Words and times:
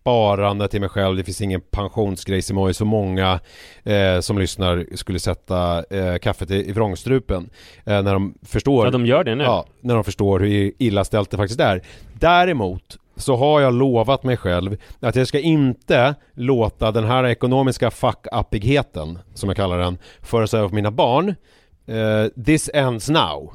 sparande 0.00 0.68
till 0.68 0.80
mig 0.80 0.88
själv, 0.88 1.16
det 1.16 1.24
finns 1.24 1.40
ingen 1.40 1.60
pensionsgrej 1.60 2.42
som 2.42 2.74
så 2.74 2.84
många 2.84 3.40
eh, 3.84 4.20
som 4.20 4.38
lyssnar 4.38 4.86
skulle 4.96 5.18
sätta 5.18 5.84
eh, 5.90 6.16
kaffet 6.16 6.50
i, 6.50 6.68
i 6.68 6.72
vrångstrupen. 6.72 7.50
Eh, 7.86 8.02
när 8.02 8.12
de 8.12 8.34
förstår 8.42 8.86
Ja, 8.86 8.90
de 8.90 9.06
gör 9.06 9.24
det 9.24 9.34
nu. 9.34 9.44
Ja, 9.44 9.66
när 9.80 9.94
de 9.94 10.04
förstår 10.04 10.40
hur 10.40 10.72
illa 10.78 11.04
ställt 11.04 11.30
det 11.30 11.36
faktiskt 11.36 11.60
är. 11.60 11.82
Däremot 12.12 12.96
så 13.16 13.36
har 13.36 13.60
jag 13.60 13.74
lovat 13.74 14.24
mig 14.24 14.36
själv 14.36 14.76
att 15.00 15.16
jag 15.16 15.26
ska 15.26 15.38
inte 15.38 16.14
låta 16.34 16.90
den 16.90 17.04
här 17.04 17.26
ekonomiska 17.26 17.90
fuck-uppigheten, 17.90 19.18
som 19.34 19.48
jag 19.48 19.56
kallar 19.56 19.78
den, 19.78 19.98
föras 20.22 20.54
över 20.54 20.68
på 20.68 20.74
mina 20.74 20.90
barn. 20.90 21.34
Eh, 21.86 22.44
this 22.44 22.70
ends 22.74 23.08
now, 23.08 23.54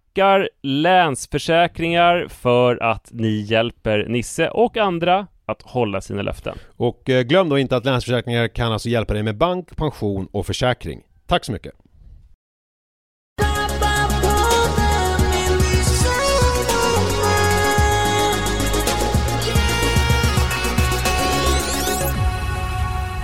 Länsförsäkringar 0.61 2.27
för 2.27 2.83
att 2.83 3.09
ni 3.11 3.41
hjälper 3.41 4.05
Nisse 4.07 4.49
och 4.49 4.77
andra 4.77 5.27
att 5.45 5.61
hålla 5.61 6.01
sina 6.01 6.21
löften. 6.21 6.57
Och 6.77 7.09
eh, 7.09 7.21
glöm 7.21 7.49
då 7.49 7.59
inte 7.59 7.75
att 7.75 7.85
Länsförsäkringar 7.85 8.47
kan 8.47 8.71
alltså 8.71 8.89
hjälpa 8.89 9.13
dig 9.13 9.23
med 9.23 9.37
bank, 9.37 9.75
pension 9.75 10.27
och 10.31 10.45
försäkring. 10.45 11.01
Tack 11.27 11.45
så 11.45 11.51
mycket! 11.51 11.73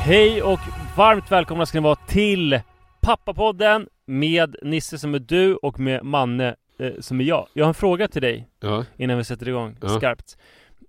Hej 0.07 0.41
och 0.41 0.59
varmt 0.97 1.31
välkomna 1.31 1.65
ska 1.65 1.77
ni 1.77 1.83
vara 1.83 1.95
till 1.95 2.59
Pappapodden 3.01 3.87
med 4.05 4.55
Nisse 4.61 4.97
som 4.97 5.13
är 5.13 5.19
du 5.19 5.55
och 5.55 5.79
med 5.79 6.05
Manne 6.05 6.55
eh, 6.79 6.91
som 6.99 7.21
är 7.21 7.25
jag. 7.25 7.47
Jag 7.53 7.65
har 7.65 7.67
en 7.69 7.73
fråga 7.73 8.07
till 8.07 8.21
dig 8.21 8.47
Ja, 8.59 8.85
innan 8.97 9.17
vi 9.17 9.23
sätter 9.23 9.47
igång 9.49 9.77
Ja. 9.81 9.89
skarpt. 9.89 10.37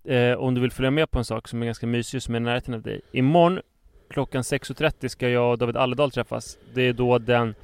Eh, 0.04 0.32
om 0.32 0.54
du 0.54 0.60
vill 0.60 0.70
följa 0.72 0.90
med 0.90 1.10
på 1.10 1.18
en 1.18 1.24
sak 1.24 1.48
som 1.48 1.62
är 1.62 1.66
ganska 1.66 1.86
mysig 1.86 2.22
som 2.22 2.34
är 2.34 2.38
i 2.38 2.40
närheten 2.40 2.74
av 2.74 2.82
dig. 2.82 3.00
Imorgon 3.12 3.60
klockan 4.10 4.42
6.30 4.42 5.08
ska 5.08 5.28
jag 5.28 5.50
och 5.50 5.58
David 5.58 5.76
Alledal 5.76 6.10
träffas. 6.10 6.58
Det 6.74 6.82
är 6.82 6.92
då 6.92 7.18
den 7.18 7.54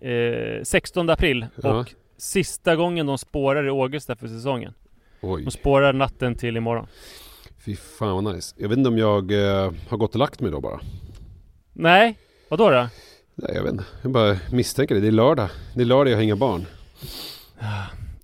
eh, 0.00 0.62
16 0.62 1.10
april 1.10 1.46
Ja. 1.62 1.78
och 1.80 1.94
sista 2.16 2.76
gången 2.76 3.06
de 3.06 3.18
spårar 3.18 3.66
i 3.66 3.70
Ågesta 3.70 4.16
för 4.16 4.28
säsongen. 4.28 4.74
oj. 5.20 5.44
De 5.44 5.50
spårar 5.50 5.92
natten 5.92 6.34
till 6.34 6.56
imorgon. 6.56 6.86
Fy 7.64 7.76
fan 7.76 8.24
vad 8.24 8.34
nice. 8.34 8.54
Jag 8.58 8.68
vet 8.68 8.78
inte 8.78 8.88
om 8.88 8.98
jag 8.98 9.32
eh, 9.32 9.72
har 9.88 9.96
gått 9.96 10.10
och 10.14 10.18
lagt 10.18 10.40
mig 10.40 10.50
då 10.50 10.60
bara. 10.60 10.80
Nej, 11.72 12.18
vad 12.48 12.58
då? 12.58 12.70
då? 12.70 12.88
Nej, 13.34 13.52
jag 13.54 13.62
vet 13.62 13.72
inte. 13.72 13.84
Jag 14.02 14.10
bara 14.12 14.36
misstänker 14.52 14.94
det. 14.94 15.00
Det 15.00 15.06
är 15.06 15.12
lördag. 15.12 15.48
Det 15.74 15.80
är 15.80 15.84
lördag 15.86 16.12
jag 16.12 16.16
har 16.16 16.22
inga 16.22 16.36
barn. 16.36 16.66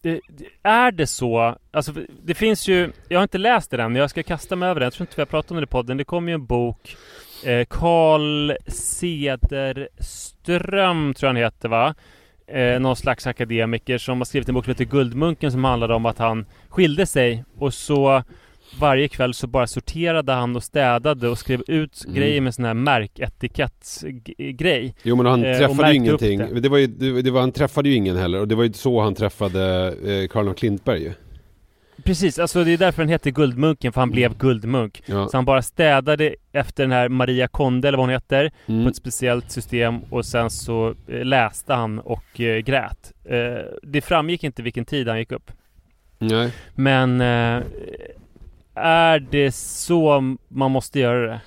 Det, 0.02 0.20
är 0.62 0.92
det 0.92 1.06
så? 1.06 1.56
Alltså 1.70 1.92
det 2.22 2.34
finns 2.34 2.68
ju, 2.68 2.92
jag 3.08 3.18
har 3.18 3.22
inte 3.22 3.38
läst 3.38 3.70
det 3.70 3.82
än, 3.82 3.96
jag 3.96 4.10
ska 4.10 4.22
kasta 4.22 4.56
mig 4.56 4.68
över 4.68 4.80
det. 4.80 4.86
Jag 4.86 4.92
tror 4.92 5.04
inte 5.04 5.16
vi 5.16 5.20
har 5.20 5.26
pratat 5.26 5.50
om 5.50 5.56
det 5.56 5.62
i 5.62 5.66
podden. 5.66 5.96
Det 5.96 6.04
kom 6.04 6.28
ju 6.28 6.34
en 6.34 6.46
bok 6.46 6.96
eh, 7.44 7.64
Carl 7.70 8.52
Cederström 8.66 9.94
tror 11.14 11.28
jag 11.28 11.28
han 11.28 11.36
heter 11.36 11.68
va? 11.68 11.94
Eh, 12.46 12.80
någon 12.80 12.96
slags 12.96 13.26
akademiker 13.26 13.98
som 13.98 14.18
har 14.18 14.24
skrivit 14.24 14.48
en 14.48 14.54
bok 14.54 14.64
som 14.64 14.70
heter 14.70 14.84
Guldmunken 14.84 15.52
som 15.52 15.64
handlade 15.64 15.94
om 15.94 16.06
att 16.06 16.18
han 16.18 16.46
skilde 16.68 17.06
sig 17.06 17.44
och 17.58 17.74
så 17.74 18.22
varje 18.78 19.08
kväll 19.08 19.34
så 19.34 19.46
bara 19.46 19.66
sorterade 19.66 20.32
han 20.32 20.56
och 20.56 20.62
städade 20.62 21.28
och 21.28 21.38
skrev 21.38 21.62
ut 21.66 22.02
Mm. 22.04 22.16
grejer 22.16 22.40
med 22.40 22.54
sån 22.54 22.64
här 22.64 22.74
märketikettsgrej. 22.74 24.94
Jo 25.02 25.16
men 25.16 25.26
han 25.26 25.44
Eh, 25.44 25.58
träffade 25.58 25.90
ju 25.90 25.96
ingenting. 25.96 26.38
det. 26.38 26.60
Det. 26.60 26.68
var 26.68 26.78
ju, 26.78 26.86
det, 27.22 27.30
var, 27.30 27.40
han 27.40 27.52
träffade 27.52 27.88
ju 27.88 27.94
ingen 27.94 28.16
heller. 28.16 28.40
Och 28.40 28.48
det 28.48 28.54
var 28.54 28.64
ju 28.64 28.72
så 28.72 29.00
han 29.00 29.14
träffade 29.14 29.94
eh, 30.06 30.28
Karl 30.28 30.48
av 30.48 30.54
Klintberg 30.54 31.02
ju. 31.02 31.12
Precis, 32.04 32.38
alltså 32.38 32.64
det 32.64 32.70
är 32.72 32.78
därför 32.78 33.02
den 33.02 33.08
heter 33.08 33.30
Guldmunken, 33.30 33.92
för 33.92 34.00
han 34.00 34.10
blev 34.10 34.38
guldmunk. 34.38 35.02
Ja. 35.06 35.28
Så 35.28 35.36
han 35.36 35.44
bara 35.44 35.62
städade 35.62 36.34
efter 36.52 36.84
den 36.84 36.92
här 36.92 37.08
Maria 37.08 37.48
Konde, 37.48 37.88
eller 37.88 37.98
vad 37.98 38.06
hon 38.06 38.12
heter, 38.12 38.50
Mm. 38.66 38.84
på 38.84 38.90
ett 38.90 38.96
speciellt 38.96 39.50
system 39.50 39.98
och 40.10 40.24
sen 40.26 40.50
så 40.50 40.94
eh, 41.08 41.24
läste 41.24 41.74
han 41.74 41.98
och 41.98 42.40
eh, 42.40 42.58
grät. 42.58 43.12
Eh, 43.24 43.58
det 43.82 44.00
framgick 44.00 44.44
inte 44.44 44.62
vilken 44.62 44.84
tid 44.84 45.08
han 45.08 45.18
gick 45.18 45.32
upp. 45.32 45.50
Nej. 46.18 46.52
Men 46.74 47.20
eh, 47.20 47.62
är 48.74 49.18
det 49.30 49.52
så 49.54 50.20
man 50.48 50.70
måste 50.70 51.00
göra 51.00 51.26
det? 51.26 51.40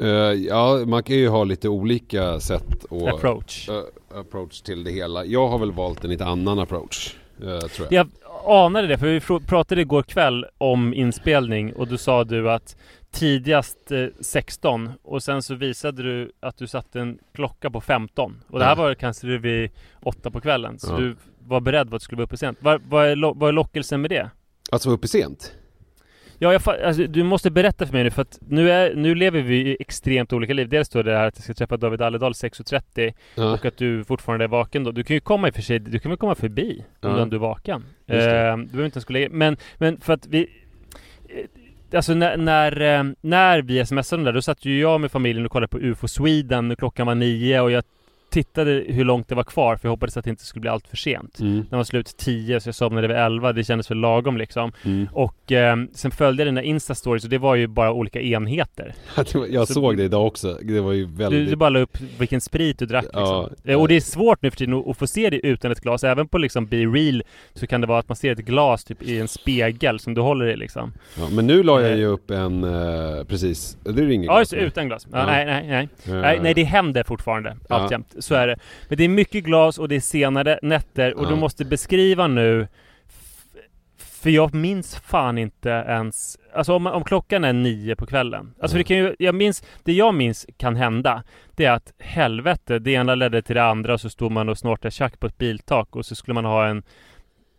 Eh, 0.00 0.32
ja, 0.32 0.82
man 0.86 1.02
kan 1.02 1.16
ju 1.16 1.28
ha 1.28 1.44
lite 1.44 1.68
olika 1.68 2.40
sätt 2.40 2.84
och 2.84 3.08
Approach. 3.08 3.68
eh, 3.68 4.18
approach 4.20 4.60
till 4.60 4.84
det 4.84 4.90
hela. 4.90 5.24
Jag 5.24 5.48
har 5.48 5.58
väl 5.58 5.72
valt 5.72 6.04
en 6.04 6.10
lite 6.10 6.24
annan 6.24 6.58
approach. 6.58 7.14
eh, 7.42 7.58
tror 7.58 7.88
jag. 7.90 7.92
Jag 7.92 8.08
anade 8.66 8.86
det, 8.86 8.98
för 8.98 9.06
vi 9.06 9.20
pratade 9.46 9.80
igår 9.80 10.02
kväll 10.02 10.46
om 10.58 10.94
inspelning 10.94 11.72
och 11.72 11.88
då 11.88 11.98
sa 11.98 12.24
du 12.24 12.50
att 12.50 12.76
tidigast 13.10 13.90
eh, 13.92 14.06
16 14.20 14.90
och 15.02 15.22
sen 15.22 15.42
så 15.42 15.54
visade 15.54 16.02
du 16.02 16.32
att 16.40 16.56
du 16.58 16.66
satte 16.66 17.00
en 17.00 17.18
klocka 17.34 17.70
på 17.70 17.80
15 17.80 18.42
och 18.48 18.58
det 18.58 18.64
här 18.64 18.76
var 18.76 18.94
kanske 18.94 19.26
vid 19.38 19.70
8 20.02 20.30
på 20.30 20.40
kvällen 20.40 20.78
så 20.78 20.96
du 20.96 21.16
var 21.46 21.60
beredd 21.60 21.90
på 21.90 21.96
att 21.96 22.00
du 22.02 22.04
skulle 22.04 22.16
vara 22.16 22.24
uppe 22.24 22.36
sent. 22.36 22.58
Vad, 22.60 23.06
är, 23.10 23.16
lo- 23.16 23.34
vad 23.36 23.48
är 23.48 23.52
lockelsen 23.52 24.00
med 24.00 24.10
det? 24.10 24.30
Alltså 24.72 24.90
uppe 24.90 25.08
sent? 25.08 25.54
Ja, 26.44 26.52
jag, 26.52 26.80
alltså, 26.84 27.06
du 27.06 27.22
måste 27.22 27.50
berätta 27.50 27.86
för 27.86 27.92
mig 27.92 28.04
nu 28.04 28.10
för 28.10 28.22
att 28.22 28.38
nu, 28.48 28.70
är, 28.70 28.94
nu 28.94 29.14
lever 29.14 29.40
vi 29.42 29.76
extremt 29.80 30.32
olika 30.32 30.52
liv. 30.54 30.68
Dels 30.68 30.88
står 30.88 31.02
det 31.02 31.16
här 31.16 31.26
att 31.26 31.34
jag 31.36 31.44
ska 31.44 31.54
träffa 31.54 31.76
David 31.76 32.02
Alledal 32.02 32.32
6.30 32.32 33.12
Ja. 33.34 33.52
och 33.52 33.64
att 33.66 33.76
du 33.76 34.04
fortfarande 34.04 34.44
är 34.44 34.48
vaken 34.48 34.84
då. 34.84 34.90
Du 34.90 35.04
kan 35.04 35.14
ju 35.14 35.20
komma 35.20 35.48
i 35.48 35.50
och 35.50 35.54
för 35.54 35.62
sig, 35.62 35.78
du 35.78 35.98
kan 35.98 36.10
väl 36.10 36.18
komma 36.18 36.34
förbi 36.34 36.84
om 37.02 37.10
Ja. 37.10 37.16
du 37.16 37.22
ändå 37.22 37.36
är 37.36 37.40
vaken. 37.40 37.84
Eh, 38.06 38.16
du 38.16 38.64
behöver 38.66 38.84
inte 38.84 38.96
ens 38.96 39.04
gå 39.04 39.12
lägga 39.12 39.28
Men, 39.30 39.56
men 39.78 40.00
för 40.00 40.12
att 40.12 40.26
vi... 40.26 40.40
eh, 41.28 41.96
Alltså 41.96 42.14
när, 42.14 42.36
när, 42.36 42.80
eh, 42.80 43.04
när 43.20 43.62
vi 43.62 43.86
smsade 43.86 44.24
där, 44.24 44.32
då 44.32 44.42
satt 44.42 44.64
ju 44.64 44.80
jag 44.80 45.00
med 45.00 45.12
familjen 45.12 45.46
och 45.46 45.52
kollade 45.52 45.68
på 45.68 45.78
UFO 45.78 46.08
Sweden 46.08 46.70
och 46.70 46.78
klockan 46.78 47.06
var 47.06 47.14
nio 47.14 47.60
och 47.60 47.70
jag 47.70 47.84
tittade 48.34 48.84
hur 48.88 49.04
långt 49.04 49.28
det 49.28 49.34
var 49.34 49.44
kvar 49.44 49.76
för 49.76 49.88
jag 49.88 49.90
hoppades 49.90 50.16
att 50.16 50.24
det 50.24 50.30
inte 50.30 50.44
skulle 50.44 50.60
bli 50.60 50.70
allt 50.70 50.88
för 50.88 50.96
sent. 50.96 51.40
Mm. 51.40 51.66
Den 51.70 51.76
var 51.76 51.84
slut 51.84 52.16
10 52.16 52.60
så 52.60 52.68
jag 52.68 52.74
somnade 52.74 53.08
vid 53.08 53.16
11, 53.16 53.52
det 53.52 53.64
kändes 53.64 53.86
för 53.88 53.94
lagom 53.94 54.36
liksom. 54.36 54.72
Mm. 54.84 55.08
Och 55.12 55.52
eh, 55.52 55.76
sen 55.94 56.10
följde 56.10 56.42
jag 56.42 56.48
dina 56.48 56.62
Insta-stories 56.62 57.24
och 57.24 57.30
det 57.30 57.38
var 57.38 57.54
ju 57.54 57.66
bara 57.66 57.92
olika 57.92 58.20
enheter. 58.20 58.94
Jag 59.50 59.66
Så- 59.68 59.74
såg 59.74 59.96
det 59.96 60.02
idag 60.02 60.26
också, 60.26 60.58
det 60.62 60.80
var 60.80 60.92
ju 60.92 61.06
Du, 61.06 61.12
väldigt 61.16 61.48
du 61.50 61.56
bara 61.56 61.70
la 61.70 61.78
upp 61.78 61.98
vilken 62.18 62.40
sprit 62.40 62.78
du 62.78 62.86
drack 62.86 63.04
liksom. 63.04 63.22
Ja. 63.22 63.50
Eh, 63.72 63.80
Och 63.80 63.88
det 63.88 63.94
är 63.96 64.00
svårt 64.00 64.42
nu 64.42 64.50
för 64.50 64.58
tiden 64.58 64.74
att- 64.86 64.96
få 64.98 65.06
se 65.06 65.30
det 65.30 65.46
utan 65.46 65.70
ett 65.72 65.80
glas. 65.80 66.04
Även 66.04 66.28
på 66.28 66.38
liksom 66.38 66.66
Be 66.66 66.76
Real 66.76 67.22
så 67.54 67.66
kan 67.66 67.80
det 67.80 67.86
vara 67.86 67.98
att 67.98 68.08
man 68.08 68.16
ser 68.16 68.32
ett 68.32 68.38
glas 68.38 68.84
typ 68.84 69.02
i 69.02 69.20
en 69.20 69.28
spegel 69.28 69.98
som 69.98 70.14
du 70.14 70.20
håller 70.20 70.46
i 70.46 70.56
liksom. 70.56 70.92
ja, 71.18 71.28
Men 71.32 71.46
nu 71.46 71.62
la 71.62 71.80
jag 71.82 71.96
ju 71.98 72.04
upp 72.06 72.30
en, 72.30 72.64
eh, 72.64 73.24
precis, 73.28 73.76
det 73.84 74.02
är 74.02 74.10
inget 74.10 74.26
Ja, 74.26 74.36
glas 74.36 74.52
nu. 74.52 74.58
utan 74.58 74.86
glas. 74.88 75.06
Ja, 75.12 75.18
Ja. 75.18 75.26
Nej, 75.26 75.44
nej, 75.46 75.66
nej. 75.68 75.88
Eh, 76.16 76.20
Nej, 76.20 76.38
nej, 76.42 76.54
det 76.54 76.64
händer 76.64 77.02
fortfarande 77.02 77.56
Ja. 77.68 77.74
alltjämt. 77.76 78.14
Så 78.24 78.34
är 78.34 78.46
det. 78.46 78.56
Men 78.88 78.98
det 78.98 79.04
är 79.04 79.08
mycket 79.08 79.44
glas 79.44 79.78
och 79.78 79.88
det 79.88 79.96
är 79.96 80.00
senare 80.00 80.58
nätter 80.62 81.14
och 81.14 81.24
Ja. 81.24 81.28
du 81.28 81.36
måste 81.36 81.64
beskriva 81.64 82.26
nu 82.26 82.68
för 83.96 84.30
jag 84.30 84.54
minns 84.54 84.96
fan 84.96 85.38
inte 85.38 85.68
ens 85.68 86.38
Alltså 86.54 86.74
om, 86.74 86.86
om 86.86 87.04
klockan 87.04 87.44
är 87.44 87.52
nio 87.52 87.96
på 87.96 88.06
kvällen 88.06 88.54
Alltså 88.60 88.76
Ja. 88.76 88.78
det 88.78 88.84
kan 88.84 88.96
ju, 88.96 89.16
jag 89.18 89.34
minns 89.34 89.62
Det 89.82 89.92
jag 89.92 90.14
minns 90.14 90.46
kan 90.56 90.76
hända 90.76 91.22
Det 91.56 91.64
är 91.64 91.72
att 91.72 91.92
helvete, 91.98 92.78
det 92.78 92.90
ena 92.92 93.14
ledde 93.14 93.42
till 93.42 93.54
det 93.56 93.64
andra 93.64 93.92
och 93.92 94.00
så 94.00 94.10
stod 94.10 94.32
man 94.32 94.48
och 94.48 94.58
snortade 94.58 94.90
tjack 94.90 95.20
på 95.20 95.26
ett 95.26 95.38
biltak 95.38 95.96
och 95.96 96.06
så 96.06 96.14
skulle 96.14 96.34
man 96.34 96.44
ha 96.44 96.66
en 96.66 96.82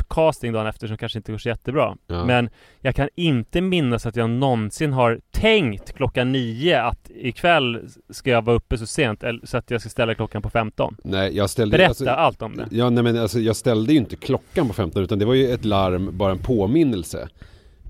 casting 0.10 0.54
dagen 0.54 0.68
efter 0.68 0.88
som 0.88 0.98
kanske 0.98 1.20
inte 1.20 1.32
går 1.32 1.40
så 1.40 1.50
jättebra. 1.50 1.98
Ja. 2.08 2.26
Men 2.26 2.50
jag 2.82 2.96
kan 2.96 3.10
inte 3.16 3.62
minnas 3.62 4.06
att 4.06 4.16
jag 4.16 4.30
någonsin 4.30 4.94
har 4.94 5.20
tänkt 5.32 5.94
klockan 5.94 6.32
nio 6.32 6.82
att 6.82 7.10
ikväll 7.16 7.90
ska 8.10 8.30
jag 8.30 8.46
vara 8.46 8.56
uppe 8.56 8.78
så 8.78 8.86
sent 8.86 9.24
så 9.44 9.58
att 9.58 9.72
jag 9.72 9.82
ska 9.82 9.90
ställa 9.90 10.16
klockan 10.16 10.42
på 10.42 10.50
15 10.50 10.98
Nej, 11.04 11.38
jag 11.38 11.50
ställde 11.50 11.78
Berätta 11.78 11.90
alltså, 11.90 12.10
allt 12.10 12.42
om 12.42 12.58
det. 12.58 12.68
Ja, 12.72 12.90
nej 12.90 13.04
men 13.04 13.18
alltså 13.18 13.40
jag 13.40 13.56
ställde 13.56 13.94
ju 13.94 14.00
inte 14.00 14.16
klockan 14.16 14.68
på 14.68 14.74
15 14.74 15.04
utan 15.04 15.20
det 15.20 15.26
var 15.26 15.34
ju 15.34 15.52
ett 15.52 15.66
larm, 15.66 16.18
bara 16.18 16.32
en 16.32 16.40
påminnelse 16.40 17.28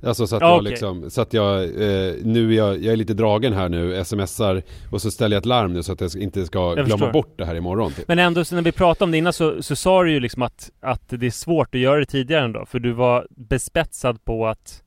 Alltså 0.03 0.27
så 0.27 0.35
att 0.35 0.41
Ja, 0.41 0.47
jag 0.49 0.57
okej. 0.57 0.69
liksom, 0.71 1.09
så 1.09 1.21
att 1.21 1.33
jag, 1.33 1.63
eh, 1.63 2.13
nu 2.23 2.51
är 2.53 2.57
jag, 2.57 2.83
jag 2.83 2.93
är 2.93 2.95
lite 2.95 3.13
dragen 3.13 3.53
här 3.53 3.69
nu, 3.69 4.03
smsar 4.05 4.61
och 4.91 5.01
så 5.01 5.11
ställer 5.11 5.35
jag 5.35 5.41
ett 5.41 5.45
larm 5.45 5.73
nu 5.73 5.83
så 5.83 5.91
att 5.93 6.01
jag 6.01 6.15
inte 6.15 6.45
ska 6.45 6.73
glömma 6.73 6.89
förstår. 6.89 7.11
bort 7.11 7.33
det 7.37 7.45
här 7.45 7.55
imorgon 7.55 7.91
typ. 7.91 8.07
Men 8.07 8.19
ändå, 8.19 8.45
så 8.45 8.55
när 8.55 8.61
vi 8.61 8.71
pratade 8.71 9.03
om 9.03 9.11
det 9.11 9.17
innan 9.17 9.33
så, 9.33 9.63
så 9.63 9.75
sa 9.75 10.03
du 10.03 10.11
ju 10.11 10.19
liksom 10.19 10.41
att, 10.41 10.69
att 10.81 11.01
det 11.07 11.25
är 11.25 11.31
svårt 11.31 11.75
att 11.75 11.81
göra 11.81 11.99
det 11.99 12.05
tidigare 12.05 12.43
ändå 12.45 12.65
För 12.65 12.79
du 12.79 12.91
var 12.91 13.27
bespetsad 13.29 14.25
på 14.25 14.47
att 14.47 14.81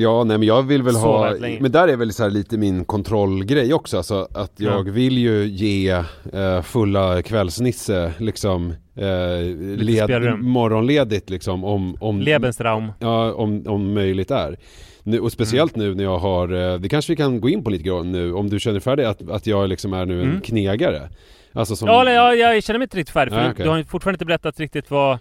Ja, 0.00 0.24
nej 0.24 0.38
men 0.38 0.48
jag 0.48 0.62
vill 0.62 0.82
väl 0.82 0.94
ha, 0.94 1.34
men 1.60 1.72
där 1.72 1.88
är 1.88 1.96
väl 1.96 2.12
så 2.12 2.28
lite 2.28 2.58
min 2.58 2.84
kontrollgrej 2.84 3.74
också, 3.74 3.96
alltså 3.96 4.28
att 4.34 4.52
jag 4.56 4.88
Ja. 4.88 4.92
vill 4.92 5.18
ju 5.18 5.44
ge 5.46 5.90
eh, 6.32 6.62
fulla 6.62 7.22
kvällsnisse 7.22 8.12
liksom 8.18 8.74
eh, 8.96 9.56
led, 9.76 10.38
morgonledigt 10.40 11.30
liksom 11.30 11.64
om, 11.64 11.96
om 12.00 12.20
Lebensraum 12.20 12.92
Ja, 12.98 13.32
om, 13.32 13.64
om 13.66 13.94
möjligt 13.94 14.30
är. 14.30 14.56
Nu, 15.02 15.20
och 15.20 15.32
speciellt 15.32 15.76
Mm. 15.76 15.88
nu 15.88 15.94
när 15.94 16.04
jag 16.04 16.18
har, 16.18 16.72
eh, 16.72 16.78
det 16.78 16.88
kanske 16.88 17.12
vi 17.12 17.16
kan 17.16 17.40
gå 17.40 17.48
in 17.48 17.64
på 17.64 17.70
lite 17.70 17.84
grann 17.84 18.12
nu, 18.12 18.32
om 18.32 18.50
du 18.50 18.60
känner 18.60 18.80
för 18.80 18.96
det, 18.96 19.08
att, 19.08 19.30
att 19.30 19.46
jag 19.46 19.68
liksom 19.68 19.92
är 19.92 20.06
nu 20.06 20.22
en 20.22 20.28
Mm. 20.28 20.40
knegare. 20.40 21.08
Alltså 21.52 21.76
som... 21.76 21.88
Ja, 21.88 22.00
eller, 22.00 22.12
ja, 22.12 22.34
jag 22.34 22.62
känner 22.64 22.78
mig 22.78 22.84
inte 22.84 22.96
riktigt 22.96 23.12
färdig 23.12 23.32
för 23.32 23.36
Nej, 23.40 23.46
du, 23.48 23.52
okej. 23.52 23.64
du 23.64 23.70
har 23.70 23.82
fortfarande 23.82 24.14
inte 24.16 24.24
berättat 24.24 24.60
riktigt 24.60 24.90
vad, 24.90 25.18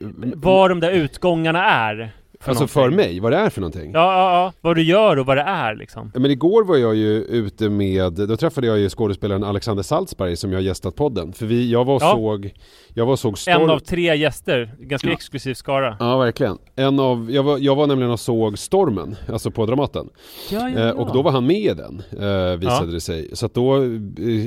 Mm, 0.00 0.32
vad 0.36 0.70
de 0.70 0.80
där 0.80 0.90
utgångarna 0.90 1.64
är 1.64 2.10
för 2.40 2.50
Alltså 2.50 2.66
för 2.66 2.80
någonting. 2.80 2.96
mig, 2.96 3.20
vad 3.20 3.32
det 3.32 3.38
är 3.38 3.50
för 3.50 3.60
någonting. 3.60 3.90
Ja, 3.94 4.00
ja, 4.12 4.32
ja, 4.44 4.52
vad 4.60 4.76
du 4.76 4.82
gör 4.82 5.16
och 5.16 5.26
vad 5.26 5.36
det 5.36 5.42
är 5.42 5.74
liksom 5.74 6.12
Men 6.14 6.30
igår 6.30 6.64
var 6.64 6.76
jag 6.76 6.94
ju 6.94 7.16
ute 7.24 7.68
med, 7.70 8.12
då 8.12 8.36
träffade 8.36 8.66
jag 8.66 8.78
ju 8.78 8.88
skådespelaren 8.88 9.44
Alexander 9.44 9.82
Salzberg 9.82 10.36
som 10.36 10.52
jag 10.52 10.62
gästat 10.62 10.94
podden. 10.96 11.32
För 11.32 11.46
vi, 11.46 11.70
jag 11.70 11.84
var 11.84 11.94
och 11.94 12.02
Ja. 12.02 12.12
såg, 12.12 12.50
jag 12.94 13.06
var 13.06 13.12
och 13.12 13.18
såg 13.18 13.38
Storm... 13.38 13.62
En 13.62 13.70
av 13.70 13.78
tre 13.78 14.16
gäster, 14.16 14.74
ganska 14.78 15.08
Ja. 15.08 15.12
exklusiv 15.12 15.54
skara 15.54 15.96
Ja, 16.00 16.18
verkligen. 16.18 16.58
En 16.76 17.00
av, 17.00 17.30
jag 17.30 17.42
var, 17.42 17.58
jag 17.58 17.76
var 17.76 17.86
nämligen 17.86 18.12
och 18.12 18.20
såg 18.20 18.58
Stormen, 18.58 19.16
alltså 19.32 19.50
på 19.50 19.66
Dramaten. 19.66 20.08
Ja, 20.50 20.70
Eh, 20.70 20.90
och 20.90 21.12
då 21.14 21.22
var 21.22 21.30
han 21.30 21.46
med 21.46 21.56
i 21.56 21.74
den, 21.74 22.02
eh, 22.12 22.56
visade 22.58 22.86
Ja. 22.86 22.92
det 22.92 23.00
sig. 23.00 23.30
Så 23.32 23.46
att 23.46 23.54
då 23.54 23.76
eh, 23.76 23.80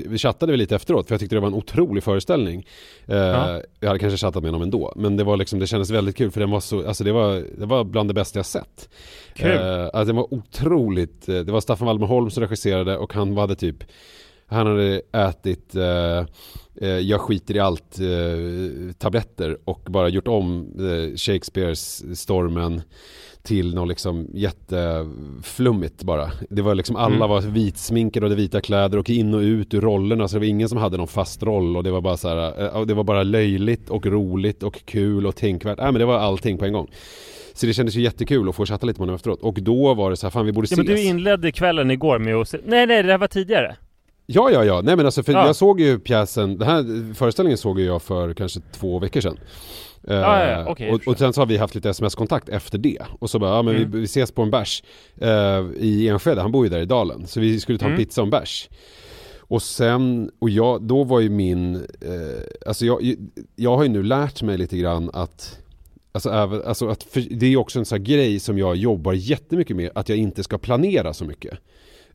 vi 0.07 0.17
chattade 0.17 0.51
vi 0.51 0.57
lite 0.57 0.75
efteråt, 0.75 1.07
för 1.07 1.13
jag 1.13 1.19
tyckte 1.19 1.35
det 1.35 1.39
var 1.39 1.47
en 1.47 1.53
otrolig 1.53 2.03
föreställning. 2.03 2.65
Eh, 3.07 3.17
Ja. 3.17 3.61
Jag 3.79 3.87
hade 3.87 3.99
kanske 3.99 4.17
chattat 4.25 4.43
med 4.43 4.51
honom 4.51 4.61
ändå, 4.61 4.93
men 4.95 5.17
det 5.17 5.23
var 5.23 5.37
liksom, 5.37 5.59
det 5.59 5.67
kändes 5.67 5.89
väldigt 5.89 6.15
kul 6.17 6.31
för 6.31 6.39
den 6.39 6.51
var 6.51 6.59
så, 6.59 6.87
alltså 6.87 7.03
det 7.03 7.11
var, 7.11 7.43
det 7.57 7.65
var 7.65 7.82
bland 7.83 8.09
det 8.09 8.13
bästa 8.13 8.39
jag 8.39 8.45
sett. 8.45 8.89
Kul. 9.35 9.51
Eh, 9.51 9.83
alltså 9.93 10.05
det 10.05 10.13
var 10.13 10.33
otroligt, 10.33 11.29
eh, 11.29 11.39
det 11.39 11.51
var 11.51 11.61
Staffan 11.61 11.85
Waldemar 11.87 12.29
som 12.29 12.43
regisserade 12.43 12.97
och 12.97 13.13
han 13.13 13.37
hade 13.37 13.55
typ, 13.55 13.83
han 14.47 14.67
hade 14.67 15.01
ätit 15.11 15.75
eh, 15.75 16.25
eh, 16.81 16.99
jag 16.99 17.21
skiter 17.21 17.55
i 17.55 17.59
allt 17.59 17.99
eh, 17.99 18.93
tabletter 18.97 19.57
och 19.65 19.81
bara 19.89 20.09
gjort 20.09 20.27
om 20.27 20.67
eh, 20.79 21.15
Shakespeares 21.15 22.03
Stormen 22.21 22.81
till 23.43 23.75
något 23.75 23.87
liksom 23.87 24.27
jätteflummigt 24.33 26.03
bara. 26.03 26.31
Det 26.49 26.61
var 26.61 26.75
liksom 26.75 26.95
alla 26.95 27.15
Mm. 27.15 27.29
var 27.29 27.41
vitsminkade 27.41 28.25
och 28.25 28.29
hade 28.31 28.41
vita 28.41 28.61
kläder 28.61 28.97
och 28.97 29.09
in 29.09 29.33
och 29.33 29.39
ut 29.39 29.73
ur 29.73 29.81
rollerna 29.81 30.27
så 30.27 30.35
det 30.35 30.39
var 30.39 30.45
ingen 30.47 30.69
som 30.69 30.77
hade 30.77 30.97
någon 30.97 31.07
fast 31.07 31.43
roll 31.43 31.77
och 31.77 31.83
det 31.83 31.91
var 31.91 32.01
bara 32.01 32.17
så 32.17 32.27
här, 32.29 32.75
eh, 32.75 32.81
det 32.85 32.93
var 32.93 33.03
bara 33.03 33.23
löjligt 33.23 33.89
och 33.89 34.05
roligt 34.05 34.63
och 34.63 34.85
kul 34.85 35.27
och 35.27 35.35
tänkvärt. 35.35 35.77
Nej 35.77 35.91
men 35.91 35.99
det 35.99 36.05
var 36.05 36.17
allting 36.19 36.57
på 36.57 36.65
en 36.65 36.73
gång. 36.73 36.87
Så 37.53 37.65
det 37.65 37.73
kändes 37.73 37.95
ju 37.95 38.01
jättekul 38.01 38.49
att 38.49 38.55
få 38.55 38.65
chatta 38.65 38.85
lite 38.85 38.99
med 38.99 39.05
honom 39.05 39.15
efteråt. 39.15 39.41
Och 39.41 39.53
då 39.61 39.93
var 39.93 40.09
det 40.09 40.17
så 40.17 40.25
här, 40.25 40.31
fan 40.31 40.45
vi 40.45 40.51
borde 40.51 40.67
Ja 40.71 40.77
men 40.77 40.85
ses. 40.85 40.99
du 41.01 41.07
inledde 41.07 41.51
kvällen 41.51 41.91
igår 41.91 42.19
med 42.19 42.35
att 42.35 42.49
se... 42.49 42.57
Nej 42.65 42.87
nej, 42.87 43.03
det 43.03 43.11
här 43.11 43.17
var 43.17 43.27
tidigare 43.27 43.75
Ja, 44.25 44.49
ja, 44.51 44.63
ja. 44.65 44.81
Nej 44.81 44.95
men 44.95 45.05
alltså 45.05 45.23
för 45.23 45.33
Ja. 45.33 45.45
jag 45.45 45.55
såg 45.55 45.79
ju 45.81 45.99
pjäsen, 45.99 46.57
den 46.57 46.67
här 46.67 47.13
föreställningen 47.13 47.57
såg 47.57 47.79
ju 47.79 47.85
jag 47.85 48.01
för 48.01 48.33
kanske 48.33 48.59
två 48.71 48.99
veckor 48.99 49.21
sedan. 49.21 49.37
Eh, 50.07 50.15
Ja, 50.15 50.45
ja. 50.47 50.65
Okej, 50.67 50.87
jag 50.87 50.95
och, 50.95 51.07
och 51.07 51.17
sen 51.17 51.33
så 51.33 51.41
har 51.41 51.45
vi 51.45 51.57
haft 51.57 51.75
lite 51.75 51.89
sms-kontakt 51.89 52.49
efter 52.49 52.77
det. 52.77 52.99
Och 53.19 53.29
så 53.29 53.39
bara, 53.39 53.55
ja 53.55 53.61
men 53.61 53.75
Mm. 53.75 53.91
vi, 53.91 53.99
vi 53.99 54.03
ses 54.05 54.31
på 54.31 54.41
en 54.41 54.51
bärs 54.51 54.83
eh, 55.21 55.29
i 55.77 56.07
Enskede, 56.09 56.41
han 56.41 56.51
bor 56.51 56.65
ju 56.65 56.69
där 56.69 56.81
i 56.81 56.85
dalen. 56.85 57.27
Så 57.27 57.39
vi 57.39 57.59
skulle 57.59 57.77
ta 57.79 57.85
en 57.85 57.91
Mm. 57.91 58.05
pizza 58.05 58.21
och 58.21 58.25
en 58.25 58.31
bärs. 58.31 58.69
Och 59.39 59.61
sen, 59.61 60.31
och 60.39 60.49
jag, 60.49 60.81
då 60.81 61.03
var 61.03 61.19
ju 61.19 61.29
min, 61.29 61.75
eh, 61.75 62.67
alltså 62.67 62.85
jag, 62.85 63.15
jag 63.55 63.77
har 63.77 63.83
ju 63.83 63.89
nu 63.89 64.03
lärt 64.03 64.41
mig 64.41 64.57
lite 64.57 64.77
grann 64.77 65.09
att 65.13 65.59
Alltså, 66.15 66.29
även, 66.29 66.63
alltså 66.63 66.87
att 66.89 67.07
det 67.29 67.45
är 67.53 67.57
också 67.57 67.79
en 67.79 67.85
sån 67.85 68.03
grej 68.03 68.39
som 68.39 68.57
jag 68.57 68.75
jobbar 68.75 69.13
jättemycket 69.13 69.75
med, 69.75 69.89
att 69.95 70.09
jag 70.09 70.17
inte 70.17 70.43
ska 70.43 70.57
planera 70.57 71.13
så 71.13 71.25
mycket. 71.25 71.57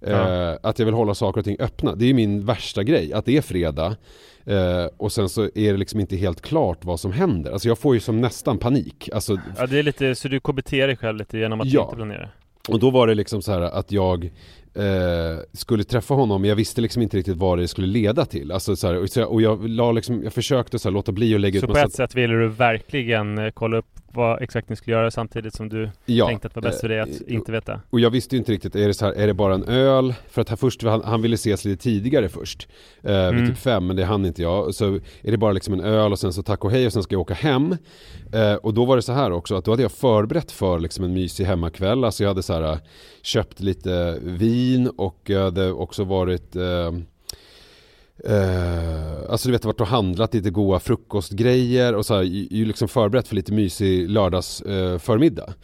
Ja. 0.01 0.09
Eh, 0.53 0.59
att 0.63 0.79
jag 0.79 0.87
vill 0.87 0.95
hålla 0.95 1.15
saker 1.15 1.41
och 1.41 1.45
ting 1.45 1.57
öppna. 1.61 1.95
Det 1.95 2.07
är 2.11 2.15
min 2.15 2.45
värsta 2.45 2.83
grej, 2.83 3.13
att 3.13 3.25
det 3.25 3.37
är 3.37 3.41
fredag 3.43 3.97
eh, 4.45 4.85
och 4.97 5.13
sen 5.13 5.29
så 5.29 5.43
är 5.43 5.73
det 5.73 5.77
liksom 5.77 6.01
inte 6.01 6.17
helt 6.17 6.41
klart 6.41 6.85
vad 6.85 7.01
som 7.01 7.13
händer. 7.13 7.53
Alltså 7.53 7.69
jag 7.69 7.79
får 7.79 7.95
ju 7.95 8.01
som 8.01 8.21
nästan 8.21 8.59
panik. 8.59 9.09
Alltså, 9.13 9.37
Ja 9.59 9.67
det 9.67 9.79
är 9.79 9.83
lite, 9.83 10.15
så 10.15 10.29
du 10.29 10.41
KBT 10.41 10.71
dig 10.71 10.97
själv 10.97 11.19
lite 11.19 11.39
genom 11.39 11.61
att 11.61 11.67
Ja. 11.67 11.83
inte 11.85 11.97
planera 11.97 12.29
och 12.69 12.79
då 12.79 12.91
var 12.91 13.07
det 13.07 13.15
liksom 13.15 13.43
så 13.43 13.53
här 13.53 13.61
att 13.61 13.93
jag 13.93 14.31
eh, 14.79 15.39
skulle 15.53 15.85
träffa 15.85 16.15
honom 16.15 16.41
men 16.41 16.49
jag 16.49 16.57
visste 16.57 16.81
liksom 16.81 17.03
inte 17.03 17.17
riktigt 17.17 17.37
vad 17.37 17.59
det 17.59 17.69
skulle 17.69 17.87
leda 17.87 18.25
till. 18.25 18.53
Alltså 18.53 18.77
så 18.77 18.87
här, 18.87 18.97
och, 18.97 19.09
så, 19.09 19.25
och 19.25 19.43
jag, 19.43 19.69
la 19.69 19.93
liksom, 19.93 20.23
jag 20.23 20.33
försökte 20.33 20.79
så 20.79 20.89
här, 20.89 20.95
låta 20.95 21.13
bli 21.13 21.35
att 21.35 21.41
lägga 21.41 21.61
Så 21.61 21.67
ut 21.67 21.73
på 21.73 21.79
ett 21.79 21.93
sätt 21.93 22.15
ville 22.15 22.35
du 22.35 22.49
verkligen 22.49 23.39
eh, 23.39 23.51
kolla 23.51 23.77
upp 23.77 23.87
vad 24.13 24.43
exakt 24.43 24.69
ni 24.69 24.77
skulle 24.77 24.97
göra 24.97 25.11
samtidigt 25.11 25.55
som 25.55 25.69
du 25.69 25.91
ja, 26.07 26.27
tänkte 26.27 26.47
att 26.47 26.55
det 26.55 26.61
var 26.61 26.69
bäst 26.69 26.81
för 26.81 26.89
dig 26.89 27.01
att 27.01 27.09
eh, 27.09 27.35
inte 27.35 27.53
veta 27.53 27.81
Och 27.91 28.01
jag 28.01 28.11
visste 28.11 28.35
ju 28.35 28.39
inte 28.39 28.53
riktigt, 28.53 28.77
är 28.77 28.89
det 28.89 28.95
så 28.95 29.07
här, 29.07 29.13
är 29.13 29.27
det 29.27 29.35
bara 29.35 29.55
en 29.55 29.65
öl? 29.65 30.15
För 30.31 30.43
att 30.43 30.49
här 30.49 30.57
först, 30.57 30.83
han, 30.83 31.03
han 31.05 31.23
ville 31.23 31.35
ses 31.35 31.65
lite 31.65 31.83
tidigare 31.83 32.29
först. 32.29 32.69
Eh, 33.03 33.13
vid 33.13 33.39
Mm. 33.39 33.49
typ 33.49 33.59
fem, 33.59 33.87
men 33.87 33.97
det 33.97 34.05
hann 34.05 34.27
inte 34.27 34.43
jag. 34.43 34.75
Så 34.75 34.95
är 35.23 35.31
det 35.31 35.37
bara 35.37 35.53
liksom 35.53 35.75
en 35.75 35.81
öl 35.81 36.13
och 36.13 36.19
sen 36.19 36.33
så 36.33 36.43
tack 36.43 36.65
och 36.65 36.71
hej 36.71 36.87
och 36.87 36.93
sen 36.93 37.03
ska 37.03 37.15
jag 37.15 37.21
åka 37.21 37.35
hem. 37.35 37.77
Eh, 38.33 38.55
och 38.55 38.75
då 38.75 38.85
var 38.85 38.97
det 38.97 39.03
så 39.03 39.13
här 39.13 39.33
också, 39.33 39.55
att 39.55 39.65
då 39.65 39.71
hade 39.71 39.83
jag 39.83 39.93
förberett 39.93 40.53
för 40.53 40.79
liksom 40.79 41.05
en 41.05 41.13
mysig 41.15 41.45
hemmakväll. 41.45 42.05
Alltså 42.05 42.23
jag 42.23 42.31
hade 42.31 42.43
så 42.43 42.53
här, 42.53 42.79
köpt 43.23 43.61
lite 43.61 44.19
vin 44.23 44.68
och 44.97 45.21
jag 45.25 45.43
hade 45.45 45.73
också 45.73 46.05
varit 46.05 46.57
eh, 46.57 46.93
Eh, 48.25 49.31
alltså 49.31 49.49
du 49.49 49.53
vet, 49.53 49.65
varit 49.65 49.81
och 49.81 49.87
handlat 49.87 50.35
lite 50.35 50.51
goda 50.51 50.79
frukostgrejer 50.79 51.95
och 51.95 52.07
så 52.07 52.15
här, 52.15 52.23
ju, 52.23 52.65
liksom 52.65 52.89
förberett 52.89 53.29
för 53.29 53.35
lite 53.35 53.53
mysig 53.53 54.11
lördags 54.11 54.61
eh, 54.63 54.99
förmiddag. 54.99 55.55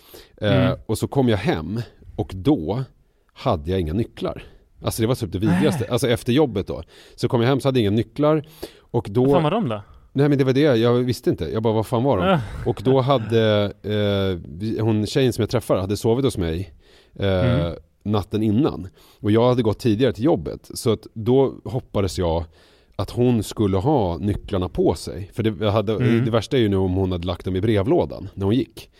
Eh, 0.40 0.54
Mm. 0.66 0.78
Och 0.86 0.98
så 0.98 1.08
kom 1.08 1.28
jag 1.28 1.38
hem 1.38 1.80
och 2.16 2.32
då 2.34 2.84
hade 3.32 3.70
jag 3.70 3.80
inga 3.80 3.92
nycklar. 3.92 4.42
Alltså 4.84 5.02
det 5.02 5.08
var 5.08 5.14
typ 5.14 5.32
det 5.32 5.38
vidrigaste. 5.38 5.86
Alltså 5.90 6.08
efter 6.08 6.32
jobbet 6.32 6.66
då. 6.66 6.82
Så 7.14 7.28
kom 7.28 7.40
jag 7.40 7.48
hem 7.48 7.60
så 7.60 7.68
hade 7.68 7.78
jag 7.80 7.82
inga 7.82 7.96
nycklar. 7.96 8.44
Och 8.80 9.06
då... 9.10 9.24
Vad 9.24 9.32
fan 9.32 9.42
var 9.42 9.50
de 9.50 9.68
då? 9.68 9.82
Nej 10.12 10.28
men 10.28 10.38
det 10.38 10.44
var 10.44 10.52
det, 10.52 10.60
jag 10.60 10.94
visste 10.94 11.30
inte. 11.30 11.44
Jag 11.44 11.62
bara, 11.62 11.74
vad 11.74 11.86
fan 11.86 12.02
var 12.04 12.18
de? 12.18 12.28
Äh. 12.32 12.40
Och 12.66 12.80
då 12.84 13.00
hade 13.00 13.72
eh, 13.82 14.84
hon 14.84 15.06
tjejen 15.06 15.32
som 15.32 15.42
jag 15.42 15.50
träffar 15.50 15.76
hade 15.76 15.96
sovit 15.96 16.24
hos 16.24 16.38
mig 16.38 16.74
eh, 17.18 17.60
Mm. 17.60 17.76
Natten 18.04 18.42
innan. 18.42 18.88
Och 19.20 19.30
jag 19.30 19.48
hade 19.48 19.62
gått 19.62 19.78
tidigare 19.78 20.12
till 20.12 20.24
jobbet. 20.24 20.70
Så 20.74 20.92
att 20.92 21.06
då 21.14 21.54
hoppades 21.64 22.18
jag 22.18 22.44
att 22.96 23.10
hon 23.10 23.42
skulle 23.42 23.76
ha 23.76 24.18
nycklarna 24.18 24.68
på 24.68 24.94
sig. 24.94 25.30
För 25.34 25.42
det, 25.42 25.70
hade, 25.70 25.92
Mm. 25.94 26.24
det 26.24 26.30
värsta 26.30 26.56
är 26.56 26.60
ju 26.60 26.68
nu 26.68 26.76
om 26.76 26.92
hon 26.94 27.12
hade 27.12 27.26
lagt 27.26 27.44
dem 27.44 27.56
i 27.56 27.60
brevlådan 27.60 28.28
när 28.34 28.44
hon 28.46 28.54
gick. 28.54 28.90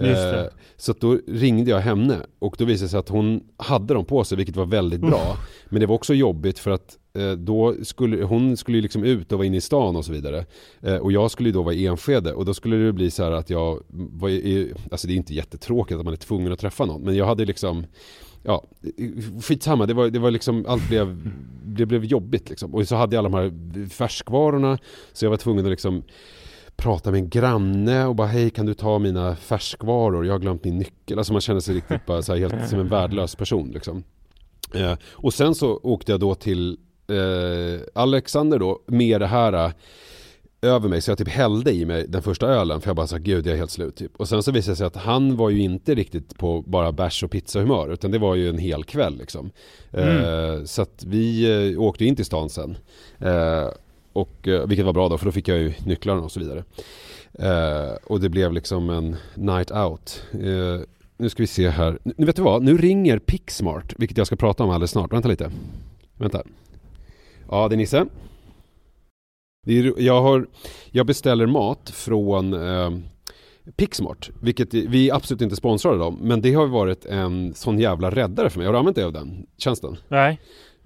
Eh, 0.00 0.44
Så 0.76 0.94
då 1.00 1.18
ringde 1.26 1.70
jag 1.70 1.78
henne 1.78 2.16
och 2.38 2.54
då 2.58 2.64
visade 2.64 2.84
det 2.84 2.88
sig 2.90 2.98
att 2.98 3.08
hon 3.08 3.40
hade 3.56 3.94
dem 3.94 4.04
på 4.04 4.24
sig 4.24 4.36
vilket 4.36 4.56
var 4.56 4.66
väldigt 4.66 5.00
bra. 5.00 5.36
Men 5.68 5.80
det 5.80 5.86
var 5.86 5.94
också 5.94 6.14
jobbigt 6.14 6.58
för 6.58 6.70
att 6.70 6.98
eh, 7.18 7.32
då 7.32 7.74
skulle, 7.82 8.24
hon 8.24 8.56
skulle 8.56 8.78
ju 8.78 8.82
liksom 8.82 9.04
ut 9.04 9.32
och 9.32 9.38
vara 9.38 9.46
inne 9.46 9.56
i 9.56 9.60
stan 9.60 9.96
och 9.96 10.04
så 10.04 10.12
vidare. 10.12 10.46
Eh, 10.80 10.96
och 10.96 11.12
jag 11.12 11.30
skulle 11.30 11.48
ju 11.48 11.52
då 11.52 11.62
vara 11.62 11.74
i 11.74 11.86
Enskede 11.86 12.32
och 12.32 12.44
då 12.44 12.54
skulle 12.54 12.76
det 12.76 12.92
bli 12.92 13.10
så 13.10 13.24
här 13.24 13.30
att 13.32 13.50
jag 13.50 13.82
var 13.90 14.30
alltså 14.90 15.06
det 15.06 15.12
är 15.12 15.16
inte 15.16 15.34
jättetråkigt 15.34 15.98
att 15.98 16.04
man 16.04 16.12
är 16.14 16.18
tvungen 16.18 16.52
att 16.52 16.58
träffa 16.58 16.84
någon, 16.84 17.02
men 17.02 17.16
jag 17.16 17.26
hade 17.26 17.44
liksom 17.44 17.86
Ja, 18.48 18.64
skitsamma, 19.42 19.86
det 19.86 19.94
var, 19.94 20.10
det 20.10 20.18
var 20.18 20.30
liksom, 20.30 20.64
allt 20.68 20.88
blev, 20.88 21.30
det 21.64 21.86
blev 21.86 22.04
jobbigt 22.04 22.48
liksom. 22.50 22.74
Och 22.74 22.88
så 22.88 22.96
hade 22.96 23.16
jag 23.16 23.26
alla 23.26 23.38
de 23.38 23.52
här 23.52 23.88
färskvarorna, 23.88 24.78
så 25.12 25.24
jag 25.24 25.30
var 25.30 25.36
tvungen 25.36 25.64
att 25.64 25.70
liksom 25.70 26.02
prata 26.76 27.10
med 27.10 27.18
en 27.18 27.28
granne 27.28 28.06
och 28.06 28.14
bara 28.14 28.26
hej 28.26 28.50
kan 28.50 28.66
du 28.66 28.74
ta 28.74 28.98
mina 28.98 29.36
färskvaror, 29.36 30.26
jag 30.26 30.34
har 30.34 30.38
glömt 30.38 30.64
min 30.64 30.78
nyckel. 30.78 31.18
Alltså 31.18 31.32
man 31.32 31.40
känner 31.40 31.60
sig 31.60 31.74
riktigt 31.74 32.06
bara 32.06 32.22
så 32.22 32.34
här, 32.34 32.40
helt 32.40 32.68
som 32.68 32.80
en 32.80 32.88
värdelös 32.88 33.34
person 33.34 33.70
liksom. 33.74 34.04
Eh, 34.74 34.94
och 35.10 35.34
sen 35.34 35.54
så 35.54 35.80
åkte 35.82 36.12
jag 36.12 36.20
då 36.20 36.34
till 36.34 36.78
eh, 37.08 37.80
Alexander 37.94 38.58
då 38.58 38.80
med 38.86 39.20
det 39.20 39.26
här 39.26 39.52
eh, 39.52 39.72
över 40.62 40.88
mig 40.88 41.00
så 41.00 41.10
jag 41.10 41.18
typ 41.18 41.28
hällde 41.28 41.72
i 41.72 41.84
mig 41.84 42.06
den 42.08 42.22
första 42.22 42.46
ölen 42.46 42.80
för 42.80 42.88
jag 42.88 42.96
bara 42.96 43.06
sa 43.06 43.16
gud 43.16 43.46
jag 43.46 43.52
är 43.52 43.58
helt 43.58 43.70
slut 43.70 43.96
typ. 43.96 44.16
Och 44.16 44.28
sen 44.28 44.42
så 44.42 44.52
visade 44.52 44.72
det 44.72 44.76
sig 44.76 44.86
att 44.86 44.96
han 44.96 45.36
var 45.36 45.50
ju 45.50 45.60
inte 45.60 45.94
riktigt 45.94 46.38
på 46.38 46.62
bara 46.62 46.92
bärs 46.92 47.22
och 47.22 47.30
pizzahumör 47.30 47.92
utan 47.92 48.10
det 48.10 48.18
var 48.18 48.34
ju 48.34 48.48
en 48.48 48.58
hel 48.58 48.84
kväll 48.84 49.18
liksom. 49.18 49.50
Mm. 49.92 50.16
Eh, 50.16 50.64
så 50.64 50.82
att 50.82 51.04
vi 51.06 51.50
eh, 51.72 51.80
åkte 51.80 52.04
in 52.04 52.16
till 52.16 52.24
stan 52.24 52.48
sen. 52.48 52.76
Eh, 53.18 53.68
och, 54.12 54.48
eh, 54.48 54.66
vilket 54.66 54.86
var 54.86 54.92
bra 54.92 55.08
då 55.08 55.18
för 55.18 55.26
då 55.26 55.32
fick 55.32 55.48
jag 55.48 55.58
ju 55.58 55.72
nycklarna 55.86 56.22
och 56.22 56.32
så 56.32 56.40
vidare. 56.40 56.64
Eh, 57.32 57.96
och 58.04 58.20
det 58.20 58.28
blev 58.28 58.52
liksom 58.52 58.90
en 58.90 59.16
night 59.34 59.70
out. 59.70 60.22
Eh, 60.32 60.80
nu 61.16 61.28
ska 61.28 61.42
vi 61.42 61.46
se 61.46 61.68
här. 61.68 61.98
Nu 62.02 62.26
vet 62.26 62.36
du 62.36 62.42
vad? 62.42 62.62
Nu 62.62 62.78
ringer 62.78 63.18
Pixmart, 63.18 63.94
vilket 63.98 64.18
jag 64.18 64.26
ska 64.26 64.36
prata 64.36 64.64
om 64.64 64.70
alldeles 64.70 64.90
snart. 64.90 65.12
Vänta 65.12 65.28
lite. 65.28 65.50
Vänta. 66.16 66.42
Ja, 67.50 67.68
det 67.68 67.74
är 67.74 67.76
Nisse. 67.76 68.06
Jag, 69.96 70.22
har, 70.22 70.46
jag 70.90 71.06
beställer 71.06 71.46
mat 71.46 71.90
från 71.90 72.52
eh, 72.52 72.90
Pixmart, 73.76 74.30
vilket 74.40 74.74
vi 74.74 75.10
absolut 75.10 75.42
inte 75.42 75.56
sponsrade 75.56 75.98
dem, 75.98 76.18
men 76.20 76.40
det 76.40 76.54
har 76.54 76.66
varit 76.66 77.04
en 77.04 77.54
sån 77.54 77.78
jävla 77.78 78.10
räddare 78.10 78.50
för 78.50 78.58
mig. 78.58 78.66
Har 78.66 78.72
du 78.72 78.78
använt 78.78 78.96
dig 78.96 79.04
av 79.04 79.12
den 79.12 79.46
tjänsten? 79.58 79.96
Nej. 80.08 80.40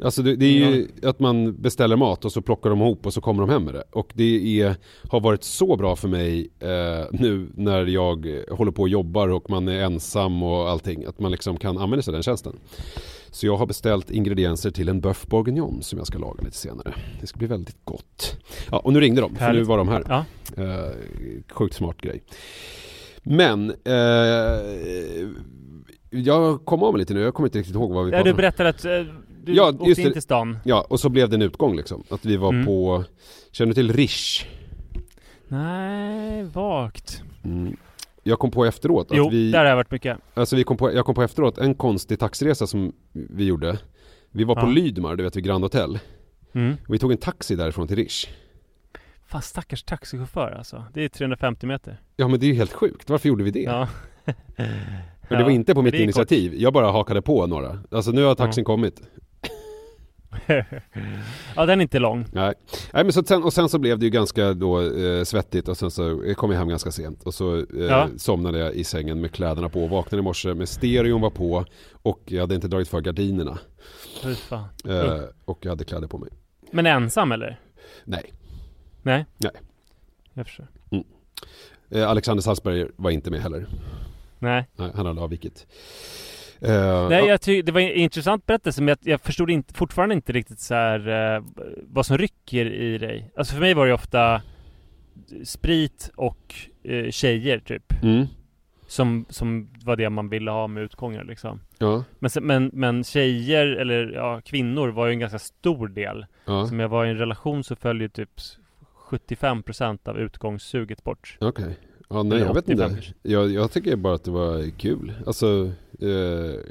Alltså 0.05 0.23
det, 0.23 0.37
det 0.37 0.45
är 0.47 0.71
ju 0.71 0.89
att 1.03 1.21
man 1.21 1.63
beställer 1.63 1.97
mat 1.97 2.25
och 2.25 2.33
så 2.33 2.43
plockar 2.43 2.71
de 2.71 2.81
ihop 2.81 3.07
och 3.07 3.15
så 3.15 3.21
kommer 3.21 3.41
de 3.41 3.51
hem 3.51 3.65
med 3.65 3.75
det. 3.75 3.85
Och 3.91 4.13
det 4.15 4.61
är, 4.61 4.77
har 5.09 5.21
varit 5.21 5.45
så 5.45 5.77
bra 5.77 5.97
för 5.97 6.09
mig 6.09 6.51
eh, 6.61 7.07
nu 7.11 7.51
när 7.55 7.87
jag 7.87 8.43
håller 8.51 8.73
på 8.73 8.83
och 8.83 8.89
jobbar 8.89 9.29
och 9.29 9.51
man 9.51 9.69
är 9.69 9.83
ensam 9.83 10.43
och 10.43 10.71
allting. 10.71 11.05
Att 11.05 11.21
man 11.21 11.31
liksom 11.31 11.57
kan 11.57 11.79
använda 11.79 12.03
sig 12.03 12.11
av 12.11 12.13
den 12.13 12.23
tjänsten. 12.23 12.57
Så 13.33 13.47
jag 13.47 13.57
har 13.57 13.67
beställt 13.67 14.11
ingredienser 14.11 14.71
till 14.71 14.89
en 14.89 15.01
boeuf 15.01 15.27
bourguignon 15.27 15.83
som 15.83 15.99
jag 15.99 16.07
ska 16.07 16.19
laga 16.19 16.43
lite 16.43 16.57
senare. 16.57 16.95
Det 17.21 17.27
ska 17.27 17.39
bli 17.39 17.47
väldigt 17.47 17.85
gott. 17.85 18.37
Ja, 18.71 18.79
och 18.79 18.93
nu 18.93 19.01
ringde 19.01 19.21
de, 19.21 19.37
för 19.37 19.53
nu 19.53 19.63
var 19.63 19.79
de 19.79 19.89
här. 19.89 20.05
Ja. 20.09 20.25
Eh, 20.63 20.91
sjukt 21.51 21.75
smart 21.75 22.01
grej. 22.01 22.23
Men 23.23 23.71
eh, 23.85 23.95
jag 26.11 26.65
kom 26.65 26.83
av 26.83 26.93
mig 26.93 26.99
lite 26.99 27.15
nu, 27.15 27.21
jag 27.21 27.35
kommer 27.35 27.47
inte 27.47 27.59
riktigt 27.59 27.75
ihåg 27.75 27.93
vad 27.93 28.05
vi 28.05 28.11
pratade 28.11 28.31
om. 28.31 28.37
Du 28.37 28.43
berättade 28.43 28.69
att 28.69 28.85
eh, 28.85 29.15
du 29.45 29.55
ja, 29.55 29.73
åkte 29.79 30.03
in 30.03 30.13
till 30.13 30.23
stan. 30.23 30.59
Ja, 30.65 30.87
och 30.89 31.01
så 31.01 31.09
blev 31.09 31.29
det 31.29 31.37
en 31.37 31.43
utgång 31.43 31.77
liksom. 31.77 32.03
Att 32.11 32.25
vi 32.25 32.37
var 32.37 32.53
mm. 32.53 32.67
på, 32.67 33.05
känner 33.53 33.69
du 33.69 33.75
till 33.75 33.93
Rish? 33.93 34.47
Nej, 35.49 36.43
vagt. 36.43 37.23
Mm. 37.45 37.77
Jag 38.23 38.39
kom 38.39 38.51
på 38.51 38.65
efteråt 38.65 39.11
att 39.11 39.17
jo, 39.17 39.29
vi... 39.29 39.51
där 39.51 39.59
har 39.59 39.67
jag 39.67 39.77
varit 39.77 39.91
mycket. 39.91 40.19
Alltså 40.35 40.57
vi 40.57 40.65
kom 40.65 40.77
på, 40.77 40.93
jag 40.93 41.07
kom 41.07 41.15
på 41.15 41.23
efteråt 41.23 41.59
en 41.59 41.75
konstig 41.75 42.19
taxiresa 42.19 42.67
som 42.67 42.93
vi 43.13 43.45
gjorde. 43.45 43.79
Vi 44.31 44.45
var 44.45 44.55
på 44.55 44.67
ja. 44.67 44.71
Lydmar, 44.71 45.17
du 45.17 45.23
vet 45.23 45.37
vid 45.37 45.45
Grand 45.45 45.65
Hotel. 45.65 45.99
Mm. 46.53 46.77
Och 46.89 46.95
vi 46.95 46.99
tog 46.99 47.13
en 47.13 47.19
taxi 47.19 47.57
därifrån 47.57 47.89
till 47.89 47.97
Rish. 47.97 48.29
Fan 49.27 49.43
stackars 49.43 49.83
taxichaufför 49.83 50.55
alltså. 50.59 50.85
Det 50.95 51.05
är 51.05 51.09
350 51.09 51.67
meter. 51.67 52.01
Ja 52.17 52.29
men 52.29 52.41
det 52.41 52.47
är 52.47 52.49
ju 52.49 52.55
helt 52.55 52.73
sjukt. 52.73 53.11
Varför 53.11 53.29
gjorde 53.29 53.45
vi 53.45 53.51
det? 53.51 53.63
Ja. 53.63 53.89
För 55.29 55.37
det 55.37 55.45
var 55.45 55.51
inte 55.51 55.75
på 55.75 55.83
mitt 55.83 55.95
initiativ. 55.95 56.51
Kort. 56.51 56.61
Jag 56.61 56.73
bara 56.73 56.91
hakade 56.91 57.23
på 57.23 57.47
några. 57.47 57.79
Alltså 57.91 58.11
nu 58.11 58.23
har 58.23 58.35
taxin 58.35 58.63
ja. 58.63 58.67
kommit. 58.67 59.03
ja 61.57 61.67
den 61.67 61.81
är 61.81 61.83
inte 61.83 61.99
lång. 61.99 62.27
Nej, 62.33 62.55
Nej 62.93 63.05
men 63.05 63.13
så 63.13 63.23
sen, 63.25 63.43
och 63.43 63.53
sen 63.53 63.69
så 63.69 63.79
blev 63.79 63.99
det 63.99 64.05
ju 64.05 64.11
ganska 64.11 64.55
då 64.55 64.81
eh, 64.81 65.25
svettigt 65.25 65.69
och 65.69 65.77
sen 65.77 65.91
så 65.91 66.35
kom 66.37 66.51
jag 66.51 66.59
hem 66.59 66.69
ganska 66.69 66.91
sent 66.91 67.23
och 67.23 67.35
så 67.35 67.57
eh, 67.57 67.65
ja. 67.75 68.09
somnade 68.17 68.59
jag 68.59 68.75
i 68.75 68.85
sängen 68.85 69.21
med 69.21 69.33
kläderna 69.33 69.69
på 69.69 69.85
och 69.85 69.91
vaknade 69.91 70.21
i 70.21 70.25
morse 70.25 70.55
med 70.55 70.69
stereon 70.69 71.21
var 71.21 71.31
på 71.31 71.65
och 71.93 72.21
jag 72.25 72.41
hade 72.41 72.55
inte 72.55 72.69
dragit 72.69 72.89
för 72.89 73.01
gardinerna. 73.01 73.59
Eh, 74.89 75.21
och 75.45 75.59
jag 75.61 75.71
hade 75.71 75.85
kläder 75.85 76.09
på 76.09 76.19
mig. 76.19 76.31
Men 76.71 76.87
ensam 76.87 77.33
eller? 77.33 77.61
Nej. 78.05 78.33
Nej? 79.03 79.27
Nej. 79.39 79.53
Jag 80.35 80.47
förstår. 80.47 80.67
Mm. 80.91 81.05
Eh, 81.91 82.09
Alexander 82.09 82.43
Salzberg 82.43 82.87
var 82.97 83.11
inte 83.11 83.31
med 83.31 83.41
heller. 83.41 83.67
Nej. 84.39 84.69
Nej 84.77 84.91
han 84.95 85.07
hade 85.07 85.21
avvikit. 85.21 85.67
Uh, 86.65 87.09
Nej, 87.09 87.27
jag 87.27 87.41
tycker 87.41 87.63
det 87.63 87.73
var 87.73 87.81
en 87.81 87.93
intressant 87.93 88.47
berättelse, 88.47 88.83
men 88.83 88.89
jag, 88.89 88.99
jag 89.13 89.21
förstod 89.21 89.51
inte, 89.51 89.75
fortfarande 89.75 90.15
inte 90.15 90.33
riktigt 90.33 90.61
så 90.61 90.75
här, 90.75 91.09
uh, 91.09 91.45
vad 91.83 92.07
som 92.07 92.19
rycker 92.19 92.67
i 92.67 92.99
dig. 92.99 93.31
Alltså 93.37 93.55
för 93.55 93.61
mig 93.61 93.75
var 93.75 93.87
det 93.87 93.93
ofta 93.93 94.43
sprit 95.45 96.11
och 96.17 96.55
uh, 96.89 97.11
tjejer 97.11 97.59
typ. 97.59 98.03
Mm. 98.03 98.27
Som, 98.87 99.27
som 99.29 99.69
var 99.85 99.97
det 99.97 100.11
man 100.11 100.29
ville 100.29 100.51
ha 100.51 100.67
med 100.67 100.83
utgångar 100.83 101.25
liksom. 101.25 101.61
Ja. 101.79 102.05
Men, 102.19 102.31
men, 102.41 102.71
men 102.73 103.05
tjejer, 103.05 103.67
eller 103.67 104.13
ja, 104.15 104.41
kvinnor 104.45 104.89
var 104.89 105.07
ju 105.07 105.13
en 105.13 105.19
ganska 105.19 105.39
stor 105.39 105.89
del. 105.89 106.27
Ja. 106.45 106.67
Som 106.67 106.81
jag 106.81 106.89
var 106.89 107.07
i 107.07 107.11
en 107.11 107.19
relation 107.19 107.65
så 107.65 107.77
följde 107.77 108.09
typ 108.09 108.31
75% 109.11 110.09
av 110.09 110.19
utgångssuget 110.19 111.05
bort. 111.05 111.37
Okej. 111.41 111.65
Okay. 111.65 111.75
Ja, 112.13 112.23
nej 112.23 112.39
jag 112.39 112.55
vet 112.55 112.69
inte. 112.69 112.97
Jag, 113.23 113.51
jag 113.51 113.73
tycker 113.73 113.97
bara 113.97 114.15
att 114.15 114.25
det 114.25 114.31
var 114.31 114.79
kul. 114.79 115.13
Alltså, 115.27 115.71
eh, 116.01 116.09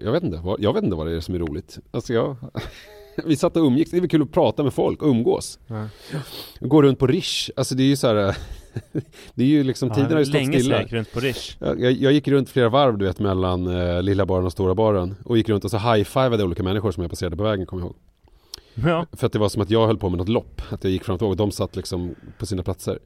jag 0.04 0.12
vet 0.12 0.24
inte. 0.24 0.42
Jag 0.60 0.74
vet 0.74 0.84
inte 0.84 0.96
vad 0.96 1.08
det 1.08 1.16
är 1.16 1.20
som 1.20 1.36
är 1.36 1.40
roligt. 1.40 1.80
Alltså 1.92 2.14
jag... 2.14 2.36
Vi 3.26 3.36
satt 3.36 3.58
och 3.58 3.64
umgicks, 3.64 3.92
det 3.92 3.98
är 3.98 4.02
väl 4.02 4.10
kul 4.10 4.22
att 4.22 4.32
prata 4.32 4.64
med 4.64 4.74
folk, 4.74 5.04
umgås. 5.04 5.60
Ja. 5.68 5.88
Gå 6.60 6.82
runt 6.82 7.00
på 7.00 7.08
Rish, 7.08 7.50
alltså 7.56 7.76
det 7.76 7.84
är 7.84 7.88
ju 7.88 7.96
så 7.96 8.08
här. 8.08 8.16
det 9.34 9.44
är 9.44 9.48
ju 9.48 9.64
liksom, 9.64 9.90
ja, 9.90 9.96
tiden 9.96 10.12
har 10.12 10.20
ju 10.20 10.26
stått 10.26 10.34
länge 10.34 10.60
stilla. 10.60 10.78
Länge 10.78 10.90
runt 10.90 11.14
på 11.14 11.20
Rish. 11.20 11.58
Jag, 11.60 11.82
jag, 11.82 12.14
gick 12.14 12.28
runt 12.28 12.50
flera 12.50 12.70
varv 12.70 12.98
du 12.98 13.06
vet 13.06 13.20
mellan 13.20 13.68
eh, 13.68 14.04
lilla 14.04 14.26
baren 14.26 14.46
och 14.46 14.52
stora 14.52 14.76
baren. 14.76 15.16
Och 15.26 15.38
gick 15.38 15.50
runt 15.50 15.66
och 15.66 15.72
så 15.72 15.78
high-fivade 15.78 16.44
olika 16.44 16.64
människor 16.64 16.92
som 16.92 17.04
jag 17.04 17.10
passerade 17.10 17.38
på 17.38 17.44
vägen, 17.44 17.66
kommer 17.66 17.84
jag 17.84 17.88
ihåg. 17.88 17.96
Ja. 18.74 19.06
För 19.12 19.28
att 19.28 19.34
det 19.34 19.40
var 19.40 19.50
som 19.50 19.62
att 19.62 19.70
jag 19.70 19.88
höll 19.88 19.98
på 19.98 20.10
med 20.10 20.18
något 20.18 20.30
lopp. 20.30 20.62
Att 20.70 20.84
jag 20.84 20.92
gick 20.92 21.04
fram 21.04 21.18
och 21.18 21.36
de 21.36 21.52
satt 21.52 21.76
liksom 21.76 22.16
på 22.38 22.46
sina 22.46 22.64
platser. 22.64 23.00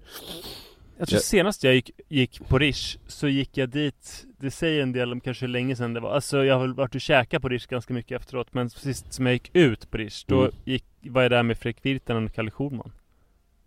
Jag 0.97 1.07
tror 1.07 1.19
senast 1.19 1.63
jag 1.63 1.75
gick, 1.75 1.91
gick 2.07 2.47
på 2.47 2.59
Rish 2.59 2.97
så 3.07 3.27
gick 3.27 3.57
jag 3.57 3.69
dit 3.69 4.25
Det 4.37 4.51
säger 4.51 4.83
en 4.83 4.91
del 4.91 5.11
om 5.11 5.19
kanske 5.19 5.45
hur 5.45 5.51
länge 5.51 5.75
sedan 5.75 5.93
det 5.93 5.99
var 5.99 6.11
Alltså 6.11 6.45
jag 6.45 6.59
har 6.59 6.67
varit 6.67 6.95
och 6.95 7.01
käkat 7.01 7.41
på 7.41 7.49
Rish 7.49 7.67
ganska 7.67 7.93
mycket 7.93 8.21
efteråt 8.21 8.47
Men 8.51 8.69
sist 8.69 9.13
som 9.13 9.25
jag 9.25 9.33
gick 9.33 9.49
ut 9.53 9.91
på 9.91 9.97
Rish 9.97 10.23
Då 10.27 10.39
mm. 10.41 10.51
gick, 10.65 10.85
var 11.01 11.21
jag 11.21 11.31
där 11.31 11.43
med 11.43 11.57
Fredrik 11.57 11.85
Virtanen 11.85 12.25
och 12.25 12.33
Kalle 12.33 12.51
Schulman 12.51 12.91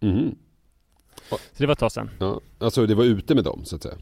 mm. 0.00 0.34
Så 1.30 1.36
det 1.56 1.66
var 1.66 1.72
ett 1.72 1.78
tag 1.78 1.92
sedan 1.92 2.10
ja, 2.18 2.40
Alltså 2.58 2.86
det 2.86 2.94
var 2.94 3.04
ute 3.04 3.34
med 3.34 3.44
dem 3.44 3.64
så 3.64 3.76
att 3.76 3.82
säga 3.82 3.94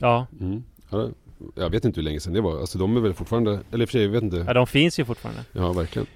Ja, 0.00 0.26
mm. 0.40 0.64
ja 0.90 1.08
Jag 1.54 1.70
vet 1.70 1.84
inte 1.84 2.00
hur 2.00 2.04
länge 2.04 2.20
sedan 2.20 2.32
det 2.32 2.40
var 2.40 2.60
Alltså 2.60 2.78
de 2.78 2.96
är 2.96 3.00
väl 3.00 3.14
fortfarande 3.14 3.60
Eller 3.72 3.86
för 3.86 3.92
sig, 3.92 4.02
jag 4.02 4.10
vet 4.10 4.22
inte 4.22 4.44
Ja 4.46 4.54
de 4.54 4.66
finns 4.66 4.98
ju 4.98 5.04
fortfarande 5.04 5.44
Ja 5.52 5.72
verkligen 5.72 6.06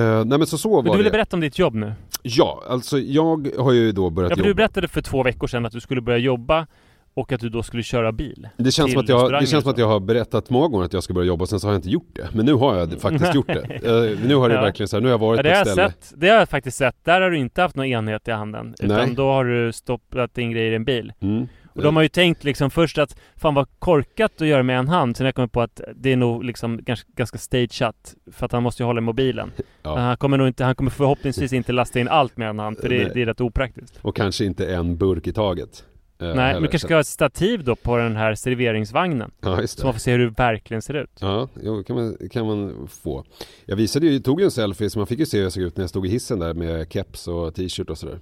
Uh, 0.00 0.24
nej 0.24 0.38
men 0.38 0.46
så 0.46 0.58
så 0.58 0.70
var 0.70 0.82
men 0.82 0.92
du 0.92 0.98
ville 0.98 1.08
det. 1.08 1.12
berätta 1.12 1.36
om 1.36 1.40
ditt 1.40 1.58
jobb 1.58 1.74
nu? 1.74 1.94
Ja, 2.22 2.62
alltså 2.68 2.98
jag 2.98 3.48
har 3.58 3.72
ju 3.72 3.92
då 3.92 4.10
börjat 4.10 4.30
ja, 4.30 4.36
jobba 4.36 4.48
Du 4.48 4.54
berättade 4.54 4.88
för 4.88 5.02
två 5.02 5.22
veckor 5.22 5.46
sedan 5.46 5.66
att 5.66 5.72
du 5.72 5.80
skulle 5.80 6.00
börja 6.00 6.18
jobba 6.18 6.66
och 7.14 7.32
att 7.32 7.40
du 7.40 7.48
då 7.48 7.62
skulle 7.62 7.82
köra 7.82 8.12
bil 8.12 8.48
Det 8.56 8.72
känns, 8.72 8.92
som 8.92 9.00
att, 9.00 9.08
jag, 9.08 9.32
det 9.32 9.46
känns 9.46 9.62
som 9.62 9.72
att 9.72 9.78
jag 9.78 9.88
har 9.88 10.00
berättat 10.00 10.50
många 10.50 10.68
gånger 10.68 10.84
att 10.84 10.92
jag 10.92 11.02
ska 11.02 11.14
börja 11.14 11.26
jobba 11.26 11.46
sen 11.46 11.60
så 11.60 11.66
har 11.66 11.72
jag 11.72 11.78
inte 11.78 11.90
gjort 11.90 12.10
det. 12.12 12.28
Men 12.32 12.46
nu 12.46 12.52
har 12.52 12.76
jag 12.76 13.00
faktiskt 13.00 13.34
gjort 13.34 13.46
det. 13.46 13.80
Uh, 13.88 14.18
Nu 14.26 14.34
har 14.34 14.48
det 14.48 14.54
ja. 14.54 14.60
verkligen 14.62 14.88
så 14.88 14.96
här, 14.96 15.00
nu 15.00 15.06
har 15.06 15.12
jag 15.12 15.18
varit 15.18 15.38
ja, 15.38 15.42
det 15.42 15.50
på 15.50 15.60
ett 15.60 15.68
ställe. 15.68 15.90
sett, 15.90 16.12
Det 16.16 16.28
har 16.28 16.36
jag 16.36 16.48
faktiskt 16.48 16.76
sett, 16.76 16.96
där 17.04 17.20
har 17.20 17.30
du 17.30 17.38
inte 17.38 17.62
haft 17.62 17.76
någon 17.76 17.86
enhet 17.86 18.28
i 18.28 18.30
handen 18.30 18.74
Utan 18.80 18.96
Nej. 18.96 19.14
då 19.14 19.32
har 19.32 19.44
du 19.44 19.72
stoppat 19.72 20.38
in 20.38 20.50
grejer 20.50 20.72
i 20.72 20.74
en 20.74 20.84
bil. 20.84 21.12
Mm. 21.20 21.48
Och 21.74 21.82
de 21.82 21.96
har 21.96 22.02
ju 22.02 22.08
tänkt 22.08 22.44
liksom 22.44 22.70
först 22.70 22.98
att 22.98 23.16
Fan 23.36 23.54
vad 23.54 23.66
korkat 23.78 24.40
att 24.40 24.48
göra 24.48 24.62
med 24.62 24.78
en 24.78 24.88
hand. 24.88 25.16
Sen 25.16 25.26
jag 25.26 25.34
kommit 25.34 25.52
på 25.52 25.60
att 25.60 25.80
det 25.94 26.12
är 26.12 26.16
nog 26.16 26.44
liksom 26.44 26.78
ganska, 26.82 27.08
ganska 27.16 27.38
stageat 27.38 28.14
För 28.32 28.46
att 28.46 28.52
han 28.52 28.62
måste 28.62 28.82
ju 28.82 28.86
hålla 28.86 28.98
i 28.98 29.02
mobilen. 29.02 29.52
Ja. 29.84 29.98
Han 29.98 30.16
kommer 30.16 30.38
nog 30.38 30.46
inte, 30.46 30.64
han 30.64 30.74
kommer 30.74 30.90
förhoppningsvis 30.90 31.52
inte 31.52 31.72
lasta 31.72 32.00
in 32.00 32.08
allt 32.08 32.36
med 32.36 32.48
en 32.48 32.58
hand 32.58 32.78
För 32.78 32.88
det, 32.88 33.14
det 33.14 33.22
är 33.22 33.26
rätt 33.26 33.40
opraktiskt. 33.40 33.98
Och 34.02 34.16
kanske 34.16 34.44
inte 34.44 34.74
en 34.74 34.96
burk 34.96 35.26
i 35.26 35.32
taget 35.32 35.84
eh, 36.20 36.26
Nej, 36.26 36.34
men 36.34 36.62
du 36.62 36.68
kanske 36.68 36.86
ska 36.86 36.94
ha 36.94 37.00
ett 37.00 37.06
stativ 37.06 37.64
då 37.64 37.76
på 37.76 37.96
den 37.96 38.16
här 38.16 38.34
serveringsvagnen 38.34 39.30
Ja, 39.40 39.60
just 39.60 39.76
det 39.76 39.80
Så 39.80 39.86
man 39.86 39.94
får 39.94 40.00
se 40.00 40.12
hur 40.12 40.18
det 40.18 40.28
verkligen 40.28 40.82
ser 40.82 40.94
ut. 40.94 41.10
Ja, 41.20 41.48
jo, 41.62 41.84
kan 41.84 41.96
man, 41.96 42.16
kan 42.30 42.46
man 42.46 42.88
få. 43.02 43.24
Jag 43.64 43.76
visade 43.76 44.06
ju, 44.06 44.18
tog 44.18 44.40
ju 44.40 44.44
en 44.44 44.50
selfie 44.50 44.90
så 44.90 44.98
man 44.98 45.06
fick 45.06 45.18
ju 45.18 45.26
se 45.26 45.36
hur 45.36 45.44
jag 45.44 45.52
såg 45.52 45.62
ut 45.62 45.76
när 45.76 45.82
jag 45.82 45.90
stod 45.90 46.06
i 46.06 46.08
hissen 46.08 46.38
där 46.38 46.54
med 46.54 46.92
keps 46.92 47.28
och 47.28 47.54
t-shirt 47.54 47.90
och 47.90 47.98
sådär 47.98 48.18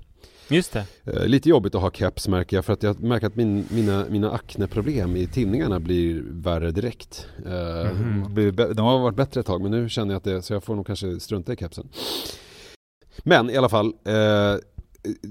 Just 0.50 0.72
det. 0.72 0.84
Eh, 1.04 1.26
lite 1.26 1.48
jobbigt 1.48 1.74
att 1.74 1.80
ha 1.80 1.90
keps 1.90 2.28
märker 2.28 2.56
jag 2.56 2.64
för 2.64 2.72
att 2.72 2.82
jag 2.82 3.00
märker 3.00 3.26
att 3.26 3.36
min, 3.36 3.66
mina, 3.70 4.04
mina 4.10 4.30
akneproblem 4.30 5.16
i 5.16 5.26
tinningarna 5.26 5.80
blir 5.80 6.22
värre 6.26 6.70
direkt. 6.70 7.26
Mm. 7.46 8.34
De 8.54 8.78
har 8.78 8.98
varit 8.98 9.16
bättre 9.16 9.40
ett 9.40 9.46
tag 9.46 9.62
men 9.62 9.70
nu 9.70 9.88
känner 9.88 10.12
jag 10.12 10.16
att 10.16 10.24
det, 10.24 10.42
så 10.42 10.52
jag 10.52 10.64
får 10.64 10.76
nog 10.76 10.86
kanske 10.86 11.20
strunta 11.20 11.52
i 11.52 11.56
kepsen. 11.56 11.88
Men 13.18 13.50
i 13.50 13.56
alla 13.56 13.68
fall, 13.68 13.86
eh, 13.86 14.56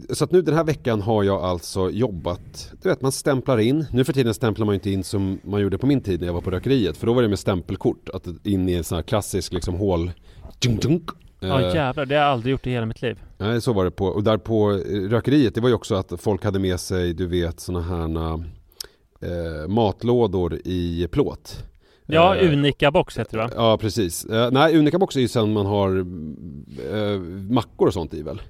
så 0.09 0.23
att 0.23 0.31
nu 0.31 0.41
den 0.41 0.55
här 0.55 0.63
veckan 0.63 1.01
har 1.01 1.23
jag 1.23 1.43
alltså 1.43 1.89
jobbat, 1.89 2.71
du 2.81 2.89
vet 2.89 3.01
man 3.01 3.11
stämplar 3.11 3.57
in, 3.57 3.85
nu 3.93 4.03
för 4.03 4.13
tiden 4.13 4.33
stämplar 4.33 4.65
man 4.65 4.73
ju 4.73 4.77
inte 4.77 4.91
in 4.91 5.03
som 5.03 5.39
man 5.43 5.61
gjorde 5.61 5.77
på 5.77 5.87
min 5.87 6.01
tid 6.01 6.19
när 6.19 6.27
jag 6.27 6.33
var 6.33 6.41
på 6.41 6.51
rökeriet, 6.51 6.97
för 6.97 7.07
då 7.07 7.13
var 7.13 7.21
det 7.21 7.27
med 7.27 7.39
stämpelkort, 7.39 8.09
att 8.09 8.27
in 8.43 8.69
i 8.69 8.73
en 8.73 8.83
sån 8.83 8.95
här 8.95 9.03
klassisk 9.03 9.53
liksom 9.53 9.75
hål. 9.75 10.11
Ja 11.39 11.61
Eh, 11.61 11.75
jävlar, 11.75 12.05
det 12.05 12.15
har 12.15 12.21
jag 12.23 12.31
aldrig 12.31 12.51
gjort 12.51 12.67
i 12.67 12.71
hela 12.71 12.85
mitt 12.85 13.01
liv. 13.01 13.19
Nej, 13.37 13.61
så 13.61 13.73
var 13.73 13.85
det 13.85 13.91
på. 13.91 14.05
Och 14.05 14.23
där 14.23 14.37
på 14.37 14.71
eh, 14.71 15.09
rökeriet, 15.09 15.55
det 15.55 15.61
var 15.61 15.69
ju 15.69 15.75
också 15.75 15.95
att 15.95 16.13
folk 16.17 16.43
hade 16.43 16.59
med 16.59 16.79
sig, 16.79 17.13
du 17.13 17.27
vet, 17.27 17.59
såna 17.59 17.81
här 17.81 18.33
eh, 19.21 19.67
matlådor 19.67 20.59
i 20.65 21.07
plåt. 21.11 21.63
Ja, 22.05 22.35
Eh, 22.35 22.53
unika 22.53 22.91
box 22.91 23.17
heter 23.19 23.37
det 23.37 23.43
va? 23.43 23.49
Ja, 23.55 23.77
precis. 23.77 24.25
Eh, 24.25 24.51
nej, 24.51 24.77
Unica 24.77 24.99
Box 24.99 25.15
är 25.15 25.19
ju 25.19 25.27
sen 25.27 25.53
man 25.53 25.65
har 25.65 25.97
eh, 26.93 27.19
mackor 27.49 27.87
och 27.87 27.93
sånt 27.93 28.13
i 28.13 28.21
väl? 28.21 28.41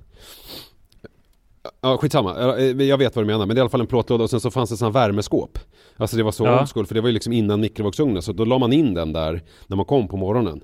Ja, 1.82 1.98
skitsamma. 1.98 2.58
Eh, 2.58 2.66
Jag 2.82 2.98
vet 2.98 3.16
vad 3.16 3.24
du 3.26 3.28
menar, 3.28 3.46
men 3.46 3.48
det 3.48 3.54
är 3.54 3.58
i 3.58 3.62
alla 3.62 3.70
fall 3.70 3.82
en 3.82 3.88
plåtlåda 3.88 4.24
och 4.24 4.30
sen 4.30 4.40
så 4.40 4.52
fanns 4.52 4.70
det 4.70 4.78
sådana 4.78 4.94
värmeskåp. 4.94 5.60
Alltså 5.98 6.18
det 6.18 6.24
var 6.24 6.32
så 6.32 6.46
Ja. 6.46 6.60
old 6.62 6.70
school, 6.70 6.86
för 6.86 6.96
det 6.96 7.02
var 7.02 7.08
ju 7.10 7.14
liksom 7.14 7.34
innan 7.34 7.62
mikrovågsugnen, 7.62 8.22
så 8.22 8.34
då 8.34 8.46
la 8.46 8.58
man 8.58 8.74
in 8.74 8.94
den 8.94 9.14
där 9.14 9.42
när 9.68 9.78
man 9.78 9.86
kom 9.86 10.08
på 10.08 10.18
morgonen. 10.18 10.62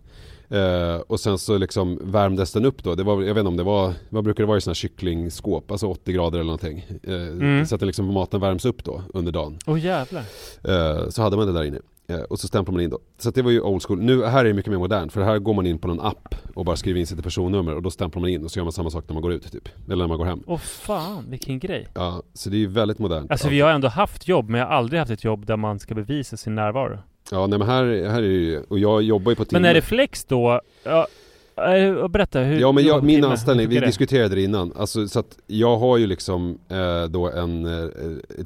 Eh, 0.49 0.95
och 1.07 1.19
sen 1.19 1.37
så 1.37 1.57
liksom 1.57 1.99
värmdes 2.03 2.51
den 2.53 2.65
upp 2.65 2.83
då, 2.83 2.95
det 2.95 3.03
var, 3.03 3.13
jag 3.23 3.33
vet 3.33 3.37
inte 3.41 3.47
om 3.47 3.57
det 3.57 3.63
var, 3.63 3.93
vad 4.09 4.23
brukar 4.23 4.43
det 4.43 4.47
vara 4.47 4.57
i 4.57 4.61
sådana 4.61 4.71
här 4.71 4.75
kycklingskåp, 4.75 5.71
alltså 5.71 5.87
80 5.87 6.11
grader 6.13 6.39
eller 6.39 6.45
någonting. 6.45 6.85
Eh, 7.03 7.13
Mm. 7.15 7.65
Så 7.65 7.75
att 7.75 7.79
det 7.79 7.85
liksom 7.85 8.13
maten 8.13 8.39
värms 8.41 8.65
upp 8.65 8.83
då 8.83 9.01
under 9.13 9.31
dagen. 9.31 9.57
Åh 9.65 9.79
jävlar. 9.79 10.23
Eh, 10.63 11.09
så 11.09 11.21
hade 11.21 11.37
man 11.37 11.47
det 11.47 11.53
där 11.53 11.63
inne. 11.63 11.79
Eh, 12.07 12.19
och 12.19 12.39
så 12.39 12.47
stämplar 12.47 12.73
man 12.73 12.81
in 12.81 12.89
då. 12.89 12.99
Så 13.17 13.29
det 13.31 13.41
var 13.41 13.51
ju 13.51 13.61
old 13.61 13.83
school. 13.83 13.99
Nu 14.01 14.23
här 14.25 14.39
är 14.39 14.43
det 14.43 14.53
mycket 14.53 14.71
mer 14.71 14.77
modernt 14.79 15.13
för 15.13 15.21
här 15.21 15.39
går 15.39 15.53
man 15.53 15.65
in 15.65 15.77
på 15.79 15.87
någon 15.87 15.99
app 16.01 16.35
och 16.55 16.65
bara 16.65 16.75
skriver 16.75 16.99
in 16.99 17.07
sitt 17.07 17.23
personnummer 17.23 17.75
och 17.75 17.81
då 17.81 17.91
stämplar 17.91 18.21
man 18.21 18.29
in 18.29 18.43
och 18.43 18.51
så 18.51 18.59
gör 18.59 18.63
man 18.63 18.71
samma 18.73 18.89
sak 18.89 19.03
när 19.07 19.13
man 19.13 19.21
går 19.23 19.33
ut 19.33 19.51
typ. 19.51 19.69
Eller 19.85 19.95
när 20.03 20.07
man 20.07 20.17
går 20.17 20.25
hem. 20.25 20.43
Åh 20.47 20.57
fan, 20.59 21.25
vilken 21.29 21.59
grej. 21.59 21.87
Ja, 21.93 22.23
så 22.33 22.49
det 22.49 22.55
är 22.55 22.59
ju 22.59 22.67
väldigt 22.67 22.99
modernt. 22.99 23.31
Alltså 23.31 23.49
vi 23.49 23.61
har 23.61 23.69
ändå 23.71 23.87
haft 23.87 24.27
jobb, 24.27 24.49
men 24.49 24.59
jag 24.59 24.67
har 24.67 24.73
aldrig 24.73 24.99
haft 24.99 25.11
ett 25.11 25.23
jobb 25.23 25.45
där 25.45 25.57
man 25.57 25.79
ska 25.79 25.95
bevisa 25.95 26.37
sin 26.37 26.55
närvaro. 26.55 26.99
Ja, 27.31 27.47
nej 27.47 27.59
men 27.59 27.67
här, 27.67 28.09
här 28.09 28.21
är 28.23 28.27
ju, 28.27 28.63
och 28.67 28.79
jag 28.79 29.01
jobbar 29.01 29.31
ju 29.31 29.35
på 29.35 29.45
timme. 29.45 29.59
Men 29.61 29.69
är 29.69 29.73
det 29.73 29.81
flex 29.81 30.25
då? 30.25 30.61
Ja, 30.83 31.07
eh, 31.75 32.07
berätta 32.07 32.39
hur 32.39 32.59
Ja 32.59 32.71
men 32.71 32.83
jag, 32.85 33.03
min 33.03 33.15
timme- 33.21 33.27
anställning, 33.31 33.69
vi 33.69 33.79
det? 33.79 33.85
diskuterade 33.85 34.35
det 34.35 34.41
innan. 34.41 34.73
Alltså, 34.75 35.07
så 35.07 35.19
att 35.19 35.37
jag 35.47 35.77
har 35.77 35.97
ju 35.97 36.07
liksom 36.07 36.57
eh, 36.69 37.03
då 37.09 37.29
en 37.31 37.65
eh, 37.65 37.89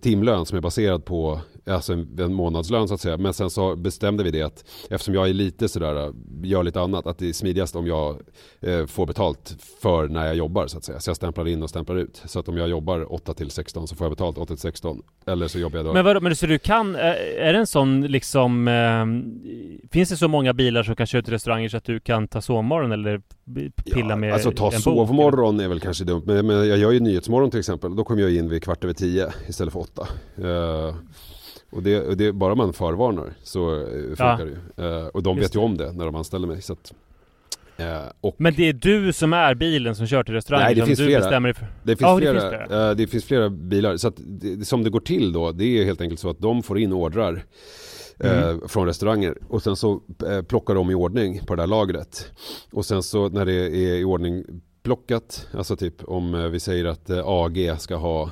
timlön 0.02 0.46
som 0.46 0.58
är 0.58 0.62
baserad 0.62 1.06
på 1.06 1.40
alltså 1.70 1.94
en, 1.94 2.20
en 2.20 2.34
månadslön 2.34 2.88
så 2.88 2.94
att 2.94 3.02
säga. 3.02 3.18
Men 3.18 3.34
sen 3.34 3.50
så 3.50 3.76
bestämde 3.76 4.24
vi 4.24 4.32
det 4.32 4.42
att 4.42 4.66
eftersom 4.90 5.14
jag 5.14 5.30
är 5.30 5.34
lite 5.34 5.70
sådär, 5.70 6.14
gör 6.44 6.64
lite 6.64 6.82
annat, 6.82 7.08
att 7.08 7.18
det 7.18 7.30
är 7.30 7.34
smidigast 7.34 7.76
om 7.76 7.88
jag 7.88 8.20
eh, 8.62 8.86
får 8.86 9.06
betalt 9.06 9.56
för 9.82 10.08
när 10.08 10.26
jag 10.26 10.36
jobbar 10.36 10.68
så 10.68 10.78
att 10.78 10.84
säga. 10.84 11.00
Så 11.00 11.10
jag 11.10 11.16
stämplar 11.16 11.48
in 11.48 11.64
och 11.64 11.70
stämplar 11.70 11.96
ut. 11.96 12.22
Så 12.26 12.40
att 12.40 12.50
om 12.50 12.58
jag 12.58 12.70
jobbar 12.70 13.14
8 13.14 13.34
till 13.34 13.52
16 13.52 13.88
så 13.88 13.96
får 13.96 14.06
jag 14.06 14.12
betalt 14.12 14.38
8 14.38 14.46
till 14.46 14.58
16. 14.58 15.02
Eller 15.26 15.48
så 15.48 15.60
jobbar 15.60 15.78
jag 15.78 15.86
då 15.86 15.94
Men 15.94 16.06
vadå, 16.06 16.22
men 16.22 16.36
så 16.36 16.46
du 16.46 16.60
kan, 16.60 16.96
eh, 16.96 17.02
är 17.38 17.54
det 17.54 17.60
en 17.60 17.68
sån 17.68 18.02
liksom 18.02 18.68
eh, 18.68 19.06
Finns 19.92 20.10
det 20.10 20.18
så 20.18 20.28
många 20.28 20.54
bilar 20.54 20.84
som 20.84 20.96
kan 20.96 21.08
köra 21.08 21.22
till 21.22 21.34
restauranger 21.34 21.70
så 21.70 21.78
att 21.78 21.84
du 21.86 22.00
kan 22.00 22.28
ta 22.28 22.42
sovmorgon 22.42 22.92
eller 22.92 23.22
pilla 23.94 24.16
med 24.16 24.34
Alltså 24.34 24.52
ta 24.52 24.66
en 24.66 24.72
bok? 24.72 24.82
sovmorgon 24.82 25.60
är 25.60 25.68
väl 25.68 25.80
kanske 25.80 26.04
dumt, 26.04 26.24
men, 26.26 26.48
men 26.48 26.68
jag 26.68 26.78
gör 26.78 26.92
ju 26.92 27.00
Nyhetsmorgon 27.00 27.52
till 27.52 27.60
exempel. 27.60 27.96
Då 27.96 28.04
kommer 28.04 28.22
jag 28.22 28.36
in 28.36 28.50
vid 28.50 28.64
kvart 28.64 28.84
över 28.84 28.94
tio 28.94 29.34
istället 29.48 29.74
för 29.74 29.80
åtta. 29.80 30.08
Eh, 30.38 30.96
och 31.70 31.84
det, 31.84 32.00
och 32.02 32.18
det, 32.18 32.32
bara 32.34 32.56
man 32.56 32.74
förvarnar 32.74 33.34
så 33.44 33.76
eh, 33.82 33.86
funkar 34.08 34.40
Ja. 34.40 34.46
det 34.46 34.84
ju. 34.84 34.98
Eh, 35.02 35.08
och 35.08 35.24
de 35.24 35.38
Just 35.38 35.50
vet 35.50 35.56
ju 35.56 35.60
om 35.66 35.78
det 35.78 35.92
när 35.92 36.06
de 36.06 36.16
anställer 36.16 36.48
mig. 36.48 36.62
Så 36.62 36.74
att, 36.74 36.94
eh, 37.78 38.32
Men 38.38 38.54
det 38.56 38.70
är 38.70 38.74
du 38.74 39.14
som 39.14 39.34
är 39.34 39.56
bilen 39.56 39.96
som 39.96 40.08
kör 40.08 40.24
till 40.24 40.34
restaurangen? 40.34 40.66
Nej, 40.68 40.76
det 40.76 40.86
finns 40.86 41.00
flera. 41.00 41.20
bestämmer 41.20 41.54
för... 41.54 41.68
det 41.84 41.96
finns, 41.96 42.02
Ja, 42.02 42.14
det 42.16 42.20
flera, 42.22 42.40
finns 42.40 42.68
flera. 42.68 42.90
eh, 42.90 42.96
det 42.96 43.08
finns 43.08 43.26
flera 43.26 43.50
bilar. 43.50 43.98
Så 43.98 44.08
att 44.08 44.16
det, 44.18 44.66
som 44.68 44.84
det 44.84 44.90
går 44.90 45.00
till 45.00 45.34
då, 45.34 45.52
det 45.52 45.66
är 45.66 45.86
helt 45.86 46.02
enkelt 46.02 46.20
så 46.20 46.30
att 46.30 46.40
de 46.40 46.64
får 46.64 46.80
in 46.80 46.94
ordrar. 46.94 47.44
Eh, 48.24 48.44
Mm. 48.50 48.68
från 48.68 48.86
restauranger 48.88 49.38
och 49.50 49.64
sen 49.64 49.76
så 49.76 50.02
plockar 50.48 50.76
de 50.76 50.92
i 50.92 50.94
ordning 50.96 51.42
på 51.46 51.56
det 51.56 51.62
där 51.62 51.68
lagret. 51.68 52.32
Och 52.72 52.86
sen 52.86 53.04
så 53.04 53.30
när 53.30 53.46
det 53.46 53.54
är 53.54 53.96
i 53.98 54.04
ordning 54.04 54.44
plockat, 54.84 55.48
alltså 55.54 55.76
typ 55.76 56.04
om 56.04 56.52
vi 56.52 56.60
säger 56.60 56.86
att 56.86 57.10
AG 57.26 57.76
ska 57.80 57.96
ha 57.96 58.30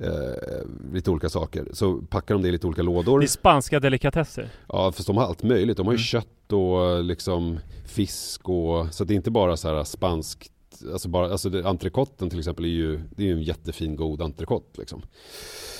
eh, 0.00 0.92
lite 0.92 1.10
olika 1.10 1.28
saker. 1.28 1.64
Så 1.72 1.96
packar 1.96 2.34
de 2.34 2.42
det 2.42 2.48
i 2.48 2.52
lite 2.52 2.66
olika 2.66 2.82
lådor. 2.82 3.18
Det 3.20 3.24
är 3.26 3.28
spanska 3.28 3.80
delikatesser? 3.80 4.48
Ja, 4.68 4.92
fast 4.92 5.06
de 5.06 5.16
har 5.16 5.24
allt 5.24 5.42
möjligt. 5.42 5.76
De 5.76 5.86
har 5.86 5.92
ju 5.92 5.96
Mm. 5.96 6.04
kött 6.04 6.52
och 6.52 7.04
liksom 7.04 7.58
fisk 7.86 8.48
och 8.48 8.94
så 8.94 9.04
det 9.04 9.14
är 9.14 9.16
inte 9.16 9.30
bara 9.30 9.56
så 9.56 9.68
här 9.76 9.84
spanskt 9.84 10.52
Alltså, 10.92 11.08
bara, 11.08 11.32
alltså 11.32 11.62
entrecoten 11.64 12.30
till 12.30 12.38
exempel 12.38 12.64
är 12.64 12.68
ju, 12.68 13.00
det 13.16 13.22
är 13.22 13.26
ju 13.26 13.32
en 13.32 13.42
jättefin 13.42 13.96
god 13.96 14.22
entrecote 14.22 14.80
liksom. 14.80 15.02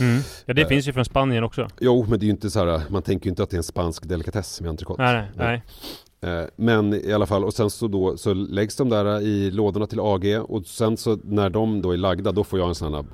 Mm. 0.01 0.21
Ja 0.47 0.55
det 0.55 0.63
Eh. 0.63 0.69
finns 0.69 0.89
ju 0.89 0.93
från 0.93 1.05
Spanien 1.05 1.45
också. 1.45 1.69
Jo, 1.81 2.07
men 2.09 2.19
det 2.19 2.25
är 2.25 2.27
ju 2.27 2.31
inte 2.31 2.51
så 2.51 2.59
här, 2.67 2.83
man 2.91 3.03
tänker 3.03 3.27
ju 3.27 3.31
inte 3.31 3.43
att 3.43 3.51
det 3.51 3.55
är 3.55 3.59
en 3.59 3.63
spansk 3.63 4.09
delikatess 4.09 4.61
med 4.61 4.71
entrecote. 4.71 5.03
Nej, 5.03 5.15
nej, 5.15 5.31
nej. 5.37 5.63
Eh, 6.23 6.43
Men 6.57 6.95
i 6.95 7.13
alla 7.13 7.27
fall, 7.27 7.45
och 7.45 7.55
sen 7.55 7.71
så 7.71 7.89
då 7.89 8.17
så 8.17 8.35
läggs 8.35 8.77
de 8.77 8.89
där 8.89 9.21
i 9.21 9.51
lådorna 9.51 9.87
till 9.87 10.01
AG 10.01 10.41
och 10.49 10.67
sen 10.67 10.97
så 10.97 11.19
när 11.25 11.51
de 11.51 11.83
då 11.83 11.93
är 11.93 11.97
lagda 11.97 12.33
då 12.33 12.45
får 12.45 12.59
jag 12.59 12.69
en 12.69 12.75
sån 12.75 12.95
här 12.95 13.05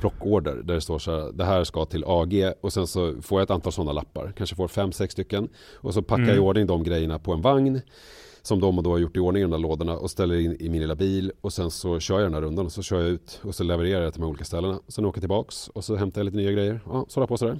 plockorder 0.00 0.54
där 0.64 0.74
det 0.74 0.80
står 0.80 0.98
så 0.98 1.10
här, 1.10 1.32
det 1.32 1.44
här 1.44 1.64
ska 1.64 1.84
till 1.84 2.04
AG 2.06 2.52
och 2.60 2.72
sen 2.72 2.86
så 2.86 3.14
får 3.22 3.40
jag 3.40 3.44
ett 3.44 3.50
antal 3.50 3.72
sådana 3.72 3.92
lappar, 3.92 4.32
kanske 4.36 4.56
får 4.56 4.68
fem, 4.68 4.92
sex 4.92 5.12
stycken 5.12 5.48
och 5.74 5.94
så 5.94 6.02
packar 6.02 6.22
jag 6.22 6.28
i 6.30 6.32
Mm. 6.36 6.44
ordning 6.44 6.66
de 6.66 6.82
grejerna 6.84 7.18
på 7.18 7.32
en 7.32 7.40
vagn 7.42 7.80
som 8.42 8.60
de 8.60 8.82
då 8.82 8.90
har 8.90 8.98
gjort 8.98 9.16
i 9.16 9.20
ordning 9.20 9.40
i 9.40 9.44
de 9.44 9.50
där 9.50 9.58
lådorna 9.58 9.96
och 9.98 10.10
ställer 10.10 10.34
in 10.40 10.56
i 10.60 10.68
min 10.68 10.80
lilla 10.80 10.94
bil 10.94 11.32
och 11.40 11.52
sen 11.52 11.70
så 11.70 12.00
kör 12.00 12.14
jag 12.20 12.26
den 12.26 12.34
här 12.34 12.40
rundan 12.40 12.66
och 12.66 12.72
så 12.72 12.82
kör 12.82 13.00
jag 13.00 13.08
ut 13.08 13.40
och 13.44 13.54
så 13.54 13.64
levererar 13.64 14.02
jag 14.02 14.12
till 14.12 14.20
de 14.20 14.26
här 14.26 14.30
olika 14.30 14.44
ställena. 14.44 14.78
Sen 14.88 15.04
åker 15.04 15.16
jag 15.18 15.22
tillbaks 15.22 15.68
och 15.68 15.84
så 15.84 15.96
hämtar 15.96 16.20
jag 16.20 16.24
lite 16.24 16.36
nya 16.36 16.52
grejer. 16.52 16.80
Ja, 16.86 17.04
så 17.08 17.20
håller 17.20 17.22
jag 17.22 17.28
på 17.28 17.36
sådär. 17.36 17.58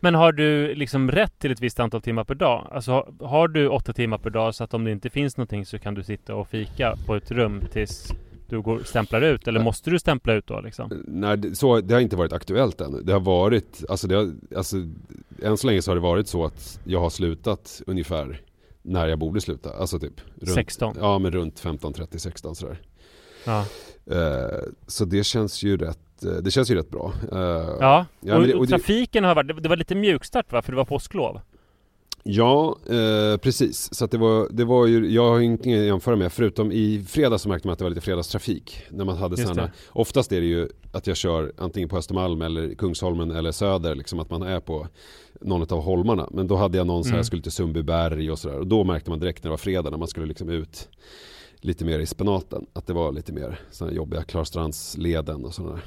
Men 0.00 0.14
har 0.14 0.32
du 0.32 0.74
liksom 0.74 1.10
rätt 1.10 1.38
till 1.38 1.52
ett 1.52 1.60
visst 1.60 1.80
antal 1.80 2.02
timmar 2.02 2.24
per 2.24 2.34
dag? 2.34 2.68
Alltså 2.72 2.92
har- 3.20 3.48
du 3.48 3.68
åtta 3.68 3.92
timmar 3.92 4.18
per 4.18 4.30
dag 4.30 4.54
så 4.54 4.64
att 4.64 4.74
om 4.74 4.84
det 4.84 4.90
inte 4.90 5.10
finns 5.10 5.36
någonting 5.36 5.66
så 5.66 5.78
kan 5.78 5.94
du 5.94 6.02
sitta 6.02 6.34
och 6.34 6.48
fika 6.48 6.94
på 7.06 7.14
ett 7.16 7.30
rum 7.30 7.62
tills 7.72 8.12
du 8.48 8.60
går, 8.62 8.80
stämplar 8.84 9.22
ut? 9.22 9.48
Eller 9.48 9.60
måste 9.64 9.90
du 9.90 9.98
stämpla 9.98 10.32
ut 10.34 10.46
då 10.46 10.60
liksom? 10.60 11.02
Nej, 11.06 11.36
det- 11.38 11.54
så, 11.56 11.80
det 11.80 11.94
har 11.94 12.00
inte 12.00 12.16
varit 12.16 12.32
aktuellt 12.32 12.80
än. 12.80 13.06
Det 13.06 13.12
har 13.12 13.20
varit, 13.20 13.84
alltså, 13.88 14.06
det 14.08 14.14
har, 14.16 14.32
alltså 14.56 14.76
än 15.42 15.56
så 15.56 15.66
länge 15.66 15.82
så 15.82 15.90
har 15.90 15.96
det 15.96 16.02
varit 16.02 16.28
så 16.28 16.44
att 16.44 16.80
jag 16.84 17.00
har 17.00 17.10
slutat 17.10 17.82
ungefär 17.86 18.40
när 18.82 19.08
jag 19.08 19.18
borde 19.18 19.40
sluta. 19.40 19.72
Alltså 19.72 19.98
typ 19.98 20.20
runt, 20.40 20.54
16? 20.54 20.96
Ja, 21.00 21.18
men 21.18 21.32
runt 21.32 21.60
15, 21.60 21.92
30, 21.92 22.18
16 22.18 22.54
sådär. 22.54 22.80
Ja. 23.46 23.64
Eh, 24.10 24.58
så 24.86 25.04
det 25.04 25.24
känns 25.24 25.62
ju 25.62 25.76
rätt, 25.76 25.98
eh, 26.24 26.30
det 26.32 26.50
känns 26.50 26.70
ju 26.70 26.74
rätt 26.74 26.90
bra. 26.90 27.12
Eh, 27.32 27.38
Ja, 27.80 28.06
Ja, 28.20 28.36
och, 28.36 28.46
det- 28.46 28.54
och 28.54 28.68
trafiken 28.68 29.24
har 29.24 29.34
varit, 29.34 29.62
det- 29.62 29.68
var 29.68 29.76
lite 29.76 29.94
mjukstart 29.94 30.52
va? 30.52 30.62
För 30.62 30.72
det 30.72 30.76
var 30.76 30.84
påsklov? 30.84 31.40
Ja, 32.22 32.78
eh, 32.90 33.36
precis. 33.36 33.94
Så 33.94 34.06
det 34.06 34.18
var, 34.18 34.48
det 34.50 34.64
var 34.64 34.86
ju, 34.86 35.10
jag 35.12 35.28
har 35.30 35.40
ingenting 35.40 35.74
att 35.74 35.80
jämföra 35.84 36.16
med. 36.16 36.32
Förutom 36.32 36.72
i 36.72 37.04
fredags 37.08 37.42
så 37.42 37.48
märkte 37.48 37.68
man 37.68 37.72
att 37.72 37.78
det 37.78 37.84
var 37.84 37.90
lite 37.90 38.00
fredagstrafik. 38.00 38.82
När 38.90 39.04
man 39.04 39.16
hade 39.16 39.36
såna, 39.36 39.70
oftast 39.92 40.32
är 40.32 40.40
det 40.40 40.46
ju 40.46 40.68
att 40.92 41.06
jag 41.06 41.16
kör 41.16 41.52
antingen 41.58 41.88
på 41.88 41.96
Östermalm 41.96 42.42
eller 42.42 42.74
Kungsholmen 42.74 43.30
eller 43.30 43.52
Söder. 43.52 43.94
Liksom 43.94 44.20
att 44.20 44.30
man 44.30 44.42
är 44.42 44.60
på 44.60 44.86
någon 45.40 45.62
av 45.72 45.82
holmarna. 45.82 46.28
Men 46.30 46.46
då 46.46 46.56
hade 46.56 46.78
jag 46.78 46.86
någon 46.86 47.02
så 47.04 47.08
här, 47.08 47.12
Mm. 47.14 47.18
jag 47.18 47.26
skulle 47.26 47.42
till 47.42 47.52
Sundbyberg 47.52 48.30
och 48.30 48.38
sådär. 48.38 48.58
Och 48.58 48.66
då 48.66 48.84
märkte 48.84 49.10
man 49.10 49.20
direkt 49.20 49.42
när 49.44 49.48
det 49.48 49.52
var 49.52 49.56
fredag 49.56 49.90
när 49.90 49.98
man 49.98 50.08
skulle 50.08 50.26
liksom 50.26 50.48
ut 50.48 50.88
lite 51.60 51.84
mer 51.84 51.98
i 51.98 52.06
spenaten. 52.06 52.66
Att 52.72 52.86
det 52.86 52.92
var 52.92 53.12
lite 53.12 53.32
mer 53.32 53.60
sådana 53.70 53.96
jobbiga 53.96 54.22
Klarstrandsleden 54.22 55.44
och 55.44 55.54
sådär. 55.54 55.80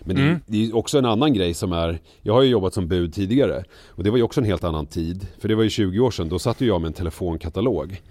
Men 0.00 0.16
det, 0.16 0.22
Mm. 0.22 0.40
det 0.46 0.56
är 0.56 0.60
ju 0.66 0.72
också 0.72 0.98
en 0.98 1.04
annan 1.04 1.32
grej 1.34 1.54
som 1.54 1.72
är, 1.72 1.98
jag 2.22 2.34
har 2.34 2.42
ju 2.42 2.48
jobbat 2.50 2.74
som 2.74 2.88
bud 2.88 3.14
tidigare 3.14 3.64
och 3.88 4.04
det 4.04 4.10
var 4.10 4.16
ju 4.16 4.22
också 4.22 4.40
en 4.40 4.46
helt 4.46 4.64
annan 4.64 4.86
tid. 4.86 5.26
För 5.38 5.48
det 5.48 5.54
var 5.54 5.62
ju 5.62 5.70
20 5.70 6.00
år 6.00 6.10
sedan, 6.10 6.28
då 6.28 6.38
satt 6.38 6.60
ju 6.60 6.66
jag 6.66 6.80
med 6.80 6.88
en 6.88 6.92
telefonkatalog. 6.94 8.02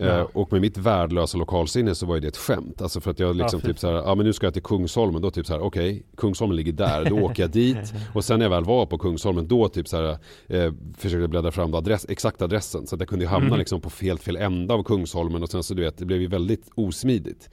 Ja. 0.00 0.06
Eh, 0.06 0.20
och 0.32 0.52
med 0.52 0.60
mitt 0.60 0.76
värdelösa 0.78 1.38
lokalsinne 1.38 1.94
så 1.94 2.06
var 2.06 2.14
ju 2.14 2.20
det 2.20 2.28
ett 2.28 2.36
skämt. 2.36 2.82
Alltså 2.82 3.00
för 3.00 3.10
att 3.10 3.18
jag 3.18 3.36
liksom 3.36 3.60
Ja, 3.62 3.68
typ 3.68 3.78
såhär, 3.78 3.94
ja 3.94 4.14
men 4.14 4.26
nu 4.26 4.32
ska 4.32 4.46
jag 4.46 4.54
till 4.54 4.62
Kungsholmen, 4.62 5.22
då 5.22 5.30
typ 5.30 5.46
såhär, 5.46 5.60
okej, 5.60 6.02
Kungsholmen 6.16 6.56
ligger 6.56 6.72
där, 6.72 7.04
då 7.04 7.16
åker 7.16 7.42
jag 7.42 7.50
dit. 7.50 7.92
Och 8.14 8.24
sen 8.24 8.38
när 8.38 8.44
jag 8.46 8.50
väl 8.50 8.64
var 8.64 8.86
på 8.86 8.98
Kungsholmen, 8.98 9.48
då 9.48 9.68
typ 9.68 9.88
såhär, 9.88 10.18
eh, 10.46 10.72
försökte 10.96 11.20
jag 11.20 11.30
bläddra 11.30 11.50
fram 11.52 11.74
adress, 11.74 12.06
exakt 12.08 12.42
adressen. 12.42 12.86
Så 12.86 12.94
att 12.94 13.00
jag 13.00 13.08
kunde 13.08 13.26
hamna 13.26 13.46
Mm. 13.46 13.58
liksom 13.58 13.80
på 13.80 13.90
helt 14.00 14.22
fel 14.22 14.36
ända 14.36 14.74
av 14.74 14.82
Kungsholmen 14.82 15.42
och 15.42 15.48
sen 15.50 15.62
så 15.62 15.74
du 15.74 15.82
vet, 15.82 15.98
det 15.98 16.04
blev 16.04 16.20
ju 16.20 16.26
väldigt 16.26 16.70
osmidigt. 16.74 17.50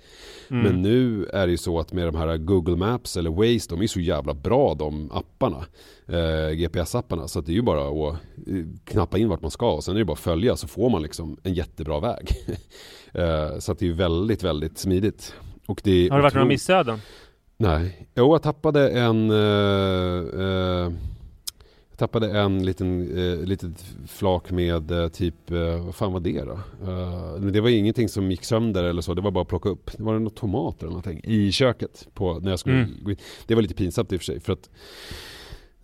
Mm. 0.49 0.63
Men 0.63 0.81
nu 0.81 1.25
är 1.25 1.45
det 1.47 1.51
ju 1.51 1.57
så 1.57 1.79
att 1.79 1.93
med 1.93 2.07
de 2.07 2.15
här 2.15 2.37
Google 2.37 2.75
Maps 2.75 3.17
eller 3.17 3.29
Waze, 3.29 3.69
de 3.69 3.81
är 3.81 3.87
så 3.87 3.99
jävla 3.99 4.33
bra 4.33 4.73
de 4.75 5.11
apparna. 5.11 5.65
Eh, 6.07 6.49
GPS-apparna. 6.55 7.27
Så 7.27 7.39
att 7.39 7.45
det 7.45 7.51
är 7.51 7.53
ju 7.53 7.61
bara 7.61 7.87
att 8.09 8.13
eh, 8.47 8.65
knappa 8.85 9.17
in 9.17 9.29
vart 9.29 9.41
man 9.41 9.51
ska 9.51 9.71
och 9.71 9.83
sen 9.83 9.95
är 9.95 9.99
det 9.99 10.05
bara 10.05 10.13
att 10.13 10.19
följa 10.19 10.55
så 10.55 10.67
får 10.67 10.89
man 10.89 11.01
liksom 11.01 11.37
en 11.43 11.53
jättebra 11.53 11.99
väg. 11.99 12.31
eh, 13.13 13.59
så 13.59 13.71
att 13.71 13.79
det 13.79 13.87
är 13.87 13.93
väldigt, 13.93 14.43
väldigt 14.43 14.77
smidigt. 14.77 15.33
Och 15.65 15.81
det 15.83 16.09
Har 16.09 16.17
det 16.17 16.23
varit 16.23 16.33
några 16.33 16.47
missöden? 16.47 16.99
Nej. 17.57 18.07
Jo, 18.15 18.33
jag 18.33 18.41
tappade 18.41 18.89
en... 18.89 19.31
Eh, 19.31 20.41
eh, 20.41 20.91
jag 21.89 21.99
tappade 21.99 22.39
en 22.39 22.65
liten 22.65 23.17
eh, 23.17 23.45
litet 23.45 23.85
flak 24.07 24.51
med 24.51 24.91
eh, 24.91 25.07
typ, 25.07 25.51
eh, 25.51 25.85
vad 25.85 25.95
fan 25.95 26.13
var 26.13 26.19
det 26.19 26.41
då? 26.41 26.59
Uh, 26.91 27.39
men 27.39 27.53
det 27.53 27.61
var 27.61 27.69
ingenting 27.69 28.09
som 28.09 28.31
gick 28.31 28.43
sönder 28.43 28.83
eller 28.83 29.01
så, 29.01 29.13
det 29.13 29.21
var 29.21 29.31
bara 29.31 29.41
att 29.41 29.47
plocka 29.47 29.69
upp. 29.69 29.91
Det 29.97 30.03
var 30.03 30.13
några 30.13 30.29
tomater 30.29 30.79
eller 30.79 30.89
någonting 30.89 31.21
i 31.23 31.51
köket 31.51 32.07
på, 32.13 32.39
när 32.39 32.49
jag 32.49 32.59
skulle 32.59 32.75
Mm. 32.75 32.91
gå 33.03 33.11
in. 33.11 33.17
Det 33.47 33.55
var 33.55 33.61
lite 33.61 33.73
pinsamt 33.73 34.13
i 34.13 34.15
och 34.15 34.19
för 34.19 34.25
sig 34.25 34.39
för 34.39 34.53
att 34.53 34.69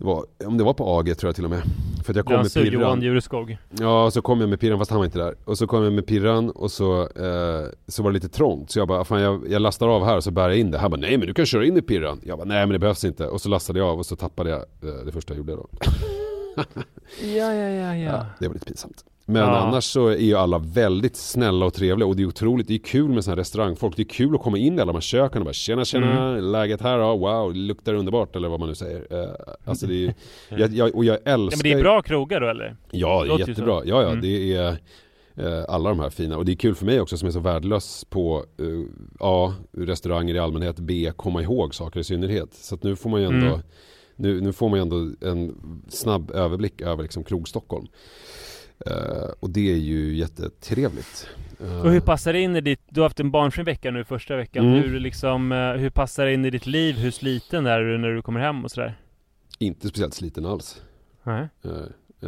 det 0.02 0.08
var, 0.08 0.26
om 0.46 0.58
det 0.58 0.64
var 0.64 0.74
på 0.74 1.00
AG 1.00 1.18
tror 1.18 1.28
jag 1.28 1.36
till 1.36 1.44
och 1.46 1.50
med. 1.50 1.62
För 2.04 2.12
att 2.14 2.16
jag 2.16 2.26
kom 2.26 2.36
Alltså 2.36 2.60
med 2.60 2.74
Johan 2.74 2.84
pirran. 3.00 3.02
Jureskog. 3.02 3.58
Ja, 3.80 4.12
så 4.12 4.22
kom 4.22 4.40
jag 4.42 4.50
med 4.50 4.60
pirran 4.60 4.80
fast 4.80 4.92
han 4.92 4.98
var 4.98 5.06
inte 5.06 5.20
där. 5.20 5.36
Och 5.46 5.58
så 5.58 5.68
kom 5.68 5.84
jag 5.84 5.94
med 5.94 6.06
pirran 6.06 6.50
och 6.50 6.72
så, 6.72 7.02
eh, 7.02 7.70
så 7.88 8.04
var 8.04 8.10
det 8.10 8.14
lite 8.14 8.30
trångt. 8.30 8.72
Så 8.72 8.80
jag 8.80 8.88
bara, 8.88 9.04
fan 9.04 9.22
jag, 9.22 9.50
jag 9.50 9.62
lastar 9.62 9.88
av 9.88 10.06
här 10.06 10.18
och 10.18 10.24
så 10.24 10.32
bär 10.32 10.50
jag 10.50 10.58
in 10.58 10.72
det. 10.72 10.78
Han 10.78 10.92
bara, 10.92 10.98
nej 11.02 11.18
men 11.18 11.28
du 11.28 11.34
kan 11.34 11.46
köra 11.46 11.66
in 11.66 11.78
i 11.78 11.82
pirran. 11.82 12.22
Jag 12.24 12.38
bara, 12.38 12.46
nej 12.46 12.60
men 12.60 12.70
det 12.70 12.80
behövs 12.80 13.06
inte. 13.06 13.28
Och 13.28 13.42
så 13.42 13.50
lastade 13.50 13.80
jag 13.80 13.88
av 13.88 14.00
och 14.00 14.06
så 14.06 14.16
tappade 14.16 14.50
jag 14.50 14.60
eh, 14.60 15.06
det 15.06 15.12
första 15.12 15.34
jag 15.34 15.38
gjorde 15.38 15.56
då. 15.56 15.68
Ja, 17.22 17.54
ja, 17.54 17.70
ja, 17.70 17.96
Ja, 17.96 18.26
det 18.40 18.48
var 18.48 18.54
lite 18.54 18.66
pinsamt. 18.66 19.06
Men 19.32 19.42
Ja. 19.42 19.58
annars 19.58 19.84
så 19.84 20.08
är 20.08 20.16
ju 20.18 20.36
alla 20.36 20.58
väldigt 20.58 21.16
snälla 21.16 21.66
och 21.66 21.74
trevliga 21.74 22.08
och 22.08 22.16
det 22.16 22.24
är 22.24 22.28
otroligt, 22.28 22.68
det 22.68 22.74
är 22.74 22.78
kul 22.78 23.10
med 23.10 23.24
sådana 23.24 23.36
här 23.36 23.40
restaurangfolk. 23.42 23.96
Det 23.96 24.02
är 24.02 24.10
kul 24.10 24.36
att 24.36 24.42
komma 24.42 24.58
in 24.58 24.74
i 24.78 24.82
alla 24.82 24.86
de 24.92 24.96
här 24.96 25.02
köken 25.02 25.42
och 25.42 25.46
bara 25.46 25.54
tjena 25.54 25.86
tjena, 25.86 26.32
läget 26.38 26.82
här 26.82 26.98
då, 27.00 27.18
wow, 27.18 27.56
luktar 27.56 27.94
underbart 27.94 28.36
eller 28.36 28.50
vad 28.50 28.60
man 28.60 28.70
nu 28.70 28.76
säger. 28.76 29.08
Eh, 29.24 29.30
alltså 29.66 29.88
det 29.88 30.06
är 30.06 30.14
jag, 30.58 30.74
jag, 30.74 30.96
och 30.96 31.06
jag 31.06 31.16
älskar 31.16 31.32
Ja, 31.34 31.50
men 31.50 31.60
det 31.64 31.72
är 31.72 31.82
bra 31.84 32.02
krogar 32.02 32.42
då 32.42 32.48
eller? 32.50 32.76
Ja, 32.92 33.24
det 33.24 33.34
är 33.44 33.48
jättebra. 33.50 33.82
Ja, 33.86 34.02
ja, 34.02 34.08
Mm. 34.10 34.22
det 34.22 34.54
är 34.56 34.70
eh, 35.36 35.66
alla 35.68 35.90
de 35.90 36.00
här 36.00 36.10
fina. 36.10 36.38
Och 36.38 36.46
det 36.46 36.52
är 36.52 36.56
kul 36.56 36.76
för 36.76 36.86
mig 36.86 37.02
också 37.02 37.18
som 37.18 37.28
är 37.28 37.32
så 37.32 37.40
värdelös 37.40 38.06
på 38.10 38.46
eh, 38.60 38.66
A. 39.20 39.54
Restauranger 39.78 40.36
i 40.36 40.40
allmänhet, 40.40 40.80
B. 40.80 41.12
Komma 41.16 41.42
ihåg 41.42 41.76
saker 41.76 42.00
i 42.00 42.04
synnerhet. 42.04 42.54
Så 42.54 42.76
att 42.76 42.84
nu 42.84 42.96
får 42.96 43.10
man 43.10 43.22
ju 43.22 43.26
ändå 43.28 43.46
Mm. 43.48 43.60
nu, 44.16 44.42
nu 44.42 44.54
får 44.54 44.70
man 44.70 44.78
ju 44.78 44.82
ändå 44.82 44.96
en 45.30 45.56
snabb 45.90 46.32
överblick 46.32 46.82
över 46.82 47.04
liksom 47.04 47.24
Krog-Stockholm. 47.24 47.86
Eh, 47.86 47.90
och 49.40 49.50
det 49.50 49.72
är 49.72 49.78
ju 49.78 50.16
jättetrevligt. 50.16 51.28
Eh, 51.64 51.82
Och 51.86 51.92
hur 51.92 52.00
passar 52.00 52.34
det 52.34 52.40
in 52.40 52.56
i 52.56 52.62
ditt, 52.62 52.82
du 52.90 53.00
har 53.02 53.06
haft 53.06 53.20
en 53.20 53.32
barnfri 53.32 53.64
vecka 53.64 53.92
nu 53.92 54.04
första 54.04 54.36
veckan. 54.36 54.66
Mm. 54.68 54.84
Hur 54.84 55.00
liksom, 55.00 55.52
eh, 55.52 55.72
hur 55.74 55.90
passar 55.90 56.26
det 56.26 56.34
in 56.34 56.46
i 56.46 56.50
ditt 56.50 56.66
liv? 56.66 56.96
Hur 56.96 57.12
sliten 57.12 57.66
är 57.66 57.80
du 57.82 57.98
när 57.98 58.10
du 58.10 58.22
kommer 58.22 58.40
hem 58.40 58.64
och 58.66 58.72
sådär? 58.72 58.98
Inte 59.60 59.88
speciellt 59.88 60.14
sliten 60.14 60.46
alls. 60.46 60.82
Nej. 61.24 61.48
Eh, 61.66 61.72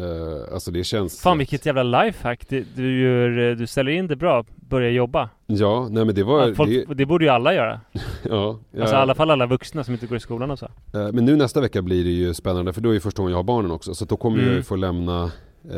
eh, 0.01 0.53
alltså 0.53 0.71
det 0.71 0.83
känns... 0.83 1.21
Fan 1.21 1.37
vilket 1.37 1.65
jävla 1.65 1.83
lifehack. 2.03 2.49
Du, 2.49 2.65
du, 2.75 3.01
gör, 3.01 3.49
eh, 3.49 3.55
du 3.55 3.67
ställer 3.67 3.91
in 3.91 4.07
det 4.07 4.15
bra, 4.15 4.45
börjar 4.55 4.91
jobba. 4.91 5.29
Ja, 5.45 5.87
nej 5.91 6.05
men 6.05 6.15
det 6.15 6.23
var... 6.23 6.47
Ja, 6.47 6.55
folk, 6.55 6.69
det, 6.69 6.93
det, 6.93 7.05
borde 7.05 7.25
ju 7.25 7.31
alla 7.31 7.53
göra. 7.53 7.81
ja, 8.29 8.59
Alltså 8.79 8.95
i 8.95 8.97
alla 8.97 9.15
fall 9.15 9.31
alla 9.31 9.45
vuxna 9.45 9.83
som 9.83 9.93
inte 9.93 10.07
går 10.07 10.17
i 10.17 10.19
skolan 10.19 10.51
och 10.51 10.59
så. 10.59 10.65
Eh, 10.65 11.11
Men 11.11 11.25
nu 11.25 11.35
nästa 11.35 11.61
vecka 11.61 11.81
blir 11.81 12.03
det 12.03 12.09
ju 12.11 12.33
spännande 12.33 12.73
för 12.73 12.81
då 12.81 12.89
är 12.89 12.93
det 12.93 12.99
första 12.99 13.21
gången 13.21 13.31
jag 13.31 13.37
har 13.37 13.43
barnen 13.43 13.71
också. 13.71 13.95
Så 13.95 14.05
då 14.05 14.17
kommer 14.17 14.37
Mm. 14.37 14.49
jag 14.49 14.55
ju 14.57 14.63
få 14.63 14.75
lämna 14.75 15.23
eh, 15.23 15.29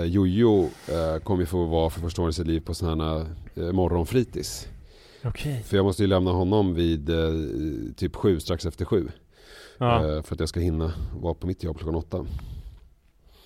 Jojo 0.05 0.69
eh, 0.89 1.19
kommer 1.23 1.39
ju 1.41 1.45
få 1.45 1.65
vara 1.65 1.89
för 1.89 1.99
första 2.01 2.21
gången 2.21 2.29
i 2.29 2.33
sitt 2.33 2.47
liv 2.47 2.59
på 2.59 2.73
sådana 2.73 3.09
här 3.13 3.25
eh, 3.55 3.71
morgonfritids. 3.71 4.67
Okej. 5.23 5.63
För 5.63 5.77
jag 5.77 5.83
måste 5.85 6.03
ju 6.03 6.07
lämna 6.07 6.31
honom 6.31 6.73
vid 6.73 7.09
eh, 7.09 7.15
typ 7.95 8.15
sju, 8.15 8.39
strax 8.39 8.65
efter 8.65 8.85
sju. 8.85 9.07
Ja, 9.77 9.95
Eh, 10.15 10.21
för 10.23 10.33
att 10.35 10.39
jag 10.39 10.49
ska 10.49 10.59
hinna 10.59 10.93
vara 11.19 11.33
på 11.33 11.47
mitt 11.47 11.63
jobb 11.63 11.77
klockan 11.77 11.95
åtta. 11.95 12.25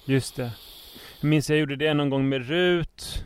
just 0.06 0.36
det. 0.36 0.52
Jag 1.22 1.30
minns 1.30 1.50
jag 1.50 1.60
gjorde 1.60 1.76
det 1.76 1.94
någon 1.94 2.10
gång 2.10 2.30
med 2.30 2.48
Rut. 2.48 3.26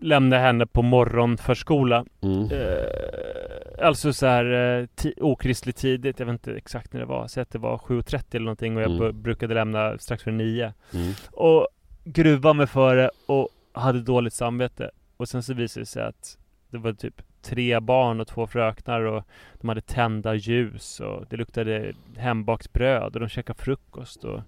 Lämnade 0.00 0.42
henne 0.42 0.66
på 0.66 0.82
morgonförskola. 0.82 2.04
Mm. 2.20 2.50
Eh, 2.50 3.86
alltså 3.86 4.12
så 4.12 4.26
här 4.26 4.78
eh, 5.04 5.10
okristligt 5.16 5.78
tidigt. 5.78 6.18
Jag 6.18 6.26
vet 6.26 6.32
inte 6.32 6.52
exakt 6.52 6.92
när 6.92 7.00
det 7.00 7.06
var. 7.06 7.26
Säg 7.28 7.40
att 7.42 7.50
det 7.50 7.58
var 7.58 7.78
7.30 7.78 8.22
eller 8.30 8.44
någonting 8.44 8.76
och 8.76 8.82
jag 8.82 8.90
Mm. 8.90 9.22
brukade 9.22 9.54
lämna 9.54 9.98
strax 9.98 10.22
före 10.22 10.34
9. 10.34 10.72
Mm. 10.94 11.12
Och 11.32 11.68
gruva 12.04 12.52
mig 12.52 12.66
för 12.66 12.96
det 12.96 13.10
och 13.26 13.48
hade 13.72 14.00
dåligt 14.00 14.34
samvete. 14.34 14.90
Och 15.16 15.28
sen 15.28 15.42
så 15.42 15.54
visade 15.54 15.82
det 15.82 15.86
sig 15.86 16.02
att 16.02 16.38
det 16.70 16.78
var 16.78 16.92
typ 16.92 17.22
tre 17.42 17.80
barn 17.80 18.20
och 18.20 18.28
två 18.28 18.46
fröknar 18.46 19.00
och 19.00 19.24
de 19.60 19.68
hade 19.68 19.80
tända 19.80 20.34
ljus 20.34 21.00
och 21.00 21.24
det 21.30 21.36
luktade 21.36 21.92
hembakt 22.16 22.72
bröd 22.72 23.14
och 23.14 23.20
de 23.20 23.28
käkade 23.28 23.58
frukost 23.58 24.24
och 24.24 24.40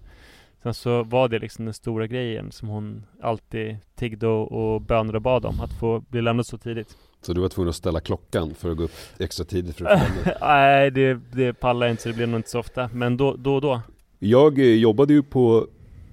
sen 0.63 0.73
så 0.73 1.03
var 1.03 1.27
det 1.27 1.39
liksom 1.39 1.65
den 1.65 1.73
stora 1.73 2.07
grejen 2.07 2.51
som 2.51 2.67
hon 2.67 3.05
alltid 3.21 3.77
tiggde 3.95 4.27
och, 4.27 4.81
bönade 4.81 5.17
och 5.17 5.21
bad 5.21 5.45
om 5.45 5.61
att 5.61 5.73
få 5.79 5.99
bli 5.99 6.21
lämnad 6.21 6.45
så 6.45 6.57
tidigt. 6.57 6.97
Så 7.21 7.33
du 7.33 7.41
var 7.41 7.49
tvungen 7.49 7.69
att 7.69 7.75
ställa 7.75 7.99
klockan 7.99 8.53
för 8.55 8.71
att 8.71 8.77
gå 8.77 8.83
upp 8.83 8.91
extra 9.19 9.45
tidigt 9.45 9.75
för 9.75 9.85
att 9.85 10.01
få. 10.01 10.31
Nej, 10.41 10.91
det, 10.91 11.19
det 11.33 11.53
pallar 11.53 11.87
jag 11.87 11.93
inte 11.93 12.03
så 12.03 12.09
det 12.09 12.15
blev 12.15 12.29
nog 12.29 12.39
inte 12.39 12.49
så 12.49 12.59
ofta. 12.59 12.89
Men 12.93 13.17
då, 13.17 13.35
då 13.35 13.59
då. 13.59 13.81
Jag 14.19 14.59
eh, 14.59 14.65
jobbade 14.65 15.13
ju 15.13 15.23
på 15.23 15.67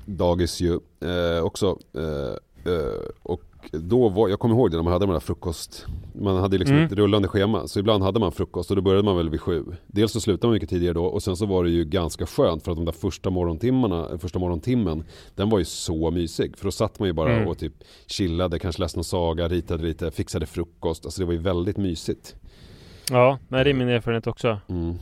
dagis 0.06 0.60
ju 0.60 0.72
eh, 1.00 1.44
också. 1.44 1.78
Eh, 1.94 2.72
eh, 2.72 3.08
och 3.22 3.42
då 3.72 4.08
var, 4.08 4.28
jag 4.28 4.38
kommer 4.38 4.54
ihåg 4.54 4.70
det 4.70 4.76
när 4.76 4.84
man 4.84 4.92
hade 4.92 5.06
de 5.06 5.12
där 5.12 5.20
frukost. 5.20 5.86
Man 6.14 6.36
hade 6.36 6.58
liksom 6.58 6.76
Mm. 6.76 6.86
ett 6.86 6.92
rullande 6.92 7.28
schema. 7.28 7.68
Så 7.68 7.78
ibland 7.80 8.02
hade 8.02 8.20
man 8.20 8.32
frukost 8.32 8.70
och 8.70 8.76
då 8.76 8.82
började 8.82 9.02
man 9.04 9.16
väl 9.16 9.30
vid 9.30 9.40
sju. 9.40 9.64
Dels 9.86 10.12
så 10.12 10.20
slutade 10.20 10.46
man 10.46 10.54
mycket 10.54 10.68
tidigare 10.68 10.94
då 10.94 11.04
och 11.04 11.22
sen 11.22 11.36
så 11.36 11.46
var 11.46 11.64
det 11.64 11.70
ju 11.70 11.84
ganska 11.84 12.26
skönt 12.26 12.62
för 12.64 12.70
att 12.72 12.76
de 12.76 12.84
där 12.84 12.92
första 12.92 13.30
morgontimmarna, 13.30 14.18
första 14.18 14.38
morgontimmen, 14.38 15.04
den 15.34 15.50
var 15.50 15.58
ju 15.58 15.64
så 15.64 16.10
mysig. 16.10 16.56
För 16.58 16.64
då 16.64 16.70
satt 16.70 16.98
man 16.98 17.08
ju 17.08 17.12
bara 17.12 17.32
Mm. 17.32 17.48
och 17.48 17.58
typ 17.58 17.72
chillade, 18.06 18.58
kanske 18.58 18.82
läste 18.82 18.98
någon 18.98 19.04
saga, 19.04 19.48
ritade 19.48 19.82
lite, 19.82 20.10
fixade 20.10 20.46
frukost. 20.46 21.04
Alltså 21.04 21.20
det 21.20 21.26
var 21.26 21.32
ju 21.32 21.38
väldigt 21.38 21.76
mysigt. 21.76 22.34
Ja, 23.10 23.38
nej, 23.48 23.64
det 23.64 23.70
är 23.70 23.74
min 23.74 23.88
erfarenhet 23.88 24.26
också. 24.26 24.58
Mm. 24.68 24.94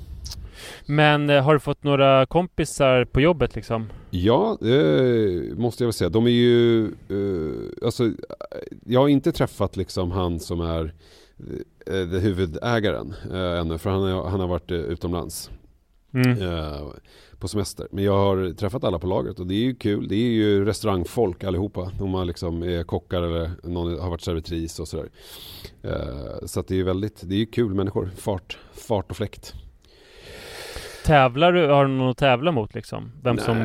Men 0.86 1.30
eh, 1.30 1.42
har 1.44 1.54
du 1.54 1.60
fått 1.60 1.84
några 1.84 2.26
kompisar 2.26 3.04
på 3.04 3.20
jobbet 3.20 3.54
liksom? 3.54 3.86
Ja, 4.10 4.58
det 4.60 5.58
måste 5.58 5.82
jag 5.84 5.86
väl 5.86 5.92
säga. 5.92 6.10
De 6.10 6.26
är 6.26 6.30
ju, 6.30 6.84
eh, 6.86 7.84
alltså, 7.84 8.10
jag 8.86 9.00
har 9.00 9.08
inte 9.08 9.32
träffat 9.32 9.76
liksom 9.76 10.10
han 10.10 10.40
som 10.40 10.60
är 10.60 10.94
eh, 11.86 11.92
det 12.08 12.18
huvudägaren 12.18 13.14
eh, 13.32 13.58
ännu, 13.60 13.78
för 13.78 13.90
han, 13.90 14.02
är, 14.02 14.28
han 14.28 14.40
har 14.40 14.48
varit 14.48 14.70
eh, 14.70 14.76
utomlands 14.78 15.50
Mm. 16.14 16.42
eh, 16.42 16.88
på 17.38 17.48
semester. 17.48 17.88
Men 17.92 18.04
jag 18.04 18.12
har 18.16 18.54
träffat 18.54 18.84
alla 18.84 18.98
på 18.98 19.06
lagret 19.06 19.38
och 19.40 19.46
det 19.46 19.54
är 19.54 19.58
ju 19.62 19.74
kul. 19.74 20.08
Det 20.08 20.14
är 20.14 20.30
ju 20.30 20.64
restaurangfolk 20.64 21.44
allihopa. 21.44 21.92
De 21.98 22.14
har 22.14 22.24
liksom 22.24 22.62
är 22.62 22.82
kockar 22.84 23.22
eller 23.22 23.50
någon 23.62 23.98
har 23.98 24.10
varit 24.10 24.20
servitris 24.20 24.80
och 24.80 24.88
sådär. 24.88 25.08
Eh, 25.82 26.46
så 26.46 26.60
att 26.60 26.68
det 26.68 26.74
är 26.74 26.76
ju 26.76 26.82
väldigt, 26.82 27.20
det 27.24 27.34
är 27.34 27.38
ju 27.38 27.46
kul 27.46 27.74
människor. 27.74 28.10
Fart, 28.16 28.58
fart 28.72 29.10
och 29.10 29.16
fläkt. 29.16 29.54
Tävlar 31.04 31.52
du? 31.52 31.66
Har 31.66 31.84
du 31.86 31.90
någon 31.92 32.10
att 32.10 32.16
tävla 32.16 32.52
mot 32.52 32.74
liksom? 32.74 33.12
Vem 33.22 33.36
Nej. 33.36 33.44
som, 33.44 33.56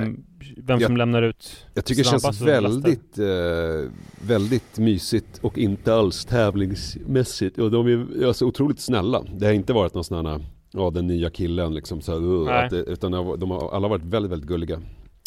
vem 0.58 0.80
Jag- 0.80 0.88
som 0.88 0.98
lämnar 0.98 1.22
ut 1.22 1.66
Jag 1.74 1.86
tycker 1.86 2.04
det 2.04 2.10
känns 2.10 2.42
väldigt, 2.42 3.20
eh, 3.20 3.92
väldigt 4.28 4.78
mysigt 4.78 5.40
och 5.42 5.58
inte 5.58 5.94
alls 5.96 6.26
tävlingsmässigt. 6.26 7.58
Och 7.60 7.72
de 7.72 7.88
är 7.88 8.26
alltså 8.28 8.46
otroligt 8.46 8.80
snälla. 8.80 9.24
Det 9.38 9.46
har 9.46 9.54
inte 9.54 9.74
varit 9.74 9.94
någon 9.94 10.04
sån 10.04 10.26
här, 10.26 10.46
ja 10.72 10.90
den 10.90 11.08
nya 11.08 11.30
killen 11.30 11.74
liksom 11.74 12.02
så 12.02 12.12
här, 12.48 12.66
att 12.66 12.74
Utan 12.74 13.12
de 13.12 13.26
har- 13.26 13.38
de 13.38 13.52
har 13.52 13.76
alla 13.76 13.88
varit 13.88 14.04
väldigt, 14.04 14.32
väldigt 14.32 14.50
gulliga. 14.50 14.82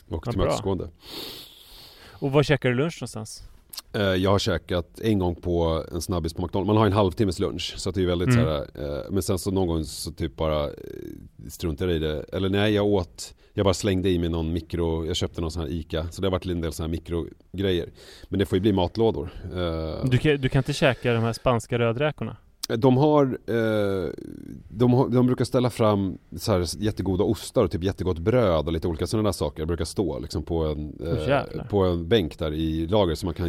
Och 0.09 0.23
Ja, 0.27 0.31
tillmötesgående. 0.33 0.89
Och 2.13 2.33
var 2.33 2.43
käkar 2.43 2.69
du 2.69 2.75
lunch 2.75 2.99
någonstans? 3.01 3.43
Eh, 3.93 4.03
Jag 4.03 4.31
har 4.31 4.39
käkat 4.39 5.01
en 5.01 5.19
gång 5.19 5.35
på 5.35 5.85
en 5.93 6.01
snabbis 6.03 6.35
på 6.35 6.43
McDonalds. 6.43 6.67
Man 6.67 6.77
har 6.77 6.87
en 6.87 6.93
halvtimmes 6.93 7.39
lunch. 7.39 7.75
Så 7.77 7.91
det 7.91 8.03
är 8.03 8.07
väldigt 8.07 8.29
Mm. 8.29 8.45
så 8.45 8.51
här, 8.51 8.61
eh, 8.75 9.11
Men 9.11 9.23
sen 9.23 9.39
så 9.39 9.51
någon 9.51 9.67
gång 9.69 9.85
så 9.85 10.11
typ 10.13 10.37
bara 10.37 10.65
eh, 10.65 10.71
struntade 11.49 11.93
jag 11.93 11.97
i 12.03 12.07
det. 12.07 12.25
Eller 12.33 12.49
nej, 12.49 12.73
jag 12.75 12.87
åt. 12.87 13.35
Jag 13.55 13.65
bara 13.65 13.75
slängde 13.75 14.11
i 14.11 14.19
mig 14.19 14.29
någon 14.29 14.53
mikro. 14.53 15.07
Jag 15.07 15.17
köpte 15.17 15.41
någon 15.41 15.51
sån 15.51 15.63
här 15.63 15.69
ICA. 15.73 16.07
Så 16.11 16.21
det 16.23 16.27
har 16.27 16.33
varit 16.33 16.47
en 16.47 16.61
del 16.61 16.73
såna 16.73 16.87
här 16.87 16.91
mikrogrejer. 16.91 17.89
Men 18.29 18.39
det 18.39 18.47
får 18.47 18.57
ju 18.57 18.61
bli 18.61 18.73
matlådor. 18.73 19.31
Du 20.11 20.19
kan, 20.19 20.41
du 20.41 20.49
kan 20.49 20.61
inte 20.61 20.73
käka 20.73 21.13
de 21.13 21.23
här 21.23 21.33
spanska 21.33 21.79
rödräkorna? 21.79 22.37
De 22.77 22.97
har, 22.97 23.39
de 24.69 24.93
har, 24.93 25.09
de 25.09 25.27
brukar 25.27 25.45
ställa 25.45 25.71
fram 25.71 26.19
så 26.37 26.53
här 26.53 26.67
jättegoda 26.85 27.25
ostar 27.25 27.65
och 27.65 27.71
typ 27.71 27.85
jättegott 27.85 28.19
bröd 28.19 28.67
och 28.67 28.73
lite 28.73 28.89
olika 28.89 29.07
sådana 29.07 29.27
där 29.29 29.33
saker. 29.33 29.63
Det 29.63 29.67
brukar 29.67 29.85
stå 29.85 30.19
liksom 30.19 30.43
på 30.43 30.65
en, 30.65 30.97
jävlar. 31.29 31.67
på 31.71 31.85
en 31.85 32.09
bänk 32.09 32.39
där 32.39 32.53
i 32.55 32.87
lagret 32.87 33.19
så 33.19 33.27
man 33.27 33.35
kan 33.35 33.49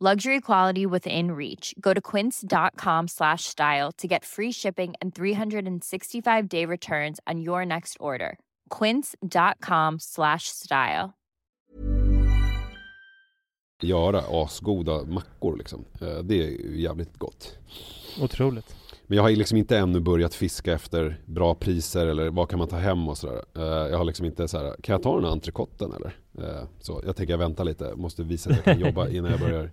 Luxury 0.00 0.40
quality 0.40 0.86
within 0.86 1.32
reach. 1.32 1.74
Go 1.78 1.92
to 1.92 2.00
quince.com 2.00 3.08
slash 3.08 3.44
style 3.44 3.92
to 3.98 4.08
get 4.08 4.24
free 4.24 4.50
shipping 4.52 4.94
and 5.02 5.14
365-day 5.14 6.64
returns 6.64 7.20
on 7.26 7.40
your 7.40 7.66
next 7.66 7.98
order. 8.00 8.38
quince.com 8.70 9.98
slash 9.98 10.44
style. 10.48 11.10
göra 13.82 14.22
asgoda 14.44 15.04
mackor 15.04 15.56
liksom. 15.56 15.84
Eh, 16.00 16.18
Det 16.24 16.34
är 16.34 16.70
jävligt 16.76 17.16
gott. 17.18 17.58
Otroligt. 18.22 18.76
Men 19.10 19.16
jag 19.16 19.22
har 19.22 19.30
liksom 19.30 19.58
inte 19.58 19.78
ännu 19.78 20.00
börjat 20.00 20.34
fiska 20.34 20.72
efter 20.72 21.16
bra 21.24 21.54
priser 21.54 22.06
eller 22.06 22.30
vad 22.30 22.48
kan 22.48 22.58
man 22.58 22.68
ta 22.68 22.76
hem 22.76 23.08
och 23.08 23.18
sådär. 23.18 23.42
Eh, 23.56 23.62
Jag 23.90 23.98
har 23.98 24.04
liksom 24.04 24.26
inte 24.26 24.48
så 24.48 24.58
här, 24.58 24.74
kan 24.82 24.92
jag 24.92 25.02
ta 25.02 25.14
den 25.14 25.24
här 25.24 25.30
entrecoten 25.32 25.92
eller? 25.92 26.12
Eh, 26.48 26.62
Så 26.80 27.02
jag 27.06 27.16
tänker 27.16 27.32
jag 27.32 27.38
väntar 27.38 27.64
lite, 27.64 27.94
måste 27.96 28.22
visa 28.22 28.50
att 28.50 28.56
jag 28.56 28.64
kan 28.64 28.80
jobba 28.80 29.08
innan 29.16 29.30
jag 29.30 29.40
börjar. 29.40 29.62
Ja, 29.62 29.70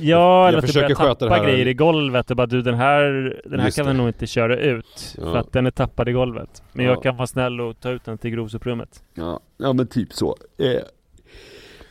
Jag 0.00 0.48
eller 0.48 0.58
att 0.58 0.62
du 0.62 0.66
försöker 0.66 0.94
börjar 0.94 1.14
tappa 1.14 1.34
här- 1.34 1.44
grejer 1.44 1.66
i 1.66 1.74
golvet 1.74 2.30
och 2.30 2.36
bara 2.36 2.46
du 2.46 2.62
den 2.62 2.74
här, 2.74 3.02
den 3.44 3.58
här 3.60 3.66
Just 3.66 3.76
kan 3.78 3.86
vi 3.86 3.92
nog 3.94 4.08
inte 4.08 4.26
köra 4.26 4.56
ut. 4.58 5.14
Ja. 5.18 5.22
För 5.24 5.36
att 5.36 5.52
den 5.52 5.66
är 5.66 5.70
tappad 5.70 6.08
i 6.08 6.12
golvet. 6.12 6.62
Men 6.72 6.84
Ja. 6.84 6.92
jag 6.92 7.02
kan 7.02 7.16
vara 7.16 7.26
snäll 7.26 7.60
och 7.60 7.80
ta 7.80 7.90
ut 7.90 8.04
den 8.04 8.18
till 8.18 8.30
grovsoprummet. 8.30 9.02
Ja, 9.14 9.40
ja 9.56 9.72
men 9.72 9.86
typ 9.86 10.12
så. 10.12 10.36
Eh, 10.58 10.66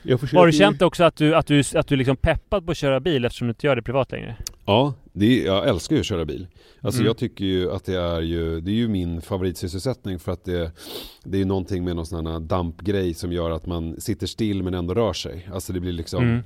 Jag 0.03 0.19
försöker... 0.19 0.37
Har 0.37 0.45
du 0.47 0.53
känt 0.53 0.81
också 0.81 1.03
att 1.03 1.15
du, 1.15 1.35
att 1.35 1.47
du, 1.47 1.63
att 1.75 1.87
du 1.87 1.95
liksom 1.95 2.15
peppad 2.17 2.65
på 2.65 2.71
att 2.71 2.77
köra 2.77 2.99
bil 2.99 3.25
eftersom 3.25 3.47
du 3.47 3.51
inte 3.51 3.67
gör 3.67 3.75
det 3.75 3.81
privat 3.81 4.11
längre? 4.11 4.35
Ja, 4.65 4.93
är, 5.19 5.45
jag 5.45 5.67
älskar 5.69 5.95
ju 5.95 5.99
att 5.99 6.05
köra 6.05 6.25
bil. 6.25 6.47
Alltså 6.81 6.99
Mm. 6.99 7.07
jag 7.07 7.17
tycker 7.17 7.45
ju 7.45 7.71
att 7.71 7.85
det 7.85 7.95
är 7.99 8.21
ju, 8.21 8.61
det 8.61 8.71
är 8.71 8.75
ju 8.75 8.87
min 8.87 9.21
favoritsysselsättning 9.21 10.19
för 10.19 10.31
att 10.31 10.45
det, 10.45 10.71
det 11.23 11.37
är 11.37 11.39
ju 11.39 11.45
någonting 11.45 11.83
med 11.83 11.95
någon 11.95 12.05
sån 12.05 12.25
här 12.27 12.39
dampgrej 12.39 13.13
som 13.13 13.31
gör 13.31 13.51
att 13.51 13.65
man 13.65 14.01
sitter 14.01 14.27
still 14.27 14.63
men 14.63 14.73
ändå 14.73 14.93
rör 14.93 15.13
sig. 15.13 15.49
Alltså 15.53 15.73
det 15.73 15.79
blir 15.79 15.91
liksom, 15.91 16.23
Mm. 16.23 16.39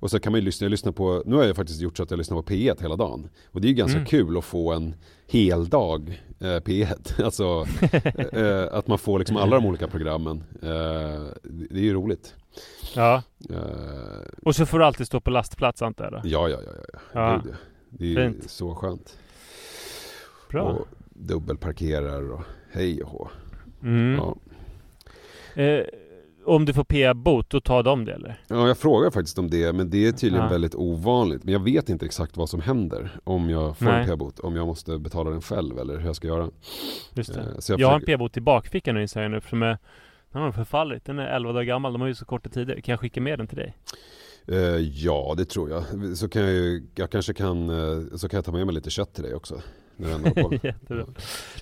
och 0.00 0.10
så 0.10 0.20
kan 0.20 0.32
man 0.32 0.40
ju 0.40 0.44
lyssna, 0.44 0.64
jag 0.64 0.70
lyssnar 0.70 0.92
på, 0.92 1.22
nu 1.26 1.36
har 1.36 1.44
jag 1.44 1.56
faktiskt 1.56 1.80
gjort 1.80 1.96
så 1.96 2.02
att 2.02 2.10
jag 2.10 2.18
lyssnar 2.18 2.42
på 2.42 2.52
P1 2.52 2.82
hela 2.82 2.96
dagen. 2.96 3.28
Och 3.52 3.60
det 3.60 3.66
är 3.66 3.70
ju 3.70 3.74
ganska 3.74 3.98
Mm. 3.98 4.06
kul 4.06 4.38
att 4.38 4.44
få 4.44 4.72
en 4.72 4.94
hel 5.26 5.68
dag 5.68 6.20
eh, 6.40 6.44
P1. 6.46 7.22
Alltså 7.24 7.66
eh, 8.32 8.78
att 8.78 8.86
man 8.88 8.98
får 8.98 9.18
liksom 9.18 9.36
alla 9.36 9.56
de 9.56 9.66
olika 9.66 9.88
programmen. 9.88 10.44
Eh, 10.62 10.68
det 11.42 11.66
det 11.70 11.78
är 11.78 11.84
ju 11.84 11.94
roligt. 11.94 12.34
Ja. 12.94 13.22
Eh, 13.50 13.58
Och 14.42 14.56
så 14.56 14.66
får 14.66 14.78
du 14.78 14.84
alltid 14.84 15.06
stå 15.06 15.20
på 15.20 15.30
lastplats 15.30 15.82
antar 15.82 16.04
jag 16.12 16.26
ja, 16.26 16.48
ja, 16.48 16.58
ja, 16.66 16.72
ja. 16.92 17.00
Ja. 17.12 17.40
Gud, 17.44 17.52
ja. 17.52 17.56
Det 17.90 18.12
är 18.22 18.30
Fint. 18.30 18.50
så 18.50 18.74
skönt. 18.74 19.18
Bra. 20.50 20.62
Och 20.62 20.88
dubbelparkerar 21.10 22.32
och 22.32 22.40
hej 22.72 23.02
och 23.02 23.08
hå. 23.10 23.28
Mm. 23.82 24.14
Ja. 24.16 24.36
Eh, 25.62 25.84
om 26.44 26.64
du 26.64 26.72
får 26.74 26.84
p-bot, 26.84 27.50
då 27.50 27.60
tar 27.60 27.82
de 27.82 28.04
det 28.04 28.12
eller? 28.14 28.40
ja, 28.48 28.68
jag 28.68 28.78
frågar 28.78 29.10
faktiskt 29.10 29.38
om 29.38 29.50
det, 29.50 29.72
men 29.72 29.90
det 29.90 30.06
är 30.06 30.12
tydligen 30.12 30.44
Ja. 30.46 30.50
väldigt 30.52 30.74
ovanligt. 30.74 31.44
Men 31.44 31.52
jag 31.52 31.64
vet 31.64 31.88
inte 31.88 32.06
exakt 32.06 32.36
vad 32.36 32.48
som 32.48 32.60
händer 32.60 33.10
om 33.24 33.50
jag 33.50 33.76
får 33.78 33.84
Nej. 33.84 34.00
en 34.00 34.06
p-bot. 34.08 34.38
Om 34.40 34.56
jag 34.56 34.66
måste 34.66 34.98
betala 34.98 35.30
den 35.30 35.42
själv 35.42 35.78
eller 35.78 35.98
hur 35.98 36.06
jag 36.06 36.16
ska 36.16 36.26
göra. 36.28 36.50
Just 37.14 37.34
det. 37.34 37.40
Eh, 37.40 37.46
Jag, 37.68 37.80
jag 37.80 37.88
har 37.88 37.94
en 37.94 38.00
försöker- 38.00 38.12
p-bot 38.16 38.36
i 38.36 38.40
bakfickan 38.40 38.94
nu 38.94 39.02
inser 39.02 39.22
jag 39.22 39.30
nu, 39.30 39.36
är, 39.36 39.78
den 40.38 40.44
har 40.44 40.52
förfallit. 40.52 41.04
Den 41.04 41.18
är 41.18 41.26
11 41.26 41.52
dagar 41.52 41.64
gammal, 41.64 41.92
de 41.92 42.00
har 42.00 42.08
ju 42.08 42.14
så 42.14 42.24
korta 42.24 42.48
tider. 42.50 42.80
Kan 42.80 42.92
jag 42.92 43.00
skicka 43.00 43.20
med 43.20 43.38
den 43.38 43.46
till 43.46 43.58
dig? 43.58 43.74
Eh, 44.48 44.58
ja, 44.76 45.34
det 45.36 45.44
tror 45.44 45.70
jag. 45.70 45.84
Så 46.16 46.28
kan 46.28 46.42
jag 46.42 46.52
ju, 46.52 46.86
jag 46.94 47.10
kanske 47.10 47.34
kan, 47.34 47.68
eh, 47.68 48.16
så 48.16 48.28
kan 48.28 48.38
jag 48.38 48.44
ta 48.44 48.52
med 48.52 48.66
mig 48.66 48.74
lite 48.74 48.90
kött 48.90 49.14
till 49.14 49.24
dig 49.24 49.34
också. 49.34 49.62
När 49.96 50.12
håller 50.12 50.42
på. 50.42 50.54
Jättebra. 50.66 51.06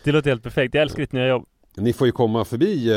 Det 0.05 0.13
låter 0.13 0.31
helt 0.31 0.43
perfekt. 0.43 0.75
Jag 0.75 0.83
älskar 0.83 1.01
ditt 1.01 1.13
nya 1.13 1.27
jobb. 1.27 1.47
Ni 1.79 1.93
får 1.93 2.07
ju 2.07 2.13
komma 2.13 2.45
förbi, 2.45 2.91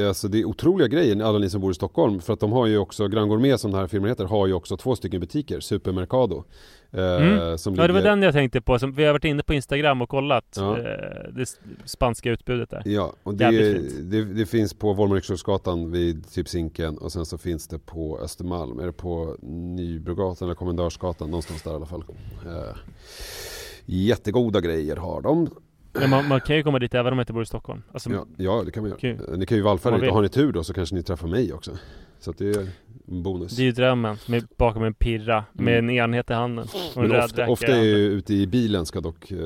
eh, 0.00 0.08
alltså 0.08 0.28
det 0.28 0.40
är 0.40 0.44
otroliga 0.44 0.88
grejer, 0.88 1.22
alla 1.22 1.38
ni 1.38 1.50
som 1.50 1.60
bor 1.60 1.70
i 1.70 1.74
Stockholm. 1.74 2.20
För 2.20 2.32
att 2.32 2.40
de 2.40 2.52
har 2.52 2.66
ju 2.66 2.78
också, 2.78 3.08
Grand 3.08 3.28
Gourmet 3.30 3.60
som 3.60 3.70
den 3.70 3.80
här 3.80 3.86
firman 3.86 4.08
heter, 4.08 4.24
har 4.24 4.46
ju 4.46 4.52
också 4.52 4.76
två 4.76 4.96
stycken 4.96 5.20
butiker, 5.20 5.60
Supermercado. 5.60 6.44
Eh, 6.92 7.02
Mm. 7.02 7.58
som 7.58 7.74
Ja, 7.74 7.86
det 7.86 7.92
var 7.92 8.00
ligger- 8.00 8.10
den 8.10 8.22
jag 8.22 8.32
tänkte 8.32 8.60
på. 8.60 8.78
Som, 8.78 8.92
vi 8.92 9.04
har 9.04 9.12
varit 9.12 9.24
inne 9.24 9.42
på 9.42 9.54
Instagram 9.54 10.02
och 10.02 10.08
kollat 10.08 10.44
Ja. 10.56 10.78
eh, 10.78 10.84
det 11.32 11.58
spanska 11.84 12.30
utbudet 12.30 12.70
där. 12.70 12.82
Ja, 12.84 13.12
och 13.22 13.34
det, 13.34 13.78
det, 14.10 14.24
det 14.24 14.46
finns 14.46 14.74
på 14.74 14.92
Volmeriksgatan 14.92 15.90
vid 15.92 16.30
typ 16.30 16.48
Zinken 16.48 16.98
och 16.98 17.12
sen 17.12 17.26
så 17.26 17.38
finns 17.38 17.68
det 17.68 17.78
på 17.78 18.18
Östermalm. 18.18 18.78
Är 18.80 18.86
det 18.86 18.92
på 18.92 19.36
Nybrogatan 19.42 20.48
eller 20.48 20.54
Kommendörsgatan? 20.54 21.30
Någonstans 21.30 21.62
där 21.62 21.70
i 21.70 21.74
alla 21.74 21.86
fall. 21.86 22.04
Eh, 22.46 22.76
jättegoda 23.86 24.60
grejer 24.60 24.96
har 24.96 25.20
de. 25.20 25.48
Men 26.00 26.10
man, 26.10 26.28
man 26.28 26.40
kan 26.40 26.56
ju 26.56 26.62
komma 26.62 26.78
dit 26.78 26.94
även 26.94 27.12
om 27.12 27.16
man 27.16 27.22
inte 27.22 27.32
bor 27.32 27.42
i 27.42 27.46
Stockholm. 27.46 27.82
Alltså, 27.92 28.10
Ja, 28.10 28.26
ja 28.36 28.62
det 28.64 28.70
kan 28.70 28.82
man 28.82 28.92
göra. 29.00 29.36
Ni 29.36 29.46
kan 29.46 29.56
ju 29.56 29.62
vallfärda 29.62 29.98
vill. 29.98 30.10
har 30.10 30.22
ni 30.22 30.28
tur 30.28 30.52
då 30.52 30.64
så 30.64 30.74
kanske 30.74 30.94
ni 30.94 31.02
träffar 31.02 31.28
mig 31.28 31.52
också. 31.52 31.70
Så 32.18 32.30
att 32.30 32.38
det 32.38 32.56
är 32.56 32.60
en 33.08 33.22
bonus. 33.22 33.56
Det 33.56 33.62
är 33.62 33.64
ju 33.64 33.72
drömmen. 33.72 34.16
Med, 34.28 34.46
bakom 34.56 34.84
en 34.84 34.94
pirra 34.94 35.44
med 35.52 35.78
en 35.78 35.90
enhet 35.90 36.30
i 36.30 36.32
handen. 36.32 36.64
Och 36.94 37.02
en 37.02 37.04
Mm. 37.04 37.08
Men 37.08 37.20
röd 37.20 37.24
ofta, 37.24 37.48
ofta 37.48 37.72
är 37.72 37.82
ju 37.82 37.96
ute 37.96 38.34
i 38.34 38.46
bilen 38.46 38.86
ska 38.86 39.00
dock 39.00 39.30
eh, 39.30 39.38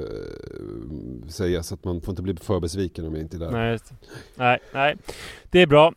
sägas 1.28 1.72
att 1.72 1.84
man 1.84 2.00
får 2.00 2.12
inte 2.12 2.22
bli 2.22 2.36
för 2.36 2.60
besviken 2.60 3.06
om 3.06 3.14
jag 3.14 3.22
inte 3.22 3.36
är 3.36 3.38
där. 3.38 3.50
Nej, 3.50 3.70
just 3.70 3.92
nej, 4.36 4.58
nej. 4.74 4.96
Det 5.50 5.62
är 5.62 5.66
bra. 5.66 5.92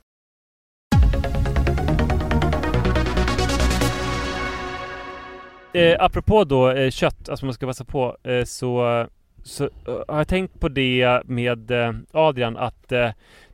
Eh, 5.74 5.96
apropå 6.00 6.44
då 6.44 6.72
eh, 6.72 6.90
kött, 6.92 7.30
alltså 7.30 7.46
man 7.46 7.54
ska 7.54 7.66
passa 7.66 7.86
på, 7.86 8.18
eh, 8.24 8.44
så, 8.44 9.08
så 9.44 9.64
eh, 9.64 9.70
har 10.08 10.18
jag 10.18 10.28
tänkt 10.28 10.60
på 10.60 10.70
det 10.70 11.22
med 11.26 11.72
eh, 11.72 11.94
Adrian 12.12 12.58
att 12.58 12.92
eh, 12.92 13.10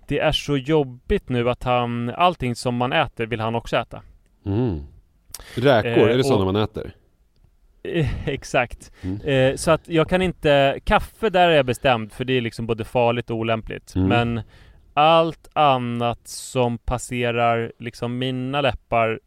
det 0.08 0.19
är 0.19 0.32
så 0.32 0.58
jobbigt 0.58 1.30
nu 1.30 1.49
att 1.49 1.63
han, 1.63 2.10
allting 2.10 2.56
som 2.56 2.75
man 2.75 2.93
äter 2.93 3.25
vill 3.25 3.39
han 3.39 3.56
också 3.56 3.78
äta. 3.78 4.02
Mm. 4.45 4.80
Räkor, 5.56 5.89
Eh, 6.08 6.13
är 6.13 6.17
det 6.17 6.23
sådana 6.23 6.45
och- 6.45 6.54
man 6.54 6.63
äter? 6.63 6.91
Eh, 7.84 8.28
Exakt. 8.30 8.91
Mm. 9.02 9.21
Eh, 9.21 9.56
så 9.56 9.71
att 9.71 9.88
jag 9.89 10.10
kan 10.10 10.21
inte... 10.21 10.80
Kaffe 10.84 11.30
där 11.30 11.47
är 11.49 11.56
jag 11.56 11.65
bestämd 11.65 12.12
för 12.12 12.25
det 12.25 12.34
är 12.34 12.41
liksom 12.41 12.67
både 12.67 12.84
farligt 12.86 13.30
och 13.30 13.38
olämpligt. 13.38 13.95
Mm. 13.95 14.08
Men 14.08 14.41
allt 14.93 15.49
annat 15.54 16.28
som 16.28 16.78
passerar 16.78 17.71
liksom 17.80 18.17
mina 18.17 18.62
läppar, 18.62 19.19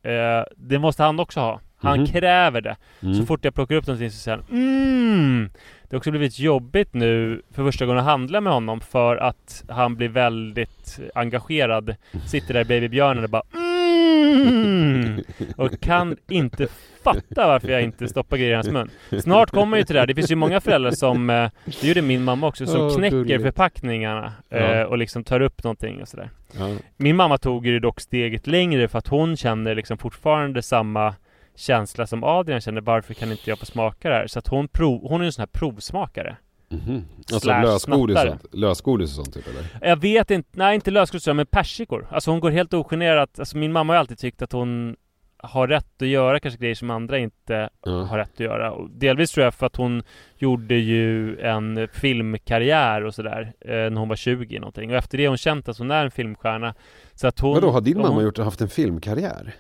det 0.57 0.79
måste 0.79 1.03
han 1.03 1.21
också 1.21 1.41
ha. 1.41 1.61
Han 1.83 1.99
Mhm. 1.99 2.07
kräver 2.07 2.61
det. 2.61 2.77
Mm. 3.03 3.15
Så 3.15 3.27
fort 3.27 3.45
jag 3.45 3.55
plockar 3.55 3.75
upp 3.75 3.87
någonting 3.87 4.11
så 4.11 4.19
säger 4.19 4.37
han 4.39 4.47
mm. 4.59 5.51
Det 5.83 5.97
har 5.97 5.99
också 5.99 6.11
blivit 6.11 6.39
jobbigt 6.39 6.95
nu 6.95 7.43
för 7.51 7.65
första 7.65 7.87
gången 7.87 7.99
att 8.01 8.05
handla 8.07 8.41
med 8.41 8.53
honom 8.53 8.81
för 8.81 9.17
att 9.17 9.65
han 9.69 9.97
blir 9.97 10.09
väldigt 10.09 11.01
engagerad. 11.15 11.95
Sitter 12.27 12.55
där 12.55 12.61
i 12.61 12.65
babybjörnen 12.65 13.25
och 13.25 13.31
bara 13.31 13.43
mm. 13.55 15.21
Och 15.57 15.81
kan 15.81 16.17
inte 16.31 16.67
fatta 17.05 17.47
varför 17.47 17.69
jag 17.69 17.83
inte 17.83 18.09
stoppar 18.09 18.37
grejer 18.37 18.51
i 18.51 18.55
hans 18.55 18.69
mun. 18.71 18.91
Snart 19.23 19.51
kommer 19.51 19.77
ju 19.77 19.85
till 19.85 19.95
det 19.95 20.01
där. 20.01 20.07
Det 20.07 20.15
finns 20.15 20.31
ju 20.31 20.37
många 20.37 20.61
föräldrar 20.61 20.91
som, 20.91 21.31
eh, 21.31 21.51
det 21.65 21.85
gjorde 21.89 22.03
min 22.03 22.25
mamma 22.25 22.47
också, 22.47 22.67
som 22.67 22.81
Åh, 22.81 22.97
knäcker 22.97 23.17
gulligt. 23.17 23.43
förpackningarna 23.43 24.33
eh, 24.51 24.63
Ja. 24.63 24.87
och 24.87 24.99
liksom 24.99 25.25
tar 25.25 25.41
upp 25.41 25.65
någonting 25.65 26.03
och 26.03 26.09
sådär. 26.09 26.31
Ja. 26.59 26.77
Min 26.97 27.17
mamma 27.17 27.39
tog 27.39 27.67
ju 27.67 27.79
dock 27.79 28.01
steget 28.01 28.47
längre 28.47 28.89
för 28.89 28.99
att 28.99 29.09
hon 29.09 29.37
känner 29.37 29.75
liksom 29.75 29.99
fortfarande 29.99 30.63
samma 30.63 31.15
känsla 31.57 32.07
som 32.07 32.25
Adrian 32.25 32.61
känner. 32.61 32.81
Varför 32.81 33.15
kan 33.15 33.31
inte 33.31 33.51
jag 33.51 33.59
få 33.59 33.67
smaka 33.67 34.09
det 34.09 34.15
här? 34.15 34.27
Så 34.27 34.39
att 34.39 34.49
hon, 34.49 34.69
prov, 34.69 35.09
hon 35.09 35.21
är 35.21 35.25
en 35.25 35.33
sån 35.33 35.43
här 35.43 35.47
provsmakare. 35.47 36.37
Mhm. 36.69 37.05
Alltså 37.33 37.49
lösgodis 37.51 38.17
och 38.17 38.23
sånt? 38.29 38.47
Lösgodis 38.55 39.19
och 39.19 39.25
sånt 39.25 39.35
typ 39.35 39.47
eller? 39.49 39.89
Jag 39.89 39.97
vet 39.97 40.31
inte, 40.31 40.49
nej 40.53 40.75
inte 40.75 40.91
lösgodis 40.91 41.27
men 41.27 41.47
persikor. 41.47 42.07
Alltså 42.11 42.31
hon 42.31 42.41
går 42.41 42.51
helt 42.51 42.75
ogenerat. 42.75 43.39
Alltså 43.39 43.57
min 43.57 43.73
mamma 43.73 43.93
har 43.93 43.99
alltid 43.99 44.19
tyckt 44.19 44.43
att 44.43 44.53
hon 44.53 44.97
har 45.45 45.69
rätt 45.69 46.03
att 46.03 46.09
göra 46.09 46.41
kanske 46.41 46.61
grejer 46.61 46.75
som 46.75 46.91
andra 46.91 47.19
inte 47.19 47.71
Ja. 47.85 47.91
har 48.03 48.19
rätt 48.19 48.31
att 48.35 48.41
göra. 48.41 48.73
Och 48.73 48.91
delvis 48.91 49.31
tror 49.31 49.45
jag 49.45 49.55
för 49.55 49.67
att 49.67 49.77
hon 49.77 50.03
gjorde 50.37 50.75
ju 50.75 51.39
en 51.41 51.89
filmkarriär 51.93 53.05
och 53.05 53.15
sådär 53.15 53.53
eh, 53.61 53.71
när 53.71 53.97
hon 53.97 54.09
var 54.09 54.17
20 54.17 54.59
någonting. 54.59 54.91
Och 54.91 54.97
efter 54.97 55.19
det 55.19 55.25
har 55.25 55.29
hon 55.29 55.39
känt 55.39 55.69
att 55.69 55.79
hon 55.79 55.91
är 55.91 56.05
en 56.05 56.11
filmstjärna. 56.11 56.75
Så 57.15 57.27
att 57.27 57.41
hon... 57.41 57.55
Vadå, 57.55 57.71
har 57.71 57.81
din 57.81 57.99
mamma 57.99 58.09
hon, 58.15 58.25
gjort, 58.25 58.39
haft 58.39 58.61
en 58.61 58.69
filmkarriär? 58.69 59.55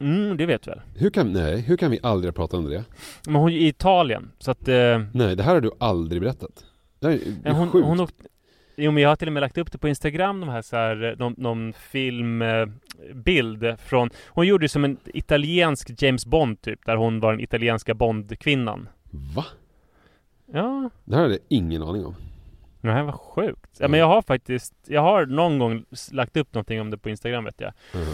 Mm, 0.00 0.36
det 0.36 0.46
vet 0.46 0.66
väl? 0.66 0.80
Hur 0.96 1.10
kan, 1.10 1.32
nej, 1.32 1.60
hur 1.60 1.76
kan 1.76 1.90
vi 1.90 1.98
aldrig 2.02 2.34
prata 2.34 2.56
om 2.56 2.70
det? 2.70 2.84
Men 3.26 3.34
hon 3.34 3.50
är 3.52 3.56
i 3.56 3.66
Italien, 3.68 4.32
så 4.38 4.50
att... 4.50 4.68
Eh, 4.68 5.02
Nej, 5.12 5.36
det 5.36 5.42
här 5.42 5.54
har 5.54 5.60
du 5.60 5.70
aldrig 5.80 6.22
berättat. 6.22 6.64
Det 6.98 7.06
här 7.06 7.14
är, 7.14 7.18
det 7.42 7.48
är 7.48 7.52
hon, 7.52 7.70
sjukt. 7.70 7.86
hon 7.86 8.00
åkte, 8.00 8.24
Jo 8.76 8.90
men 8.90 9.02
jag 9.02 9.08
har 9.10 9.16
till 9.16 9.28
och 9.28 9.32
med 9.32 9.40
lagt 9.40 9.58
upp 9.58 9.72
det 9.72 9.78
på 9.78 9.88
Instagram 9.88 10.40
de 10.40 10.48
här 10.48 10.62
så 10.62 10.76
här, 10.76 11.04
eh, 11.04 11.16
någon, 11.18 11.34
någon 11.38 11.72
filmbild 11.72 13.78
från 13.80 14.10
Hon 14.26 14.46
gjorde 14.46 14.64
det 14.64 14.68
som 14.68 14.84
en 14.84 14.96
italiensk 15.04 16.02
James 16.02 16.26
Bond 16.26 16.60
typ, 16.60 16.86
där 16.86 16.96
hon 16.96 17.20
var 17.20 17.30
den 17.32 17.40
italienska 17.40 17.94
Bond-kvinnan 17.94 18.88
Va? 19.36 19.44
Ja, 20.52 20.90
Det 21.04 21.14
här 21.16 21.22
hade 21.22 21.34
jag 21.34 21.42
ingen 21.48 21.82
aning 21.82 22.06
om. 22.06 22.14
det 22.80 22.92
här 22.92 23.02
var 23.02 23.12
sjukt. 23.12 23.70
Ja 23.78 23.88
men 23.88 24.00
jag 24.00 24.06
har 24.06 24.22
faktiskt, 24.22 24.74
jag 24.86 25.00
har 25.02 25.26
någon 25.26 25.58
gång 25.58 25.84
lagt 26.12 26.36
upp 26.36 26.54
någonting 26.54 26.80
om 26.80 26.90
det 26.90 26.98
på 26.98 27.10
Instagram 27.10 27.44
vet 27.44 27.60
jag. 27.60 27.72
Mhm. 27.94 28.04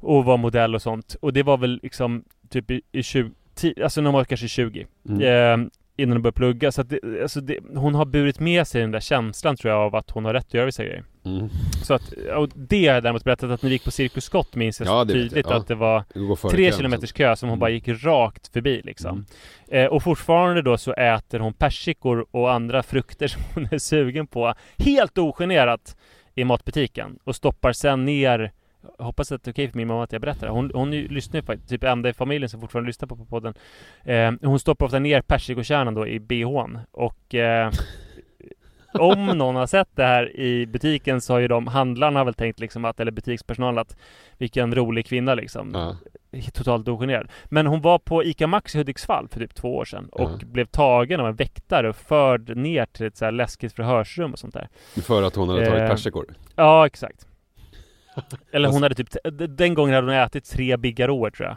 Och 0.00 0.24
var 0.24 0.36
modell 0.36 0.74
och 0.74 0.82
sånt. 0.82 1.16
Och 1.20 1.32
det 1.32 1.42
var 1.42 1.58
väl 1.58 1.80
liksom 1.82 2.24
typ 2.48 2.70
i, 2.70 2.80
i 2.92 3.02
20, 3.02 3.30
alltså 3.82 4.00
när 4.00 4.10
hon 4.10 4.14
var 4.14 4.24
kanske 4.24 4.48
20. 4.48 4.86
Mm. 5.08 5.22
Eh, 5.62 5.68
innan 5.96 6.12
hon 6.12 6.22
började 6.22 6.36
plugga. 6.36 6.72
Så 6.72 6.80
att 6.80 6.88
det, 6.88 7.22
alltså 7.22 7.40
det, 7.40 7.58
hon 7.74 7.94
har 7.94 8.04
burit 8.04 8.40
med 8.40 8.66
sig 8.68 8.80
den 8.80 8.90
där 8.90 9.00
känslan 9.00 9.56
tror 9.56 9.72
jag 9.74 9.80
av 9.82 9.96
att 9.96 10.10
hon 10.10 10.24
har 10.24 10.34
rätt 10.34 10.46
att 10.46 10.54
göra 10.54 10.66
vissa 10.66 10.84
grejer. 10.84 11.04
Mm. 11.24 11.48
Så 11.84 11.94
att, 11.94 12.12
och 12.36 12.48
det 12.54 12.86
har 12.86 12.94
jag 12.94 13.02
däremot 13.02 13.24
berättat 13.24 13.50
att 13.50 13.62
när 13.62 13.68
vi 13.70 13.74
gick 13.74 13.84
på 13.84 13.90
Cirkus 13.90 14.24
Scott 14.24 14.54
minns 14.54 14.80
jag 14.80 14.88
Ja, 14.88 15.04
så 15.06 15.12
tydligt 15.12 15.46
Ja. 15.50 15.56
att 15.56 15.66
det 15.66 15.74
var 15.74 16.04
Det 16.14 16.48
tre 16.50 16.72
kilometers 16.72 17.12
kö 17.12 17.36
som 17.36 17.48
hon 17.48 17.54
Mm. 17.54 17.60
bara 17.60 17.70
gick 17.70 17.88
rakt 17.88 18.52
förbi 18.52 18.80
liksom. 18.84 19.26
Eh, 19.68 19.86
och 19.86 20.02
fortfarande 20.02 20.62
då 20.62 20.76
så 20.78 20.92
äter 20.92 21.38
hon 21.38 21.52
persikor 21.54 22.26
och 22.30 22.52
andra 22.52 22.82
frukter 22.82 23.28
som 23.28 23.42
hon 23.54 23.68
är 23.70 23.78
sugen 23.78 24.26
på 24.26 24.54
helt 24.78 25.18
ogenerat 25.18 25.96
i 26.34 26.44
matbutiken 26.44 27.18
och 27.24 27.36
stoppar 27.36 27.72
sen 27.72 28.04
ner 28.04 28.52
jag 28.98 29.04
hoppas 29.04 29.32
att 29.32 29.42
det 29.42 29.48
är 29.50 29.52
okej 29.52 29.68
för 29.70 29.76
min 29.76 29.88
mamma 29.88 30.02
att 30.04 30.12
jag 30.12 30.20
berättar 30.20 30.46
det. 30.46 30.52
Hon, 30.52 30.70
hon 30.74 30.90
lyssnar 30.90 31.40
ju 31.40 31.46
faktiskt, 31.46 31.68
typ 31.70 31.84
enda 31.84 32.08
i 32.08 32.12
familjen 32.12 32.48
som 32.48 32.60
fortfarande 32.60 32.86
lyssnar 32.86 33.08
på, 33.08 33.16
på 33.16 33.24
podden. 33.24 33.54
Eh, 34.04 34.32
hon 34.42 34.58
stoppar 34.60 34.86
ofta 34.86 34.98
ner 34.98 35.20
persikokärnan 35.22 35.94
då 35.94 36.06
i 36.06 36.20
bhn 36.20 36.78
och 36.90 37.34
eh, 37.34 37.70
om 38.92 39.26
någon 39.26 39.56
har 39.56 39.66
sett 39.66 39.88
det 39.96 40.04
här 40.04 40.36
i 40.36 40.66
butiken 40.66 41.20
så 41.20 41.32
har 41.32 41.40
ju 41.40 41.48
de 41.48 41.66
handlarna 41.66 42.24
väl 42.24 42.34
tänkt 42.34 42.60
liksom 42.60 42.84
att, 42.84 43.00
eller 43.00 43.10
butikspersonalen 43.12 43.78
att 43.78 43.96
vilken 44.38 44.74
rolig 44.74 45.06
kvinna 45.06 45.34
liksom 45.34 45.70
Ja. 45.74 45.96
totalt 46.52 46.88
ogenerad. 46.88 47.28
Men 47.44 47.66
hon 47.66 47.80
var 47.80 47.98
på 47.98 48.24
ICA 48.24 48.46
Maxi 48.46 48.78
i 48.78 48.80
Hudiksvall 48.80 49.28
för 49.28 49.40
typ 49.40 49.54
två 49.54 49.76
år 49.76 49.84
sedan 49.84 50.08
och 50.12 50.30
Ja. 50.30 50.46
blev 50.46 50.64
tagen 50.64 51.20
av 51.20 51.26
en 51.26 51.34
väktare 51.36 51.88
och 51.88 51.96
förd 51.96 52.56
ner 52.56 52.86
till 52.86 53.06
ett 53.06 53.16
så 53.16 53.30
läskigt 53.30 53.72
förhörsrum 53.72 54.32
och 54.32 54.38
sånt 54.38 54.54
där. 54.54 54.68
För 55.02 55.22
att 55.22 55.34
hon 55.36 55.48
hade 55.48 55.66
tagit 55.66 55.82
Eh, 55.82 55.88
persikor. 55.88 56.26
Ja, 56.56 56.86
exakt. 56.86 57.27
Eller 58.52 58.68
Alltså- 58.68 58.76
hon 58.76 58.82
hade 58.82 58.94
typ, 58.94 59.08
den 59.48 59.74
gången 59.74 59.94
hade 59.94 60.06
hon 60.06 60.14
ätit 60.16 60.44
tre 60.44 60.76
bigarråer 60.76 61.30
tror 61.30 61.48
jag. 61.48 61.56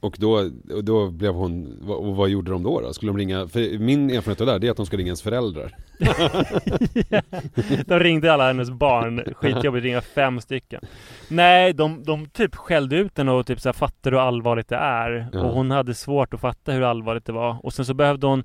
Och 0.00 0.16
då, 0.18 0.50
då 0.82 1.10
blev 1.10 1.32
hon, 1.34 1.82
och 1.88 2.16
vad 2.16 2.28
gjorde 2.28 2.50
de 2.50 2.62
då, 2.62 2.80
då? 2.80 2.92
Skulle 2.92 3.12
de 3.12 3.18
ringa, 3.18 3.48
för 3.48 3.78
min 3.78 4.10
erfarenhet 4.10 4.40
av 4.40 4.46
det 4.46 4.52
här, 4.52 4.58
det 4.58 4.66
är 4.66 4.70
att 4.70 4.76
de 4.76 4.86
ska 4.86 4.96
ringa 4.96 5.06
ens 5.06 5.22
föräldrar. 5.22 5.74
De 7.86 8.00
ringde 8.00 8.32
alla 8.32 8.46
hennes 8.46 8.70
barn, 8.70 9.24
skitjobbigt, 9.34 9.84
ringa 9.84 10.00
fem 10.00 10.40
stycken. 10.40 10.80
Nej, 11.28 11.72
de, 11.72 12.04
de 12.04 12.26
typ 12.26 12.54
skällde 12.54 12.96
ut 12.96 13.18
henne 13.18 13.32
och 13.32 13.46
typ 13.46 13.60
så 13.60 13.68
här, 13.68 13.72
fattar 13.74 14.10
hur 14.10 14.18
allvarligt 14.18 14.68
det 14.68 14.76
är? 14.76 15.28
Ja. 15.32 15.40
Och 15.40 15.54
hon 15.54 15.70
hade 15.70 15.94
svårt 15.94 16.34
att 16.34 16.40
fatta 16.40 16.72
hur 16.72 16.82
allvarligt 16.82 17.24
det 17.24 17.32
var. 17.32 17.56
Och 17.62 17.72
sen 17.72 17.84
så 17.84 17.94
behövde 17.94 18.26
hon 18.26 18.44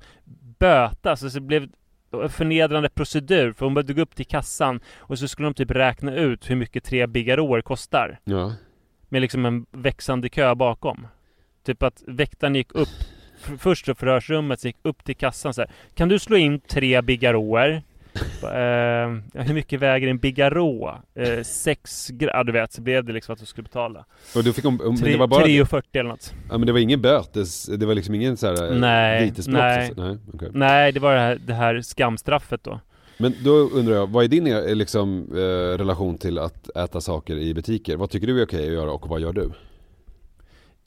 böta, 0.59 1.15
så 1.15 1.27
det 1.27 1.41
blev 1.41 1.67
förnedrande 2.29 2.89
procedur. 2.89 3.53
För 3.53 3.65
hon 3.65 3.73
behövde 3.73 3.93
gå 3.93 4.01
upp 4.01 4.15
till 4.15 4.25
kassan 4.25 4.79
och 4.97 5.19
så 5.19 5.27
skulle 5.27 5.47
de 5.47 5.53
typ 5.53 5.71
räkna 5.71 6.15
ut 6.15 6.49
hur 6.49 6.55
mycket 6.55 6.83
tre 6.83 7.07
bigarråer 7.07 7.61
kostar. 7.61 8.19
Ja. 8.23 8.55
Med 9.09 9.21
liksom 9.21 9.45
en 9.45 9.65
växande 9.71 10.29
kö 10.29 10.55
bakom. 10.55 11.07
Typ 11.65 11.83
att 11.83 12.03
väktaren 12.07 12.55
gick 12.55 12.75
upp 12.75 12.89
Först 13.57 13.85
till 13.85 13.95
förhörsrummet, 13.95 14.59
så 14.59 14.67
gick 14.67 14.77
upp 14.81 15.03
till 15.03 15.15
kassan 15.15 15.53
så 15.53 15.61
här. 15.61 15.71
Kan 15.93 16.09
du 16.09 16.19
slå 16.19 16.37
in 16.37 16.59
tre 16.59 17.01
bigarråer? 17.01 17.83
Eh, 18.43 19.41
hur 19.43 19.53
mycket 19.53 19.79
väger 19.79 20.07
en 20.07 20.17
bigarrå? 20.17 20.99
Eh, 21.15 21.43
sex 21.43 22.07
gram, 22.09 22.45
du 22.45 22.51
vet, 22.51 22.73
så 22.73 22.81
blev 22.81 23.03
det 23.05 23.13
liksom 23.13 23.33
att 23.33 23.39
du 23.39 23.45
skulle 23.45 23.63
betala. 23.63 24.05
Och 24.35 24.43
då 24.43 24.53
fick 24.53 24.65
hon, 24.65 24.75
men 24.83 24.97
Tre- 24.97 25.11
det 25.11 25.17
var 25.17 25.27
bara 25.27 25.45
3,40 25.45 25.81
eller 25.93 26.09
något. 26.09 26.33
Ja 26.49 26.57
men 26.57 26.67
det 26.67 26.71
var 26.73 26.79
ingen 26.79 27.01
bötes, 27.01 27.65
det 27.65 27.85
var 27.85 27.95
liksom 27.95 28.15
ingen 28.15 28.37
så 28.37 28.47
här 28.47 28.71
eh, 28.71 28.77
Nej, 28.79 29.25
vitesbrott? 29.25 29.55
nej. 29.55 29.91
nej 29.97 30.17
okej. 30.33 30.49
Nej, 30.53 30.91
det 30.91 30.99
var 30.99 31.13
det 31.13 31.19
här, 31.19 31.39
det 31.45 31.53
här 31.53 31.81
skamstraffet 31.81 32.63
då. 32.63 32.79
Men 33.17 33.33
då 33.43 33.51
undrar 33.51 33.95
jag, 33.95 34.09
vad 34.09 34.23
är 34.23 34.27
din 34.27 34.47
eh, 34.47 34.75
liksom, 34.75 35.27
eh, 35.31 35.77
relation 35.77 36.17
till 36.17 36.39
att 36.39 36.77
äta 36.77 37.01
saker 37.01 37.35
i 37.37 37.53
butiker? 37.53 37.97
Vad 37.97 38.09
tycker 38.09 38.27
du 38.27 38.41
är 38.41 38.45
okej 38.45 38.67
att 38.67 38.73
göra 38.73 38.91
och 38.91 39.07
vad 39.09 39.21
gör 39.21 39.33
du? 39.33 39.51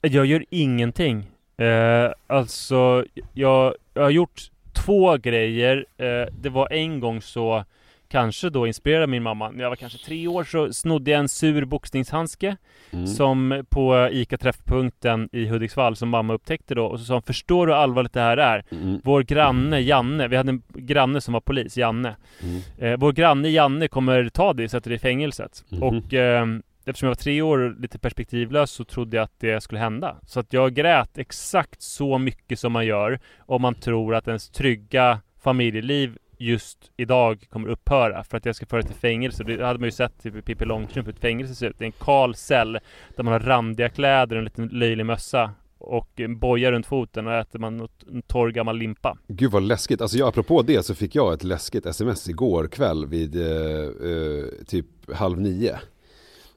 Jag 0.01 0.25
gör 0.25 0.45
ingenting. 0.49 1.31
Eh, 1.57 2.11
alltså, 2.27 3.05
jag, 3.33 3.73
jag 3.93 4.01
har 4.03 4.09
gjort 4.09 4.41
två 4.85 5.17
grejer. 5.17 5.85
Eh, 5.97 6.05
det 6.41 6.49
var 6.49 6.73
en 6.73 6.99
gång 6.99 7.21
så, 7.21 7.63
kanske 8.09 8.49
då 8.49 8.67
inspirerade 8.67 9.07
min 9.07 9.23
mamma, 9.23 9.49
när 9.51 9.63
jag 9.63 9.69
var 9.69 9.75
kanske 9.75 10.05
tre 10.05 10.27
år 10.27 10.43
så 10.43 10.73
snodde 10.73 11.11
jag 11.11 11.19
en 11.19 11.29
sur 11.29 11.65
boxningshandske 11.65 12.57
Mm. 12.91 13.07
som 13.07 13.65
på 13.69 14.09
ICA 14.11 14.37
Träffpunkten 14.37 15.29
i 15.31 15.45
Hudiksvall 15.47 15.95
som 15.95 16.09
mamma 16.09 16.33
upptäckte 16.33 16.75
då 16.75 16.85
och 16.85 16.99
så 16.99 17.05
sa 17.05 17.13
hon 17.13 17.21
Förstår 17.21 17.67
du 17.67 17.73
hur 17.73 17.79
allvarligt 17.79 18.13
det 18.13 18.19
här 18.21 18.37
är? 18.37 18.63
Mm. 18.71 19.01
Vår 19.03 19.23
granne 19.23 19.79
Janne, 19.79 20.27
vi 20.27 20.35
hade 20.35 20.49
en 20.49 20.61
granne 20.73 21.21
som 21.21 21.33
var 21.33 21.41
polis, 21.41 21.77
Janne 21.77 22.15
Mm. 22.43 22.61
eh, 22.77 22.99
Vår 22.99 23.11
granne 23.11 23.49
Janne 23.49 23.87
kommer 23.87 24.29
ta 24.29 24.53
dig 24.53 24.63
och 24.65 24.71
sätta 24.71 24.89
dig 24.89 24.95
i 24.95 24.99
fängelset 24.99 25.63
Mhm. 25.69 25.83
Och 25.83 26.13
eh, 26.13 26.45
eftersom 26.89 27.07
jag 27.07 27.11
var 27.11 27.15
tre 27.15 27.41
år 27.41 27.57
och 27.59 27.79
lite 27.79 27.99
perspektivlös 27.99 28.71
så 28.71 28.83
trodde 28.83 29.17
jag 29.17 29.23
att 29.23 29.39
det 29.39 29.63
skulle 29.63 29.79
hända 29.79 30.17
Så 30.25 30.39
att 30.39 30.53
jag 30.53 30.73
grät 30.73 31.17
exakt 31.17 31.81
så 31.81 32.17
mycket 32.17 32.59
som 32.59 32.71
man 32.71 32.85
gör 32.85 33.19
om 33.39 33.61
man 33.61 33.75
tror 33.75 34.15
att 34.15 34.27
ens 34.27 34.49
trygga 34.49 35.21
familjeliv 35.39 36.17
just 36.37 36.91
idag 36.97 37.47
kommer 37.49 37.67
upphöra 37.67 38.23
för 38.23 38.37
att 38.37 38.45
jag 38.45 38.55
ska 38.55 38.65
föra 38.65 38.83
till 38.83 38.95
fängelse. 38.95 39.43
Det 39.43 39.65
hade 39.65 39.79
man 39.79 39.87
ju 39.87 39.91
sett 39.91 40.23
typ 40.23 40.35
i 40.35 40.41
Pippi 40.41 40.65
Långstrump 40.65 41.07
hur 41.07 41.13
ett 41.13 41.19
fängelse 41.19 41.55
ser 41.55 41.69
ut. 41.69 41.79
Det 41.79 41.83
är 41.83 41.87
en 41.87 41.91
kal 41.91 42.35
cell 42.35 42.79
där 43.15 43.23
man 43.23 43.33
har 43.33 43.39
randiga 43.39 43.89
kläder 43.89 44.35
och 44.35 44.39
en 44.39 44.43
liten 44.43 44.67
löjlig 44.67 45.05
mössa 45.05 45.51
och 45.77 46.19
en 46.19 46.39
boja 46.39 46.71
runt 46.71 46.85
foten 46.85 47.27
och 47.27 47.33
äter 47.33 47.59
man 47.59 47.87
en 48.11 48.21
torr 48.21 48.51
gammal 48.51 48.77
limpa. 48.77 49.17
Gud 49.27 49.51
vad 49.51 49.63
läskigt, 49.63 50.01
alltså 50.01 50.17
jag, 50.17 50.27
apropå 50.27 50.61
det 50.61 50.83
så 50.83 50.95
fick 50.95 51.15
jag 51.15 51.33
ett 51.33 51.43
läskigt 51.43 51.85
sms 51.85 52.29
igår 52.29 52.67
kväll 52.67 53.05
vid 53.05 53.35
eh, 53.35 53.51
eh, 53.83 54.65
typ 54.67 54.85
halv 55.13 55.39
nio 55.41 55.79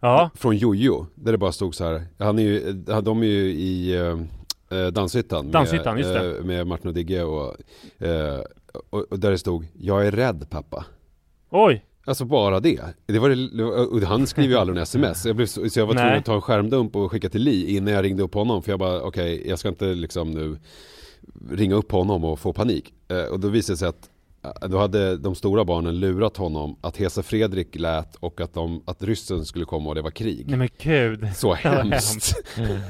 Ja, 0.01 0.31
Från 0.35 0.57
Jojo, 0.57 1.07
där 1.15 1.33
det 1.33 1.39
bara 1.39 1.53
stod 1.53 1.75
så 1.75 1.85
här, 1.85 2.07
han 2.19 2.39
är 2.39 2.43
ju, 2.43 2.73
de 3.03 3.23
är 3.23 3.27
ju 3.27 3.53
i 3.53 3.97
eh, 3.97 4.19
eh, 4.79 4.87
Danshyttan 4.87 5.45
med, 5.45 5.53
Danshyttan, 5.53 5.99
just 5.99 6.13
det. 6.15 6.39
eh, 6.39 6.45
med 6.45 6.67
Martin 6.67 6.89
och 6.89 6.95
Digge 6.95 7.23
och, 7.25 7.57
eh, 7.99 8.41
och, 8.91 9.13
och 9.13 9.19
där 9.19 9.31
det 9.31 9.39
stod 9.39 9.67
Jag 9.79 10.07
är 10.07 10.11
rädd 10.11 10.47
pappa 10.51 10.85
oj! 11.51 11.85
Alltså 12.05 12.25
bara 12.25 12.61
det. 12.61 12.81
det, 13.07 13.19
var 13.19 14.01
det 14.01 14.07
han 14.07 14.27
skriver 14.27 14.55
ju 14.55 14.61
aldrig 14.61 14.77
en 14.77 14.83
sms. 14.83 15.27
Jag 15.27 15.37
blev 15.37 15.47
så, 15.47 15.71
så 15.71 15.79
jag 15.81 15.87
var 15.87 15.95
tvungen 15.95 16.19
att 16.19 16.25
ta 16.25 16.35
en 16.35 16.41
skärmdump 16.41 16.97
och 16.97 17.11
skicka 17.13 17.29
till 17.29 17.43
Li 17.43 17.77
innan 17.77 17.95
jag 17.95 18.05
ringde 18.05 18.23
upp 18.23 18.35
honom. 18.35 18.63
För 18.63 18.73
jag 18.73 18.79
bara, 18.79 19.03
okej, 19.03 19.49
jag 19.49 19.59
ska 19.59 19.69
inte 19.69 19.85
liksom 19.95 20.31
nu 20.31 20.59
ringa 21.51 21.75
upp 21.75 21.93
honom 21.93 22.25
och 22.25 22.39
få 22.39 22.53
panik. 22.53 22.95
Eh, 23.09 23.25
och 23.25 23.41
då 23.41 23.49
visade 23.49 23.73
det 23.75 23.79
sig 23.79 23.89
att 23.89 24.05
eh, 24.05 24.11
då 24.69 24.79
hade 24.79 25.17
de 25.17 25.35
stora 25.35 25.65
barnen 25.65 26.01
lurat 26.01 26.37
honom 26.37 26.77
att 26.81 26.97
Hesa 26.97 27.23
Fredrik 27.23 27.75
lät 27.79 28.15
och 28.17 28.41
att, 28.41 28.55
de, 28.55 28.83
att 28.87 29.03
ryssen 29.03 29.45
skulle 29.45 29.65
komma 29.65 29.89
och 29.89 29.95
det 29.95 30.03
var 30.03 30.11
krig. 30.11 30.45
Nej 30.49 30.57
men 30.57 30.69
gud! 30.79 31.29
Så 31.37 31.55
hemskt. 31.55 32.35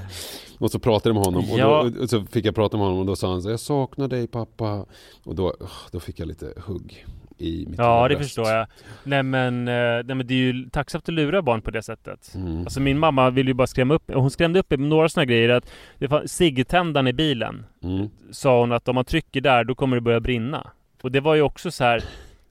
och 0.59 0.71
så 0.71 0.79
pratade 0.79 1.09
jag 1.09 1.15
med 1.15 1.25
honom 1.25 1.51
och, 1.51 1.59
Ja. 1.59 1.91
då, 1.95 2.03
och 2.03 2.11
så 2.11 2.25
fick 2.25 2.45
jag 2.45 2.55
prata 2.55 2.77
med 2.77 2.87
honom 2.87 3.01
och 3.01 3.07
då 3.07 3.17
sa 3.17 3.31
han 3.31 3.43
så 3.43 3.51
jag 3.51 3.61
saknar 3.61 4.09
dig 4.09 4.27
pappa. 4.27 4.87
Och 5.25 5.35
då, 5.35 5.55
åh, 5.61 5.69
då 5.93 6.01
fick 6.01 6.21
jag 6.21 6.29
lite 6.29 6.53
hugg 6.67 7.07
i 7.39 7.67
mitt 7.69 7.79
Ja, 7.79 8.09
det 8.09 8.17
förstår 8.17 8.49
jag. 8.49 8.67
Nej 9.05 9.23
men, 9.23 9.69
eh, 9.69 9.75
nej 9.75 10.15
men 10.15 10.27
det 10.27 10.35
är 10.35 10.39
ju 10.39 10.69
tacksamt 10.71 11.09
att 11.09 11.15
lura 11.15 11.43
barn 11.43 11.63
på 11.63 11.71
det 11.71 11.83
sättet. 11.83 12.33
Mm. 12.35 12.61
Alltså 12.61 12.81
min 12.81 12.99
mamma 12.99 13.31
ville 13.31 13.51
ju 13.51 13.55
bara 13.55 13.67
skrämma 13.67 13.95
upp 13.95 14.11
och 14.11 14.21
hon 14.21 14.31
skrämde 14.31 14.59
upp 14.61 14.71
mig 14.71 14.79
med 14.79 14.89
några 14.89 15.09
sådana 15.09 15.25
grejer 15.25 15.49
att 15.49 15.71
det 15.99 16.09
fanns 16.09 16.33
ciggtändaren 16.33 17.07
i 17.09 17.13
bilen. 17.13 17.67
Mm. 17.83 18.09
Sa 18.31 18.61
hon 18.61 18.73
att 18.73 18.89
om 18.89 18.95
man 18.95 19.05
trycker 19.05 19.41
där 19.41 19.65
då 19.65 19.75
kommer 19.75 19.97
det 19.97 20.01
börja 20.01 20.21
brinna. 20.21 20.71
Och 21.03 21.13
det 21.13 21.21
var 21.21 21.35
ju 21.35 21.43
också 21.43 21.71
så 21.71 21.85
här 21.85 22.03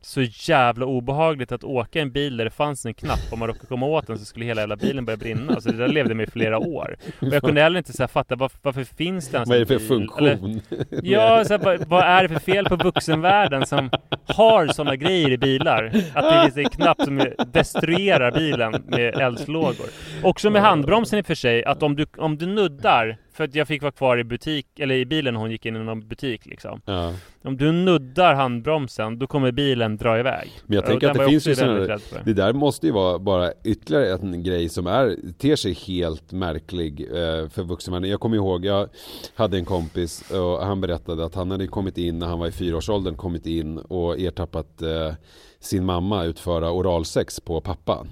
så 0.01 0.21
jävla 0.21 0.85
obehagligt 0.85 1.51
att 1.51 1.63
åka 1.63 1.99
i 1.99 2.01
en 2.01 2.11
bil 2.11 2.37
där 2.37 2.45
det 2.45 2.51
fanns 2.51 2.85
en 2.85 2.93
knapp 2.93 3.19
om 3.31 3.39
man 3.39 3.47
råkade 3.47 3.65
komma 3.67 3.85
åt 3.85 4.07
den 4.07 4.17
så 4.19 4.25
skulle 4.25 4.45
hela 4.45 4.61
jävla 4.61 4.75
bilen 4.75 5.05
börja 5.05 5.17
brinna. 5.17 5.61
Så 5.61 5.71
det 5.71 5.77
där 5.77 5.87
levde 5.87 6.15
med 6.15 6.27
i 6.27 6.31
flera 6.31 6.57
år. 6.59 6.95
Och 7.21 7.27
jag 7.27 7.43
kunde 7.43 7.61
heller 7.61 7.77
inte 7.77 7.93
så 7.93 8.07
fatta 8.07 8.35
varför, 8.35 8.59
varför 8.61 8.83
finns 8.83 9.27
det 9.27 9.35
ens 9.35 9.49
Vad 9.49 9.57
är 9.57 9.65
det 9.65 9.79
för 9.79 9.97
bil? 9.97 10.09
Eller- 10.17 10.35
funktion? 10.37 10.61
Ja, 11.03 11.45
så 11.45 11.53
här, 11.53 11.63
vad, 11.63 11.87
vad 11.87 12.03
är 12.03 12.23
det 12.23 12.29
för 12.29 12.39
fel 12.39 12.65
på 12.65 12.75
vuxenvärlden 12.75 13.65
som 13.65 13.89
har 14.25 14.67
sådana 14.67 14.95
grejer 14.95 15.31
i 15.31 15.37
bilar? 15.37 15.91
Att 16.13 16.29
det 16.29 16.41
finns 16.41 16.57
en 16.57 16.69
knapp 16.69 17.01
som 17.01 17.25
destruerar 17.47 18.31
bilen 18.31 18.83
med 18.87 19.15
eldslågor. 19.15 19.87
Också 20.23 20.49
med 20.49 20.61
handbromsen 20.61 21.19
i 21.19 21.21
och 21.21 21.25
för 21.25 21.35
sig, 21.35 21.63
att 21.65 21.83
om 21.83 21.95
du, 21.95 22.05
om 22.17 22.37
du 22.37 22.45
nuddar, 22.45 23.17
för 23.39 23.43
att 23.43 23.55
jag 23.55 23.67
fick 23.67 23.81
vara 23.81 23.91
kvar 23.91 24.17
i 24.17 24.23
butik, 24.23 24.79
eller 24.79 24.95
i 24.95 25.05
bilen 25.05 25.33
när 25.33 25.41
hon 25.41 25.51
gick 25.51 25.65
in 25.65 25.75
i 25.75 25.79
någon 25.79 26.07
butik 26.07 26.45
liksom. 26.45 26.81
Ja. 26.85 27.13
Om 27.43 27.57
du 27.57 27.71
nuddar 27.71 28.35
handbromsen, 28.35 29.19
då 29.19 29.27
kommer 29.27 29.51
bilen 29.51 29.97
dra 29.97 30.19
iväg. 30.19 30.51
Men 30.65 30.75
jag 30.75 30.85
tänker 30.85 31.09
att 31.09 31.17
det 31.17 31.25
finns 31.25 31.47
ju 31.47 31.55
sådana. 31.55 31.99
Det 32.25 32.33
där 32.33 32.53
måste 32.53 32.87
ju 32.87 32.93
vara 32.93 33.19
bara 33.19 33.51
ytterligare 33.63 34.13
en 34.13 34.43
grej 34.43 34.69
som 34.69 34.87
är, 34.87 35.17
ter 35.37 35.55
sig 35.55 35.73
helt 35.73 36.31
märklig 36.31 37.01
eh, 37.01 37.49
för 37.49 37.63
vuxenvärlden. 37.63 38.09
Jag 38.09 38.19
kommer 38.19 38.35
ihåg, 38.35 38.65
jag 38.65 38.89
hade 39.35 39.57
en 39.57 39.65
kompis 39.65 40.31
och 40.31 40.65
han 40.65 40.81
berättade 40.81 41.25
att 41.25 41.35
han 41.35 41.51
hade 41.51 41.67
kommit 41.67 41.97
in 41.97 42.19
när 42.19 42.27
han 42.27 42.39
var 42.39 42.47
i 42.47 42.51
fyraårsåldern, 42.51 43.15
kommit 43.15 43.45
in 43.45 43.77
och 43.77 44.19
ertappat 44.19 44.81
eh, 44.81 45.13
sin 45.59 45.85
mamma 45.85 46.23
utföra 46.23 46.71
oralsex 46.71 47.39
på 47.39 47.61
pappan. 47.61 48.07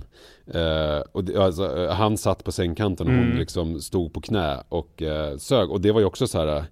Eh, 0.53 0.99
och 1.11 1.23
det, 1.23 1.37
alltså, 1.43 1.77
eh, 1.77 1.91
han 1.93 2.17
satt 2.17 2.43
på 2.43 2.51
sängkanten 2.51 3.07
och 3.07 3.13
hon 3.13 3.23
Mm. 3.23 3.37
liksom 3.37 3.81
stod 3.81 4.13
på 4.13 4.21
knä 4.21 4.63
och 4.69 5.01
eh, 5.01 5.37
sög. 5.37 5.71
Och 5.71 5.81
det 5.81 5.91
var 5.91 5.99
ju 5.99 6.05
också 6.05 6.27
så 6.27 6.37
här 6.39 6.65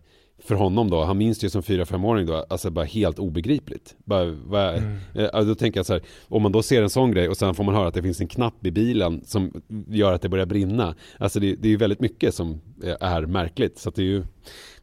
för 0.44 0.56
honom 0.56 0.90
då, 0.90 1.04
han 1.04 1.18
minns 1.18 1.40
det 1.40 1.46
ju 1.46 1.50
som 1.50 1.62
4-5-åring 1.62 2.26
då, 2.26 2.46
alltså 2.50 2.70
bara 2.70 2.86
helt 2.86 3.20
obegripligt. 3.20 3.96
Bara, 4.04 4.32
bara, 4.32 4.74
Mm. 4.74 4.98
eh, 5.14 5.40
då 5.42 5.56
tänker 5.56 5.80
jag 5.80 5.86
så 5.86 5.94
här, 5.94 6.02
om 6.28 6.42
man 6.42 6.52
då 6.52 6.64
ser 6.64 6.84
en 6.84 6.90
sån 6.90 7.12
grej 7.12 7.30
och 7.30 7.38
sen 7.38 7.56
får 7.56 7.64
man 7.64 7.76
höra 7.76 7.88
att 7.88 7.94
det 7.94 8.02
finns 8.04 8.22
en 8.22 8.28
knapp 8.28 8.66
i 8.66 8.72
bilen 8.72 9.22
som 9.26 9.62
gör 9.88 10.14
att 10.14 10.22
det 10.22 10.30
börjar 10.30 10.46
brinna. 10.46 10.96
Alltså 11.18 11.40
det, 11.40 11.56
det 11.56 11.68
är 11.68 11.70
ju 11.70 11.78
väldigt 11.78 12.00
mycket 12.00 12.36
som 12.36 12.62
är 13.00 13.22
märkligt. 13.26 13.78
Så 13.80 13.90
det 13.90 14.02
är 14.02 14.06
ju 14.06 14.24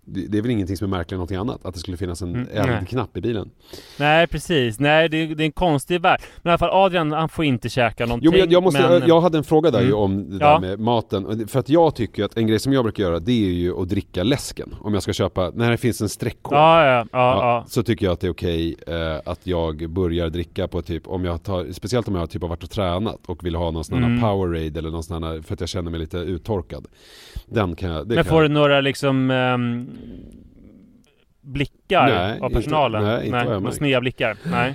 det 0.07 0.27
det 0.27 0.39
är 0.39 0.43
väl 0.43 0.51
ingenting 0.51 0.77
som 0.77 0.93
är 0.93 0.97
märkligare 0.99 1.17
än 1.17 1.19
någonting 1.19 1.37
annat, 1.37 1.67
att 1.67 1.75
det 1.75 1.81
skulle 1.81 1.97
finnas 1.97 2.23
en 2.23 2.35
Mm, 2.35 2.49
eldknapp 2.53 3.17
i 3.17 3.21
bilen. 3.21 3.51
Nej 3.99 4.27
precis, 4.27 4.81
nej 4.81 5.09
det, 5.09 5.17
är- 5.17 5.35
det 5.35 5.43
är 5.43 5.45
en 5.45 5.53
konstig 5.53 6.01
värld. 6.01 6.21
Men 6.43 6.51
i 6.51 6.53
alla 6.53 6.59
fall 6.59 6.71
Adrian, 6.73 7.13
han 7.13 7.29
får 7.29 7.45
inte 7.45 7.69
käka 7.69 8.07
någonting. 8.07 8.25
Jo 8.27 8.31
men 8.31 8.41
jag, 8.41 8.53
jag, 8.53 8.63
måste, 8.63 8.83
men- 8.83 8.93
jag, 8.93 9.09
jag 9.09 9.21
hade 9.21 9.39
en 9.39 9.45
fråga 9.45 9.71
där 9.71 9.81
ju 9.81 9.87
Mm. 9.87 9.99
om 9.99 10.31
det 10.31 10.39
där 10.39 10.47
Ja. 10.47 10.61
med 10.61 10.81
maten. 10.81 11.49
För 11.49 11.59
att 11.61 11.69
jag 11.69 11.95
tycker 11.95 12.25
att 12.25 12.37
en 12.37 12.47
grej 12.47 12.59
som 12.59 12.73
jag 12.73 12.85
brukar 12.85 13.03
göra 13.03 13.19
det 13.19 13.33
är 13.33 13.53
ju 13.53 13.81
att 13.83 13.89
dricka 13.89 14.23
läsken. 14.23 14.75
Om 14.81 14.95
jag 14.95 15.03
ska 15.03 15.13
köpa, 15.13 15.51
när 15.55 15.71
det 15.71 15.77
finns 15.77 16.01
en 16.01 16.09
streckkod. 16.09 16.59
Ja, 16.59 16.85
ja, 16.95 17.07
ja. 17.13 17.65
Så 17.69 17.83
tycker 17.83 18.07
jag 18.07 18.13
att 18.13 18.21
det 18.21 18.27
är 18.27 18.33
okej 18.33 18.77
eh, 18.87 19.21
att 19.31 19.41
jag 19.47 19.91
börjar 19.91 20.29
dricka 20.29 20.69
på 20.69 20.83
typ, 20.83 21.09
om 21.09 21.25
jag 21.25 21.43
tar, 21.43 21.73
speciellt 21.73 22.09
om 22.09 22.15
jag 22.15 22.31
typ 22.31 22.43
har 22.43 22.49
varit 22.49 22.63
och 22.63 22.71
tränat 22.71 23.19
och 23.27 23.47
vill 23.47 23.55
ha 23.55 23.71
någon 23.71 23.85
sån 23.85 23.99
här 24.03 24.07
Mm. 24.11 24.21
Powerade 24.21 24.79
eller 24.79 24.91
någon 24.91 25.03
sån 25.03 25.23
här, 25.23 25.41
för 25.43 25.55
att 25.55 25.61
jag 25.61 25.69
känner 25.69 25.91
mig 25.91 26.01
lite 26.01 26.19
uttorkad. 26.19 26.87
Den 27.47 27.77
kan 27.77 27.91
jag, 27.91 28.09
det 28.09 28.15
Men 28.15 28.25
kan 28.25 28.31
får 28.31 28.43
jag. 28.43 28.51
du 28.51 28.55
några 28.55 28.81
liksom 28.81 29.31
ehm, 29.31 29.89
blickar 31.41 32.07
Nej, 32.07 32.41
av 32.41 32.51
inte- 32.51 32.61
personalen? 32.61 33.05
nej, 33.05 33.19
inte 33.27 33.31
vad 33.33 33.41
jag 33.41 33.45
några 33.47 33.61
märkt. 33.61 33.77
sneda 33.77 34.01
blickar? 34.01 34.37
Nej. 34.51 34.75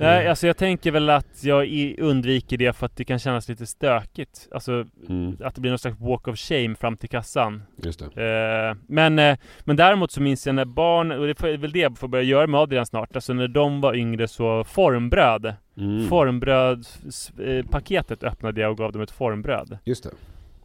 Nej, 0.00 0.28
alltså 0.28 0.46
jag 0.46 0.56
tänker 0.56 0.90
väl 0.92 1.10
att 1.10 1.44
jag 1.44 1.66
undviker 1.98 2.56
det 2.56 2.72
för 2.76 2.86
att 2.86 2.96
det 2.96 3.04
kan 3.04 3.18
kännas 3.18 3.48
lite 3.48 3.66
stökigt. 3.66 4.48
Alltså 4.50 4.84
Mm, 5.08 5.36
att 5.44 5.54
det 5.54 5.60
blir 5.60 5.70
någon 5.70 5.78
slags 5.78 6.00
walk 6.00 6.28
of 6.28 6.38
shame 6.38 6.74
fram 6.74 6.96
till 6.96 7.08
kassan. 7.08 7.62
just 7.76 8.02
det. 8.14 8.68
Eh, 8.70 8.76
men, 8.88 9.18
eh, 9.18 9.36
men 9.64 9.76
däremot 9.76 10.10
så 10.12 10.20
minns 10.22 10.46
jag 10.46 10.54
när 10.54 10.64
barn, 10.64 11.12
och 11.12 11.26
det 11.26 11.42
är 11.42 11.56
väl 11.56 11.72
det 11.72 11.78
jag 11.78 11.98
får 11.98 12.08
börja 12.08 12.24
göra 12.24 12.46
med 12.46 12.60
Adrian 12.60 12.86
snart, 12.86 13.16
alltså 13.16 13.32
när 13.32 13.48
de 13.48 13.80
var 13.80 13.94
yngre 13.94 14.28
så 14.28 14.64
formbröd. 14.64 15.54
Mm, 15.76 16.08
Formbrödspaketet 16.08 18.24
öppnade 18.24 18.60
jag 18.60 18.70
och 18.70 18.78
gav 18.78 18.92
dem 18.92 19.02
ett 19.02 19.10
formbröd. 19.10 19.78
just 19.84 20.04
det. 20.04 20.10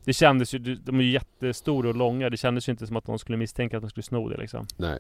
Det 0.06 0.14
kändes 0.14 0.54
ju, 0.54 0.60
de 0.60 1.00
är 1.00 1.04
ju 1.04 1.12
jättestora 1.12 1.90
och 1.90 1.96
långa, 1.96 2.30
det 2.30 2.38
kändes 2.38 2.70
ju 2.70 2.72
inte 2.72 2.88
som 2.88 2.98
att 2.98 3.06
de 3.06 3.20
skulle 3.20 3.38
misstänka 3.38 3.78
att 3.78 3.84
de 3.84 3.90
skulle 3.90 4.04
sno 4.04 4.30
det 4.30 4.38
liksom. 4.38 4.68
Nej. 4.78 5.00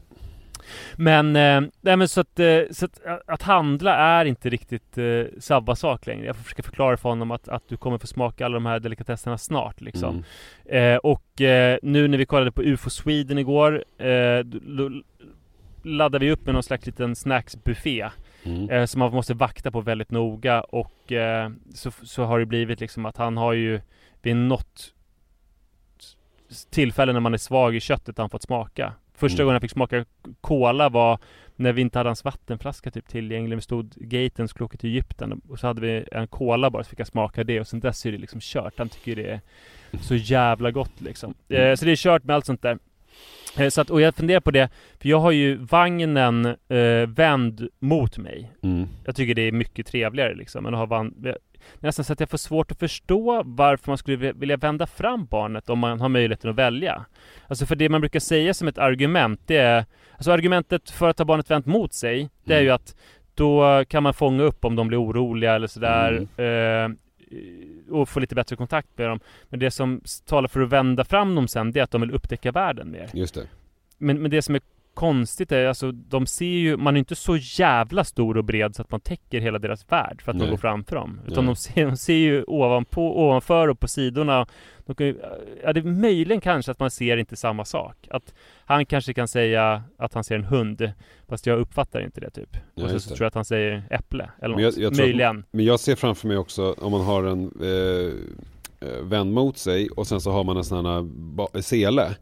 Men, 0.95 1.35
eh, 1.35 1.61
nej 1.81 1.97
men 1.97 2.07
så 2.07 2.21
att, 2.21 2.39
eh, 2.39 2.59
så 2.71 2.85
att, 2.85 2.99
att 3.27 3.41
handla 3.41 3.95
är 3.95 4.25
inte 4.25 4.49
riktigt 4.49 4.97
eh, 4.97 5.23
samma 5.39 5.75
sak 5.75 6.05
längre. 6.05 6.25
Jag 6.25 6.35
får 6.35 6.43
försöka 6.43 6.63
förklara 6.63 6.97
för 6.97 7.09
honom 7.09 7.31
att, 7.31 7.47
att 7.47 7.63
du 7.69 7.77
kommer 7.77 7.97
få 7.97 8.07
smaka 8.07 8.45
alla 8.45 8.53
de 8.53 8.65
här 8.65 8.79
delikatesserna 8.79 9.37
snart 9.37 9.81
liksom. 9.81 10.23
Mm. 10.69 10.93
Eh, 10.93 10.97
och 10.97 11.41
eh, 11.41 11.77
nu 11.83 12.07
när 12.07 12.17
vi 12.17 12.25
kollade 12.25 12.51
på 12.51 12.63
UFO 12.63 12.89
Sweden 12.89 13.37
igår 13.37 13.83
eh, 13.97 14.39
då- 14.43 15.01
laddade 15.83 16.25
vi 16.25 16.31
upp 16.31 16.45
med 16.45 16.53
någon 16.53 16.63
slags 16.63 16.85
liten 16.85 17.15
snacksbuffé 17.15 18.09
Mm. 18.45 18.69
eh, 18.69 18.85
som 18.85 18.99
man 18.99 19.11
måste 19.13 19.33
vakta 19.33 19.71
på 19.71 19.81
väldigt 19.81 20.11
noga 20.11 20.61
och 20.61 21.11
eh, 21.11 21.49
så, 21.73 21.91
så 22.03 22.23
har 22.23 22.39
det 22.39 22.45
blivit 22.45 22.79
liksom 22.79 23.05
att 23.05 23.17
han 23.17 23.37
har 23.37 23.53
ju 23.53 23.81
vid 24.23 24.35
något 24.35 24.93
tillfälle 26.69 27.13
när 27.13 27.19
man 27.19 27.33
är 27.33 27.37
svag 27.37 27.75
i 27.75 27.79
köttet 27.79 28.17
har 28.17 28.23
han 28.23 28.29
fått 28.29 28.43
smaka. 28.43 28.93
Första 29.15 29.35
Mm. 29.35 29.45
gången 29.45 29.53
jag 29.55 29.61
fick 29.61 29.71
smaka 29.71 30.05
cola 30.41 30.89
var 30.89 31.19
när 31.55 31.73
vi 31.73 31.81
inte 31.81 31.99
hade 31.99 32.09
hans 32.09 32.23
vattenflaska 32.23 32.91
typ 32.91 33.07
tillgänglig. 33.07 33.55
Vi 33.55 33.61
stod 33.61 33.89
gaten 33.95 34.47
skulle 34.47 34.65
åka 34.65 34.77
till 34.77 34.89
Egypten 34.89 35.41
och 35.49 35.59
så 35.59 35.67
hade 35.67 35.81
vi 35.81 36.03
en 36.11 36.27
cola 36.27 36.69
bara 36.69 36.83
så 36.83 36.89
fick 36.89 36.99
jag 36.99 37.07
smaka 37.07 37.43
det 37.43 37.59
och 37.59 37.67
sen 37.67 37.79
dess 37.79 38.05
är 38.05 38.11
det 38.11 38.17
liksom 38.17 38.39
kört. 38.43 38.73
Han 38.77 38.89
tycker 38.89 39.15
det 39.15 39.29
är 39.29 39.39
så 40.01 40.15
jävla 40.15 40.71
gott 40.71 41.01
liksom. 41.01 41.33
Mm. 41.49 41.63
Eh, 41.69 41.75
så 41.75 41.85
det 41.85 41.91
är 41.91 41.95
kört 41.95 42.23
med 42.23 42.35
allt 42.35 42.45
sånt 42.45 42.61
där. 42.61 42.77
Eh, 43.57 43.69
så 43.69 43.81
att, 43.81 43.89
och 43.89 44.01
jag 44.01 44.15
funderar 44.15 44.39
på 44.39 44.51
det, 44.51 44.69
för 44.99 45.09
jag 45.09 45.19
har 45.19 45.31
ju 45.31 45.55
vagnen 45.55 46.45
eh, 46.45 47.07
vänd 47.07 47.67
mot 47.79 48.17
mig. 48.17 48.51
Mm. 48.61 48.87
Jag 49.05 49.15
tycker 49.15 49.35
det 49.35 49.41
är 49.41 49.51
mycket 49.51 49.87
trevligare 49.87 50.35
liksom 50.35 50.65
än 50.65 50.73
att 50.73 50.79
ha 50.79 50.85
van... 50.85 51.25
det 51.79 51.85
är 51.85 51.87
Nästan 51.87 52.05
så 52.05 52.13
att 52.13 52.19
jag 52.19 52.29
får 52.29 52.37
svårt 52.37 52.71
att 52.71 52.79
förstå 52.79 53.41
varför 53.45 53.91
man 53.91 53.97
skulle 53.97 54.33
vilja- 54.33 54.57
vända 54.57 54.87
fram 54.87 55.25
barnet 55.25 55.69
om 55.69 55.79
man 55.79 56.01
har 56.01 56.09
möjligheten 56.09 56.49
att 56.49 56.55
välja. 56.55 57.05
Alltså 57.47 57.65
för 57.65 57.75
det 57.75 57.89
man 57.89 58.01
brukar 58.01 58.19
säga 58.19 58.53
som 58.53 58.67
ett 58.67 58.77
argument, 58.77 59.41
det 59.45 59.57
är... 59.57 59.85
Alltså 60.13 60.31
argumentet 60.31 60.89
för 60.89 61.09
att 61.09 61.17
ha 61.17 61.25
barnet 61.25 61.51
vänt 61.51 61.65
mot 61.65 61.93
sig, 61.93 62.29
det 62.43 62.53
är 62.53 62.57
Mm. 62.57 62.65
ju 62.65 62.71
att 62.71 62.95
då 63.35 63.83
kan 63.87 64.03
man 64.03 64.13
fånga 64.13 64.43
upp 64.43 64.65
om 64.65 64.75
de 64.75 64.87
blir 64.87 65.03
oroliga 65.03 65.53
eller 65.55 65.67
sådär. 65.67 66.27
Eh, 66.39 66.89
och 67.91 68.09
få 68.09 68.19
lite 68.19 68.35
bättre 68.35 68.55
kontakt 68.55 68.87
med 68.95 69.09
dem. 69.09 69.19
Men 69.49 69.59
det 69.59 69.71
som 69.71 70.01
talar 70.25 70.47
för 70.47 70.61
att 70.61 70.69
vända 70.69 71.05
fram 71.05 71.35
dem 71.35 71.47
sen, 71.47 71.71
det 71.71 71.79
är 71.79 71.83
att 71.83 71.91
de 71.91 72.01
vill 72.01 72.11
upptäcka 72.11 72.51
världen 72.51 72.91
mer. 72.91 73.09
Just 73.13 73.35
det. 73.35 73.47
Men, 73.97 74.21
men 74.21 74.31
det 74.31 74.41
som 74.41 74.55
är 74.55 74.61
konstigt 74.93 75.51
är 75.51 75.65
alltså, 75.65 75.91
de 75.91 76.25
ser 76.25 76.45
ju, 76.45 76.77
man 76.77 76.95
är 76.95 76.99
inte 76.99 77.15
så 77.15 77.37
jävla 77.37 78.03
stor 78.03 78.37
och 78.37 78.43
bred 78.43 78.75
så 78.75 78.81
att 78.81 78.91
man 78.91 78.99
täcker 79.01 79.39
hela 79.41 79.59
deras 79.59 79.91
värld 79.91 80.21
för 80.21 80.31
att 80.31 80.37
Nej. 80.37 80.45
de 80.47 80.51
går 80.51 80.57
framför 80.57 80.95
dem. 80.95 81.21
Utan 81.27 81.45
de 81.45 81.55
ser, 81.55 81.85
de 81.85 81.97
ser 81.97 82.13
ju 82.13 82.43
ovanpå, 82.43 83.19
ovanför 83.25 83.67
och 83.67 83.79
på 83.79 83.87
sidorna. 83.87 84.47
De 84.85 84.95
kan 84.95 85.07
ju, 85.07 85.15
ja, 85.63 85.73
det 85.73 85.79
är 85.79 85.83
möjligen 85.83 86.41
kanske 86.41 86.71
att 86.71 86.79
man 86.79 86.91
ser 86.91 87.17
inte 87.17 87.35
samma 87.35 87.65
sak. 87.65 88.07
Att 88.11 88.33
han 88.65 88.85
kanske 88.85 89.13
kan 89.13 89.27
säga 89.27 89.83
att 89.97 90.13
han 90.13 90.23
ser 90.23 90.35
en 90.35 90.43
hund, 90.43 90.91
fast 91.29 91.45
jag 91.45 91.59
uppfattar 91.59 92.01
inte 92.01 92.21
det 92.21 92.29
typ. 92.29 92.57
Ja, 92.75 92.83
och 92.83 92.89
så, 92.89 92.99
så 92.99 93.07
tror 93.09 93.21
jag 93.21 93.27
att 93.27 93.35
han 93.35 93.45
säger 93.45 93.83
äpple, 93.89 94.29
eller 94.41 94.55
Men 94.55 94.63
jag- 94.63 94.73
jag 94.73 94.75
tror 94.77 94.87
att- 94.91 94.97
möjligen. 94.97 95.43
Men 95.51 95.65
jag 95.65 95.79
ser 95.79 95.95
framför 95.95 96.27
mig 96.27 96.37
också 96.37 96.75
om 96.77 96.91
man 96.91 97.01
har 97.01 97.23
en 97.23 97.51
eh, 97.61 98.87
eh, 98.89 99.03
vänd 99.03 99.33
mot 99.33 99.57
sig 99.57 99.89
och 99.89 100.07
sen 100.07 100.21
så 100.21 100.31
har 100.31 100.43
man 100.43 100.57
en 100.57 100.63
sån 100.63 100.85
här 100.85 101.61
sele. 101.61 102.15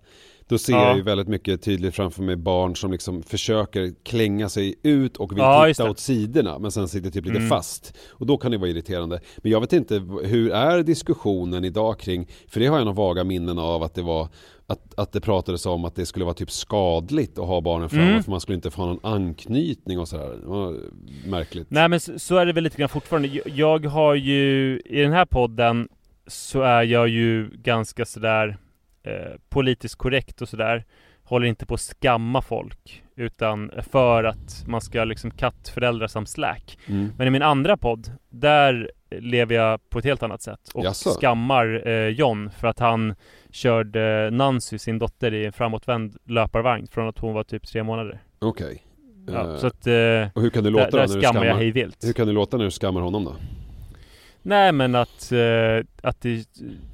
Då 0.51 0.57
ser 0.57 0.73
Ja. 0.73 0.87
jag 0.87 0.97
ju 0.97 1.03
väldigt 1.03 1.27
mycket 1.27 1.61
tydligt 1.61 1.95
framför 1.95 2.23
mig 2.23 2.35
barn 2.35 2.75
som 2.75 2.91
liksom 2.91 3.23
försöker 3.23 3.93
klänga 4.03 4.49
sig 4.49 4.75
ut 4.83 5.17
och 5.17 5.31
vill 5.31 5.37
Ja, 5.39 5.65
titta 5.67 5.89
åt 5.89 5.99
sidorna 5.99 6.59
men 6.59 6.71
sen 6.71 6.87
sitter 6.87 7.09
typ 7.09 7.25
lite 7.25 7.37
Mm. 7.37 7.49
fast. 7.49 7.97
Och 8.09 8.25
då 8.25 8.37
kan 8.37 8.51
det 8.51 8.57
vara 8.57 8.69
irriterande. 8.69 9.19
Men 9.37 9.51
jag 9.51 9.61
vet 9.61 9.73
inte, 9.73 9.93
hur 10.23 10.51
är 10.51 10.83
diskussionen 10.83 11.65
idag 11.65 11.99
kring, 11.99 12.27
för 12.47 12.59
det 12.59 12.67
har 12.67 12.77
jag 12.77 12.85
några 12.85 12.95
vaga 12.97 13.23
minnen 13.23 13.59
av 13.59 13.83
att 13.83 13.95
det 13.95 14.01
var 14.01 14.27
att, 14.67 14.93
att 14.99 15.11
det 15.11 15.21
pratades 15.21 15.65
om 15.65 15.85
att 15.85 15.95
det 15.95 16.05
skulle 16.05 16.25
vara 16.25 16.33
typ 16.35 16.51
skadligt 16.51 17.39
att 17.39 17.47
ha 17.47 17.61
barnen 17.61 17.89
framme 17.89 18.09
Mm. 18.11 18.23
för 18.23 18.31
man 18.31 18.41
skulle 18.41 18.55
inte 18.55 18.71
få 18.71 18.85
någon 18.85 18.99
anknytning 19.03 19.99
och 19.99 20.07
sådär. 20.07 20.37
Märkligt. 21.29 21.67
Nej 21.69 21.89
men 21.89 21.99
så, 21.99 22.19
så 22.19 22.35
är 22.37 22.45
det 22.45 22.53
väl 22.53 22.63
lite 22.63 22.77
grann 22.77 22.89
fortfarande. 22.89 23.41
Jag 23.45 23.85
har 23.85 24.15
ju, 24.15 24.79
i 24.85 25.01
den 25.01 25.11
här 25.11 25.25
podden 25.25 25.87
så 26.27 26.61
är 26.61 26.83
jag 26.83 27.07
ju 27.09 27.49
ganska 27.63 28.05
sådär 28.05 28.57
eh, 29.03 29.13
politiskt 29.49 29.95
korrekt 29.95 30.41
och 30.41 30.49
sådär. 30.49 30.85
Håller 31.23 31.47
inte 31.47 31.65
på 31.65 31.73
att 31.73 31.81
skamma 31.81 32.41
folk. 32.41 33.03
Utan 33.15 33.71
för 33.91 34.23
att 34.23 34.63
man 34.67 34.81
ska 34.81 35.03
liksom 35.03 35.31
kattföräldrar 35.31 36.07
som 36.07 36.25
slack. 36.25 36.77
Mm. 36.87 37.13
Men 37.17 37.27
i 37.27 37.29
min 37.29 37.41
andra 37.41 37.77
podd, 37.77 38.11
där 38.29 38.91
lever 39.09 39.55
jag 39.55 39.89
på 39.89 39.99
ett 39.99 40.05
helt 40.05 40.23
annat 40.23 40.41
sätt. 40.41 40.69
Och 40.73 40.85
Jaså? 40.85 41.09
skammar 41.09 41.87
eh, 41.87 42.07
John 42.07 42.49
för 42.59 42.67
att 42.67 42.79
han 42.79 43.15
körde 43.51 44.29
Nancy, 44.31 44.77
sin 44.77 44.99
dotter, 44.99 45.33
i 45.33 45.45
en 45.45 45.53
framåtvänd 45.53 46.17
löparvagn 46.25 46.87
från 46.87 47.07
att 47.07 47.19
hon 47.19 47.33
var 47.33 47.43
typ 47.43 47.67
tre 47.67 47.83
månader. 47.83 48.21
Okej. 48.39 48.83
Ja, 49.27 49.51
Eh, 49.51 49.57
så 49.57 49.67
att 49.67 49.87
eh, 49.87 49.93
Och 50.33 50.41
hur 50.41 50.49
kan 50.49 50.63
du 50.63 50.69
där, 50.69 50.79
låta 50.79 50.85
där 50.85 50.91
då 50.91 50.97
när 50.97 51.15
du 51.15 51.21
skammar 51.21 51.45
jag 51.45 51.51
skammar? 51.51 51.59
hej 51.61 51.71
vilt. 51.71 51.97
Hur 52.03 52.13
kan 52.13 52.27
du 52.27 52.33
låta 52.33 52.57
när 52.57 52.65
du 52.65 52.71
skammar 52.71 53.01
honom 53.01 53.23
då? 53.25 53.35
Nej 54.43 54.71
men 54.71 54.95
att, 54.95 55.31
eh, 55.31 55.85
att 56.03 56.21
det 56.21 56.45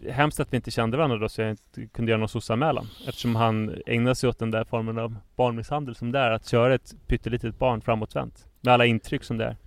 hemskt 0.09 0.39
att 0.39 0.53
vi 0.53 0.55
inte 0.57 0.71
kände 0.71 0.97
varandra 0.97 1.17
då 1.17 1.29
så 1.29 1.41
jag 1.41 1.49
inte 1.49 1.87
kunde 1.87 2.11
göra 2.11 2.19
någon 2.19 2.29
sossanmälan. 2.29 2.87
Eftersom 3.07 3.35
han 3.35 3.75
ägnar 3.85 4.13
sig 4.13 4.29
åt 4.29 4.39
den 4.39 4.51
där 4.51 4.63
formen 4.63 4.97
av 4.99 5.15
barnmisshandel 5.35 5.95
som 5.95 6.11
det 6.11 6.19
är. 6.19 6.31
Att 6.31 6.47
köra 6.47 6.75
ett 6.75 6.93
pyttelitet 7.07 7.59
barn 7.59 7.81
framåtvänt. 7.81 8.45
Med 8.61 8.73
alla 8.73 8.85
intryck 8.85 9.23
som 9.23 9.37
det 9.37 9.45
är. 9.45 9.57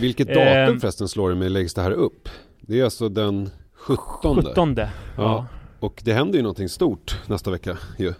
Vilket 0.00 0.28
Ehm. 0.28 0.34
datum 0.34 0.80
förresten 0.80 1.08
slår 1.08 1.28
det 1.30 1.36
med 1.36 1.52
läggs 1.52 1.74
det 1.74 1.82
här 1.82 1.90
upp? 1.90 2.28
Det 2.60 2.80
är 2.80 2.84
alltså 2.84 3.08
den 3.08 3.50
17. 3.72 4.42
17 4.42 4.74
ja. 4.76 4.88
Ja. 5.16 5.46
Och 5.80 6.00
det 6.04 6.12
händer 6.12 6.36
ju 6.36 6.42
någonting 6.42 6.68
stort 6.68 7.18
nästa 7.28 7.50
vecka 7.50 7.78
ju. 7.98 8.12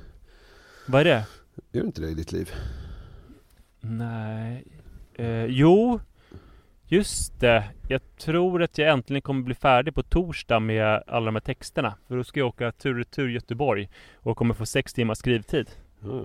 Vad 0.87 1.01
är 1.01 1.05
det? 1.05 1.24
Gör 1.72 1.85
inte 1.85 2.01
det 2.01 2.09
i 2.09 2.14
ditt 2.14 2.33
liv? 2.33 2.51
Nej. 3.81 4.64
Eh, 5.14 5.45
jo. 5.45 6.01
Just 6.93 7.41
det. 7.41 7.64
Jag 7.88 8.01
tror 8.16 8.62
att 8.62 8.78
jag 8.78 8.91
äntligen 8.91 9.22
kommer 9.22 9.43
bli 9.43 9.55
färdig 9.55 9.95
på 9.95 10.03
torsdag 10.03 10.61
med 10.61 11.03
alla 11.07 11.26
de 11.26 11.34
här 11.34 11.41
texterna. 11.41 11.95
För 12.09 12.16
då 12.16 12.24
ska 12.24 12.41
jag 12.41 12.49
åka 12.49 12.72
tur 12.72 12.91
och 12.91 12.97
retur 12.97 13.28
Göteborg. 13.28 13.88
Och 14.14 14.36
kommer 14.36 14.55
få 14.55 14.66
sex 14.66 14.95
timmars 14.95 15.18
skrivtid. 15.18 15.70
Ja. 16.03 16.22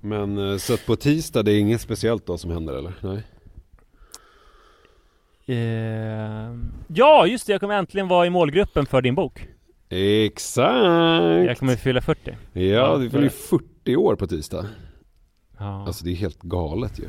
Men 0.00 0.50
eh, 0.50 0.56
så 0.56 0.74
att 0.74 0.86
på 0.86 0.96
tisdag 0.96 1.42
det 1.42 1.52
är 1.52 1.58
inget 1.58 1.80
speciellt 1.80 2.26
då 2.26 2.38
som 2.38 2.50
händer 2.50 2.74
eller? 2.74 2.92
Nej? 3.00 3.22
Eh, 5.46 6.54
ja, 6.88 7.26
just 7.26 7.46
det. 7.46 7.52
Jag 7.52 7.60
kommer 7.60 7.74
äntligen 7.74 8.08
vara 8.08 8.26
i 8.26 8.30
målgruppen 8.30 8.86
för 8.86 9.02
din 9.02 9.14
bok. 9.14 9.48
Exakt! 9.88 11.46
Jag 11.46 11.58
kommer 11.58 11.76
fylla 11.76 12.00
40. 12.00 12.36
Ja, 12.52 12.96
du 12.96 13.10
fyller 13.10 13.24
ju 13.24 13.30
40 13.30 13.96
år 13.96 14.16
på 14.16 14.26
tisdag. 14.26 14.66
Ja. 15.58 15.86
Alltså 15.86 16.04
det 16.04 16.10
är 16.10 16.16
helt 16.16 16.42
galet 16.42 16.98
ju. 16.98 17.06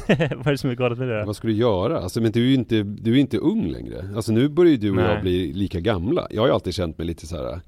Vad 0.08 0.46
är 0.46 0.50
det 0.50 0.58
som 0.58 0.70
är 0.70 0.74
galet 0.74 0.98
med 0.98 1.08
det 1.08 1.20
då? 1.20 1.26
Vad 1.26 1.36
ska 1.36 1.48
du 1.48 1.54
göra? 1.54 2.00
Alltså 2.00 2.20
men 2.20 2.32
du 2.32 2.44
är 2.44 2.48
ju 2.48 2.54
inte, 2.54 2.82
du 2.82 3.12
är 3.12 3.16
inte 3.16 3.38
ung 3.38 3.68
längre. 3.68 4.04
Alltså 4.16 4.32
nu 4.32 4.48
börjar 4.48 4.70
ju 4.70 4.76
du 4.76 4.90
och 4.90 4.96
Nej. 4.96 5.04
jag 5.04 5.22
bli 5.22 5.52
lika 5.52 5.80
gamla. 5.80 6.26
Jag 6.30 6.42
har 6.42 6.46
ju 6.46 6.54
alltid 6.54 6.74
känt 6.74 6.98
mig 6.98 7.06
lite 7.06 7.26
så 7.26 7.36
här. 7.36 7.60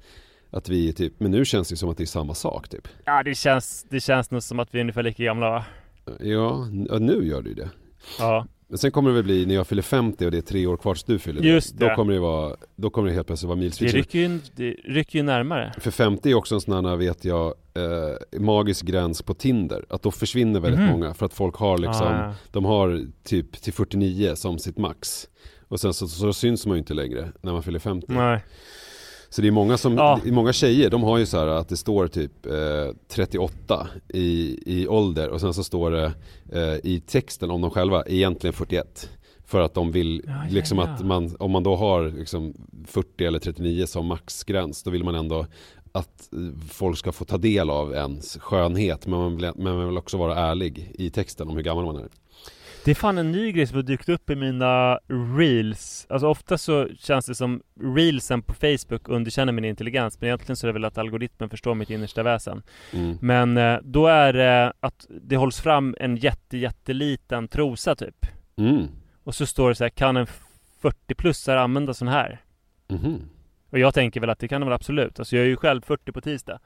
Att 0.51 0.69
vi 0.69 0.89
är 0.89 0.93
typ, 0.93 1.13
men 1.19 1.31
nu 1.31 1.45
känns 1.45 1.69
det 1.69 1.75
som 1.75 1.89
att 1.89 1.97
det 1.97 2.03
är 2.03 2.05
samma 2.05 2.33
sak 2.33 2.69
typ. 2.69 2.87
Ja, 3.05 3.23
det 3.23 3.35
känns, 3.35 3.85
det 3.89 3.99
känns 3.99 4.31
nog 4.31 4.43
som 4.43 4.59
att 4.59 4.73
vi 4.73 4.77
är 4.79 4.81
ungefär 4.81 5.03
lika 5.03 5.23
gamla 5.23 5.49
va? 5.49 5.65
Ja, 6.05 6.67
ja, 6.89 6.99
nu 6.99 7.27
gör 7.27 7.41
det 7.41 7.49
ju 7.49 7.55
det. 7.55 7.69
Ja. 8.19 8.45
Men 8.67 8.77
sen 8.77 8.91
kommer 8.91 9.09
det 9.09 9.15
väl 9.15 9.23
bli 9.23 9.45
när 9.45 9.55
jag 9.55 9.67
fyller 9.67 9.81
50 9.81 10.25
och 10.25 10.31
det 10.31 10.37
är 10.37 10.41
tre 10.41 10.67
år 10.67 10.77
kvar 10.77 10.93
tills 10.93 11.03
du 11.03 11.19
fyller 11.19 11.41
Just 11.41 11.75
Då 11.77 11.87
det. 11.87 11.95
kommer 11.95 12.13
det 12.13 12.19
vara, 12.19 12.55
då 12.75 12.89
kommer 12.89 13.07
det 13.09 13.13
helt 13.15 13.27
plötsligt 13.27 13.47
vara 13.47 13.55
Det 13.55 13.61
milsvitt. 13.61 13.93
rycker 13.93 14.19
ju, 14.19 14.39
det 14.55 14.71
rycker 14.71 15.19
ju 15.19 15.23
närmare. 15.23 15.73
För 15.79 15.91
50 15.91 16.29
är 16.31 16.33
också 16.35 16.55
en 16.55 16.61
sån 16.61 16.85
här, 16.85 16.95
vet 16.95 17.25
jag, 17.25 17.45
eh, 17.73 18.39
magisk 18.39 18.85
gräns 18.85 19.21
på 19.21 19.33
Tinder. 19.33 19.85
Att 19.89 20.01
då 20.01 20.11
försvinner 20.11 20.59
väldigt 20.59 20.79
Mhm. 20.81 20.89
många 20.91 21.13
för 21.13 21.25
att 21.25 21.33
folk 21.33 21.55
har 21.55 21.77
liksom, 21.77 22.07
Ah, 22.07 22.33
de 22.51 22.65
har 22.65 23.01
typ 23.23 23.51
till 23.61 23.73
49 23.73 24.35
som 24.35 24.59
sitt 24.59 24.77
max. 24.77 25.27
Och 25.67 25.79
sen 25.79 25.93
så, 25.93 26.07
så, 26.07 26.33
syns 26.33 26.65
man 26.65 26.75
ju 26.75 26.79
inte 26.79 26.93
längre 26.93 27.31
när 27.41 27.51
man 27.53 27.63
fyller 27.63 27.79
50. 27.79 28.07
Nej. 28.13 28.43
Så 29.35 29.41
det 29.41 29.47
är 29.47 29.51
många 29.51 29.77
som, 29.77 29.95
Ja. 29.97 30.19
många 30.25 30.53
tjejer, 30.53 30.89
de 30.89 31.03
har 31.03 31.17
ju 31.17 31.25
så 31.25 31.37
här 31.37 31.47
att 31.47 31.69
det 31.69 31.77
står 31.77 32.07
typ 32.07 32.45
eh, 32.45 32.95
38 33.07 33.87
i, 34.13 34.59
i 34.65 34.87
ålder 34.87 35.29
och 35.29 35.41
sen 35.41 35.53
så 35.53 35.63
står 35.63 35.91
det 35.91 36.11
eh, 36.51 36.75
i 36.91 37.03
texten 37.07 37.51
om 37.51 37.61
de 37.61 37.71
själva 37.71 38.03
egentligen 38.05 38.53
41. 38.53 39.09
För 39.45 39.61
att 39.61 39.73
de 39.73 39.91
vill, 39.91 40.21
Ja, 40.27 40.33
ja, 40.33 40.53
liksom 40.53 40.79
att 40.79 41.05
man, 41.05 41.35
om 41.39 41.51
man 41.51 41.63
då 41.63 41.75
har 41.75 42.09
liksom 42.17 42.53
40 42.87 43.25
eller 43.25 43.39
39 43.39 43.85
som 43.85 44.05
maxgräns, 44.05 44.83
då 44.83 44.91
vill 44.91 45.03
man 45.03 45.15
ändå 45.15 45.45
att 45.91 46.33
eh, 46.33 46.39
folk 46.71 46.97
ska 46.97 47.11
få 47.11 47.25
ta 47.25 47.37
del 47.37 47.69
av 47.69 47.93
ens 47.93 48.37
skönhet. 48.37 49.07
Men 49.07 49.19
man 49.19 49.35
vill, 49.37 49.51
men 49.55 49.75
man 49.75 49.87
vill 49.87 49.97
också 49.97 50.17
vara 50.17 50.35
ärlig 50.35 50.91
i 50.93 51.09
texten 51.09 51.47
om 51.49 51.55
hur 51.55 51.63
gammal 51.63 51.85
man 51.85 51.95
är. 51.95 52.07
Det 52.85 52.91
är 52.91 52.95
fan 52.95 53.17
en 53.17 53.31
ny 53.31 53.51
grej 53.51 53.67
som 53.67 53.75
har 53.75 53.83
dykt 53.83 54.09
upp 54.09 54.29
i 54.29 54.35
mina 54.35 54.99
reels. 55.37 56.07
Alltså 56.09 56.27
ofta 56.27 56.57
så 56.57 56.87
känns 56.99 57.25
det 57.25 57.35
som 57.35 57.61
reelsen 57.81 58.41
på 58.41 58.53
Facebook 58.53 59.09
underkänner 59.09 59.53
min 59.53 59.65
intelligens. 59.65 60.21
Men 60.21 60.27
egentligen 60.27 60.55
så 60.55 60.65
är 60.65 60.67
det 60.67 60.73
väl 60.73 60.85
att 60.85 60.97
algoritmen 60.97 61.49
förstår 61.49 61.75
mitt 61.75 61.89
innersta 61.89 62.23
väsen. 62.23 62.63
Mm. 62.93 63.17
Men 63.21 63.57
eh, 63.57 63.79
då 63.83 64.07
är 64.07 64.33
det 64.33 64.73
att 64.79 65.05
det 65.09 65.35
hålls 65.35 65.61
fram 65.61 65.95
en 65.99 66.17
jätte, 66.17 66.57
jätteliten 66.57 67.47
trosa 67.47 67.95
typ. 67.95 68.25
Mm. 68.57 68.87
Och 69.23 69.35
så 69.35 69.45
står 69.45 69.69
det 69.69 69.75
så 69.75 69.83
här, 69.83 69.89
kan 69.89 70.17
en 70.17 70.27
40-plussare 70.81 71.57
använda 71.59 71.93
sån 71.93 72.07
här? 72.07 72.41
Mhm. 72.87 73.21
Och 73.69 73.79
jag 73.79 73.93
tänker 73.93 74.19
väl 74.19 74.29
att 74.29 74.39
det 74.39 74.47
kan 74.47 74.61
de 74.61 74.65
väl 74.67 74.75
absolut. 74.75 75.19
Alltså 75.19 75.35
jag 75.35 75.45
är 75.45 75.49
ju 75.49 75.57
själv 75.57 75.81
40 75.81 76.11
på 76.11 76.21
tisdag. 76.21 76.59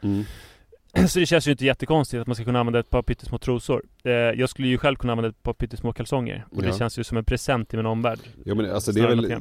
Så 1.10 1.20
det 1.20 1.26
känns 1.26 1.48
ju 1.48 1.52
inte 1.52 1.66
jättekonstigt 1.66 2.22
att 2.22 2.28
man 2.28 2.36
ska 2.36 2.46
kunna 2.46 2.60
använda 2.60 2.80
ett 2.80 2.90
par 2.90 3.02
pyttesmå 3.02 3.38
trosor. 3.38 3.84
Eh, 4.04 4.12
jag 4.12 4.50
skulle 4.50 4.68
ju 4.68 4.78
själv 4.78 4.96
kunna 4.96 5.14
använda 5.14 5.30
ett 5.30 5.44
par 5.44 5.54
pyttesmå 5.54 5.94
kalsonger. 5.94 6.46
Och 6.52 6.62
det 6.62 6.68
Ja. 6.68 6.78
känns 6.78 7.00
ju 7.00 7.04
som 7.04 7.18
en 7.18 7.24
present 7.26 7.70
till 7.70 7.80
min 7.80 7.86
omvärld. 7.86 8.20
Ja 8.46 8.56
men 8.56 8.72
alltså 8.72 8.92
det 8.92 9.02
är 9.02 9.08
väl, 9.08 9.36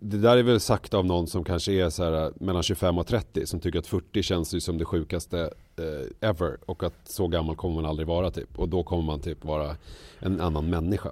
det 0.00 0.18
där 0.18 0.36
är 0.36 0.42
väl 0.42 0.60
sagt 0.60 0.94
av 0.94 1.06
någon 1.06 1.26
som 1.26 1.44
kanske 1.44 1.72
är 1.72 1.90
så 1.90 2.04
här 2.04 2.32
mellan 2.44 2.62
25 2.62 2.98
och 2.98 3.06
30 3.06 3.46
som 3.46 3.60
tycker 3.60 3.78
att 3.78 3.86
40 3.86 4.22
känns 4.22 4.54
ju 4.54 4.60
som 4.60 4.78
det 4.78 4.84
sjukaste 4.84 5.40
eh, 5.76 6.28
ever 6.28 6.56
och 6.66 6.82
att 6.82 6.94
så 7.08 7.28
gammal 7.28 7.56
kommer 7.56 7.74
man 7.74 7.86
aldrig 7.86 8.08
vara 8.08 8.30
typ 8.30 8.58
och 8.58 8.68
då 8.68 8.82
kommer 8.82 9.02
man 9.02 9.20
typ 9.20 9.44
vara 9.44 9.76
en 10.18 10.40
annan 10.40 10.70
människa. 10.70 11.10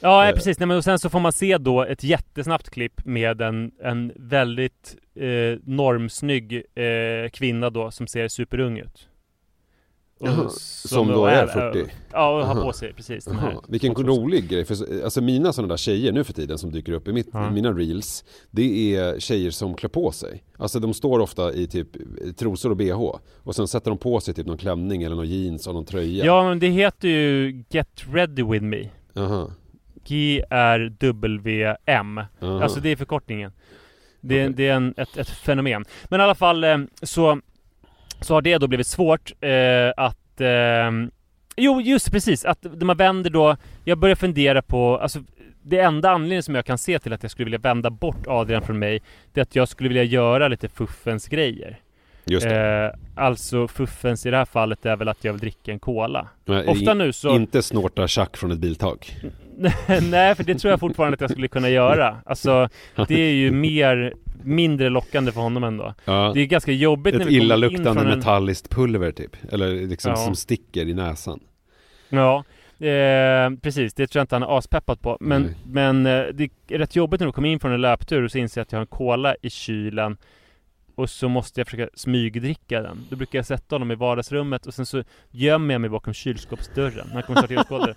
Ja, 0.00 0.28
Eh. 0.28 0.34
precis. 0.34 0.58
Nej, 0.58 0.66
men 0.66 0.76
och 0.76 0.84
sen 0.84 0.98
så 0.98 1.10
får 1.10 1.20
man 1.20 1.32
se 1.32 1.58
då 1.58 1.82
ett 1.84 2.04
jättesnabbt 2.04 2.70
klipp 2.70 3.04
med 3.04 3.40
en, 3.40 3.70
en 3.82 4.12
väldigt 4.16 4.96
eh, 5.14 5.58
normsnygg 5.64 6.52
eh, 6.74 7.30
kvinna 7.32 7.70
då 7.70 7.90
som 7.90 8.06
ser 8.06 8.28
superung 8.28 8.78
ut. 8.78 9.06
Jaha, 10.22 10.48
som 10.48 11.08
då 11.08 11.20
och 11.20 11.30
är 11.30 11.46
40? 11.46 11.84
Ja, 12.12 12.38
och 12.40 12.46
har 12.46 12.62
på 12.62 12.72
sig 12.72 12.92
precis 12.92 13.24
de 13.24 13.38
här. 13.38 13.56
Vilken 13.68 13.94
rolig 13.94 14.48
grej, 14.48 14.64
för 14.64 15.04
alltså 15.04 15.20
mina 15.20 15.52
sådana 15.52 15.68
där 15.72 15.76
tjejer 15.76 16.12
nu 16.12 16.24
för 16.24 16.32
tiden 16.32 16.58
som 16.58 16.72
dyker 16.72 16.92
upp 16.92 17.08
i, 17.08 17.12
mitt, 17.12 17.28
i 17.28 17.52
mina 17.52 17.72
reels 17.72 18.24
Det 18.50 18.96
är 18.96 19.20
tjejer 19.20 19.50
som 19.50 19.74
klär 19.74 19.88
på 19.88 20.12
sig 20.12 20.42
Alltså 20.58 20.78
de 20.80 20.94
står 20.94 21.18
ofta 21.20 21.52
i 21.52 21.66
typ 21.66 21.88
trosor 22.38 22.70
och 22.70 22.76
bh 22.76 23.10
Och 23.42 23.54
sen 23.56 23.68
sätter 23.68 23.90
de 23.90 23.98
på 23.98 24.20
sig 24.20 24.34
typ 24.34 24.46
någon 24.46 24.58
klänning 24.58 25.02
eller 25.02 25.16
någon 25.16 25.28
jeans 25.28 25.66
och 25.66 25.74
någon 25.74 25.84
tröja 25.84 26.24
Ja, 26.24 26.48
men 26.48 26.58
det 26.58 26.68
heter 26.68 27.08
ju 27.08 27.62
Get 27.70 28.04
Ready 28.12 28.42
With 28.42 28.64
Me. 28.64 28.88
Aha, 29.16 29.50
GRWM. 30.06 32.18
aha. 32.18 32.62
Alltså 32.62 32.80
det 32.80 32.88
är 32.88 32.96
förkortningen. 32.96 33.52
Det 34.20 34.40
är, 34.40 34.44
Okej. 34.44 34.54
det 34.56 34.68
är 34.68 34.74
en, 34.74 34.94
ett, 34.96 35.16
ett 35.16 35.30
fenomen. 35.30 35.84
Men 36.08 36.20
i 36.20 36.22
alla 36.22 36.34
fall 36.34 36.64
eh, 36.64 36.78
så, 37.02 37.40
så 38.20 38.34
har 38.34 38.42
det 38.42 38.58
då 38.58 38.66
blivit 38.66 38.86
svårt 38.86 39.32
eh, 39.40 39.50
att... 39.96 40.40
Eh, 40.40 40.90
jo, 41.56 41.80
just 41.80 42.12
precis. 42.12 42.44
Att 42.44 42.66
man 42.82 42.96
vänder 42.96 43.30
då... 43.30 43.56
Jag 43.84 43.98
börjar 43.98 44.16
fundera 44.16 44.62
på... 44.62 44.98
Alltså, 44.98 45.18
det 45.62 45.78
enda 45.80 46.10
anledningen 46.10 46.42
som 46.42 46.54
jag 46.54 46.64
kan 46.64 46.78
se 46.78 46.98
till 46.98 47.12
att 47.12 47.22
jag 47.22 47.30
skulle 47.30 47.44
vilja 47.44 47.58
vända 47.58 47.90
bort 47.90 48.26
Adrian 48.26 48.62
från 48.62 48.78
mig 48.78 49.02
Det 49.32 49.40
är 49.40 49.42
att 49.42 49.56
jag 49.56 49.68
skulle 49.68 49.88
vilja 49.88 50.04
göra 50.04 50.48
lite 50.48 50.68
fuffens 50.68 51.28
grejer 51.28 51.78
Just 52.24 52.46
det 52.46 52.86
eh, 53.16 53.24
Alltså 53.24 53.68
fuffens 53.68 54.26
i 54.26 54.30
det 54.30 54.36
här 54.36 54.44
fallet 54.44 54.86
är 54.86 54.96
väl 54.96 55.08
att 55.08 55.24
jag 55.24 55.32
vill 55.32 55.40
dricka 55.40 55.72
en 55.72 55.78
cola 55.78 56.28
Men 56.44 56.68
Ofta 56.68 56.92
i- 56.92 56.94
nu 56.94 57.12
så... 57.12 57.34
Inte 57.36 57.62
snorta 57.62 58.08
tjack 58.08 58.36
från 58.36 58.50
ett 58.50 58.58
biltak 58.58 59.16
Nej, 60.10 60.34
för 60.34 60.44
det 60.44 60.54
tror 60.54 60.70
jag 60.70 60.80
fortfarande 60.80 61.14
att 61.14 61.20
jag 61.20 61.30
skulle 61.30 61.48
kunna 61.48 61.68
göra. 61.68 62.16
Alltså, 62.26 62.68
det 63.08 63.14
är 63.20 63.32
ju 63.32 63.50
mer, 63.50 64.14
mindre 64.42 64.88
lockande 64.88 65.32
för 65.32 65.40
honom 65.40 65.64
ändå. 65.64 65.94
ja. 66.04 66.30
Det 66.34 66.40
är 66.40 66.46
ganska 66.46 66.72
jobbigt 66.72 67.14
när 67.14 67.20
Ett 67.20 67.26
vi 67.26 67.30
kommer 67.30 67.36
in 67.40 67.42
illaluktande 67.44 68.00
från 68.00 68.12
en... 68.12 68.18
metalliskt 68.18 68.70
pulver 68.70 69.12
typ 69.12 69.36
Eller 69.52 69.86
liksom 69.86 70.10
Ja. 70.10 70.16
som 70.16 70.34
sticker 70.36 70.88
i 70.88 70.94
näsan 70.94 71.40
Ja, 72.08 72.44
eh, 72.86 73.50
precis. 73.62 73.94
Det 73.94 74.06
tror 74.06 74.20
jag 74.20 74.24
inte 74.24 74.34
han 74.34 74.42
är 74.42 74.58
aspeppad 74.58 75.00
på. 75.00 75.16
Men, 75.20 75.42
Nej. 75.42 75.54
men 75.66 76.06
eh, 76.06 76.24
det 76.34 76.50
är 76.68 76.78
rätt 76.78 76.96
jobbigt 76.96 77.20
när 77.20 77.26
du 77.26 77.32
kommer 77.32 77.48
in 77.48 77.60
från 77.60 77.72
en 77.72 77.80
löptur 77.80 78.22
och 78.24 78.30
så 78.30 78.38
inser 78.38 78.60
jag 78.60 78.62
att 78.64 78.72
jag 78.72 78.78
har 78.78 78.82
en 78.82 78.86
cola 78.86 79.34
i 79.42 79.50
kylen. 79.50 80.16
Och 81.00 81.10
så 81.10 81.28
måste 81.28 81.60
jag 81.60 81.68
försöka 81.68 81.88
smygdricka 81.94 82.82
den. 82.82 83.06
Då 83.10 83.16
brukar 83.16 83.38
jag 83.38 83.46
sätta 83.46 83.74
honom 83.74 83.90
i 83.90 83.94
vardagsrummet 83.94 84.66
och 84.66 84.74
sen 84.74 84.86
så 84.86 85.02
gömmer 85.30 85.74
jag 85.74 85.80
mig 85.80 85.90
bakom 85.90 86.12
kylskåpsdörren. 86.14 87.06
när 87.06 87.14
Han 87.14 87.22
kommer 87.22 87.40
snart 87.42 87.64
skådar. 87.64 87.94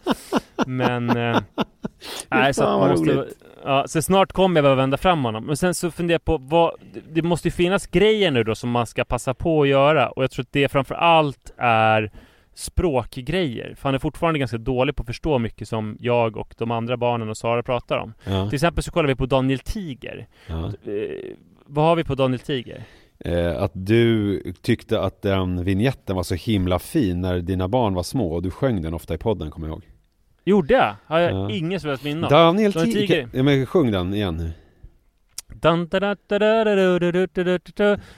Men... 0.67 1.09
Eh, 1.09 1.39
nej, 2.29 2.53
så 2.53 2.63
att 2.63 2.79
måste... 2.91 3.27
Ja, 3.63 3.87
så 3.87 4.01
snart 4.01 4.31
kommer 4.31 4.57
jag 4.57 4.63
behöva 4.63 4.81
vända 4.81 4.97
fram 4.97 5.23
honom. 5.25 5.45
Men 5.45 5.57
sen 5.57 5.75
så 5.75 5.91
funderar 5.91 6.15
jag 6.15 6.25
på 6.25 6.37
vad... 6.37 6.71
det- 6.93 7.01
Det 7.13 7.21
måste 7.21 7.47
ju 7.47 7.51
finnas 7.51 7.87
grejer 7.87 8.31
nu 8.31 8.43
då 8.43 8.55
som 8.55 8.69
man 8.69 8.87
ska 8.87 9.03
passa 9.05 9.33
på 9.33 9.61
att 9.61 9.67
göra. 9.67 10.09
Och 10.09 10.23
jag 10.23 10.31
tror 10.31 10.43
att 10.43 10.51
det 10.51 10.69
framför 10.69 10.95
allt 10.95 11.53
är 11.57 12.11
språkgrejer. 12.55 13.75
För 13.75 13.83
han 13.89 13.95
är 13.95 13.99
fortfarande 13.99 14.39
ganska 14.39 14.57
dålig 14.57 14.95
på 14.95 15.01
att 15.03 15.07
förstå 15.07 15.39
mycket 15.39 15.67
som 15.67 15.97
jag 15.99 16.37
och 16.37 16.53
de 16.57 16.71
andra 16.71 16.97
barnen 16.97 17.29
och 17.29 17.37
Sara 17.37 17.63
pratar 17.63 17.97
om. 17.97 18.13
ja. 18.23 18.45
Till 18.49 18.55
exempel 18.55 18.83
så 18.83 18.91
kollar 18.91 19.07
vi 19.07 19.15
på 19.15 19.25
Daniel 19.25 19.59
Tiger. 19.59 20.27
Ja. 20.47 20.71
Vad 21.74 21.86
har 21.86 21.95
vi 21.95 22.03
på 22.03 22.15
Daniel 22.15 22.39
Tiger? 22.39 22.84
Att 23.57 23.71
du 23.74 24.39
tyckte 24.61 24.99
att 24.99 25.21
den 25.21 25.63
vignetten 25.63 26.15
var 26.15 26.24
så 26.24 26.36
himla 26.36 26.80
fin 26.80 27.21
när 27.21 27.39
dina 27.39 27.67
barn 27.67 27.93
var 27.93 28.03
små 28.03 28.34
och 28.34 28.41
du 28.41 28.51
sjöng 28.51 28.82
den 28.82 28.93
ofta 28.93 29.13
i 29.13 29.17
podden, 29.17 29.51
kommer 29.51 29.67
jag 29.67 29.74
ihåg. 29.74 29.84
Gjorde 30.45 30.74
jag? 30.74 30.95
Har 31.05 31.19
jag 31.19 31.32
ja. 31.32 31.51
ingen 31.51 31.80
som 31.80 31.89
helst 31.89 32.03
minne 32.03 32.26
av. 32.26 32.32
Daniel, 32.32 32.71
Daniel 32.71 32.93
Tiger. 32.93 33.43
Men 33.43 33.65
sjung 33.65 33.91
den 33.91 34.13
igen 34.13 34.38
nu. 34.38 34.51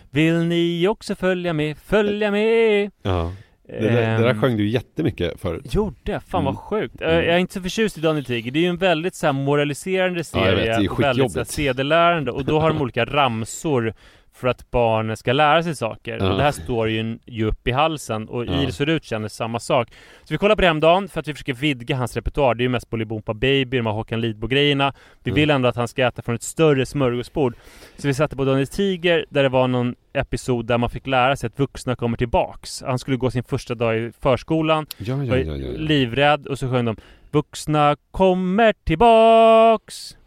Vill 0.10 0.38
ni 0.40 0.88
också 0.88 1.16
följa 1.16 1.54
med? 1.54 1.78
Följa 1.78 2.32
med! 2.32 2.92
Ja 3.02 3.32
det, 3.68 3.80
där, 3.80 4.18
det 4.18 4.24
där 4.24 4.30
Ehm, 4.30 4.42
sjöng 4.42 4.58
du 4.58 4.68
jättemycket 4.68 5.40
förut 5.42 5.74
Gjorde 5.74 6.12
jag? 6.12 6.24
Fan 6.24 6.42
Mm. 6.42 6.54
vad 6.54 6.64
sjukt. 6.64 7.02
Mm. 7.02 7.16
Jag 7.16 7.26
är 7.26 7.38
inte 7.38 7.54
så 7.54 7.62
förtjust 7.62 7.98
i 7.98 8.02
Daniel 8.02 8.26
Tiger. 8.26 8.52
Det 8.52 8.60
är 8.60 8.62
ju 8.64 8.70
en 8.70 8.78
väldigt 8.78 9.16
så 9.16 9.26
här 9.26 9.34
moraliserande 9.34 10.24
Ja, 10.34 10.46
jag 10.50 10.56
vet, 10.56 10.60
serie. 10.66 10.78
det 10.80 10.86
är 10.86 10.92
och 10.92 11.00
väldigt 11.00 11.32
så 11.32 11.40
här, 11.40 11.46
sedelärande. 11.46 12.32
Och 12.32 12.46
då 12.46 12.60
har 12.60 12.70
de 12.70 12.82
olika 12.82 13.06
ramsor 13.06 13.94
för 14.36 14.48
att 14.48 14.72
barnen 14.72 15.18
ska 15.18 15.34
lära 15.34 15.64
sig 15.64 15.76
saker. 15.76 16.18
Ja. 16.20 16.32
Och 16.32 16.38
det 16.38 16.44
här 16.44 16.52
står 16.52 16.90
ju, 16.90 17.20
ju 17.26 17.46
upp 17.46 17.68
i 17.68 17.72
halsen. 17.72 18.30
Och 18.30 18.46
Ja. 18.46 18.62
Iris 18.62 18.80
och 18.80 18.86
Rut 18.86 19.04
känner 19.04 19.28
samma 19.28 19.60
sak. 19.60 19.90
Så 20.24 20.34
vi 20.34 20.38
kollar 20.38 20.56
på 20.56 20.62
det 20.62 20.68
häromdagen 20.68 21.08
för 21.10 21.20
att 21.20 21.28
vi 21.28 21.34
försöker 21.34 21.54
vidga 21.54 21.96
hans 21.96 22.16
repertoar. 22.16 22.56
Det 22.56 22.62
är 22.62 22.66
ju 22.66 22.70
mest 22.70 22.90
Bolibompa 22.90 23.34
Baby, 23.34 23.78
de 23.78 23.86
här 23.86 23.94
Håkan 23.94 24.22
Lidbo-grejerna. 24.22 24.94
Vi 25.24 25.32
Mm. 25.32 25.36
vill 25.36 25.50
ändå 25.50 25.70
att 25.70 25.76
han 25.76 25.88
ska 25.88 26.08
äta 26.08 26.22
från 26.22 26.36
ett 26.36 26.44
större 26.44 26.86
smörgåsbord. 26.86 27.56
Så 27.98 28.08
vi 28.08 28.14
satte 28.14 28.36
på 28.36 28.46
Daniel 28.46 28.68
Tiger 28.68 29.26
där 29.30 29.44
det 29.44 29.50
var 29.50 29.68
någon 29.68 29.96
episod 30.14 30.66
där 30.66 30.78
man 30.78 30.90
fick 30.90 31.08
lära 31.08 31.36
sig 31.36 31.48
att 31.48 31.60
vuxna 31.60 31.96
kommer 31.96 32.18
tillbaks. 32.18 32.84
Han 32.86 33.00
skulle 33.00 33.18
gå 33.18 33.32
sin 33.32 33.44
första 33.44 33.76
dag 33.76 33.98
i 33.98 34.12
förskolan 34.22 34.86
Ja, 34.98 35.06
ja, 35.24 35.30
var 35.32 35.38
ja, 35.38 35.56
ja, 35.56 35.72
livrädd 35.78 36.48
och 36.48 36.60
så 36.60 36.70
sjöng 36.72 36.86
de 36.86 36.96
Vuxna 37.32 37.96
kommer 38.12 38.74
tillbaks 38.84 40.18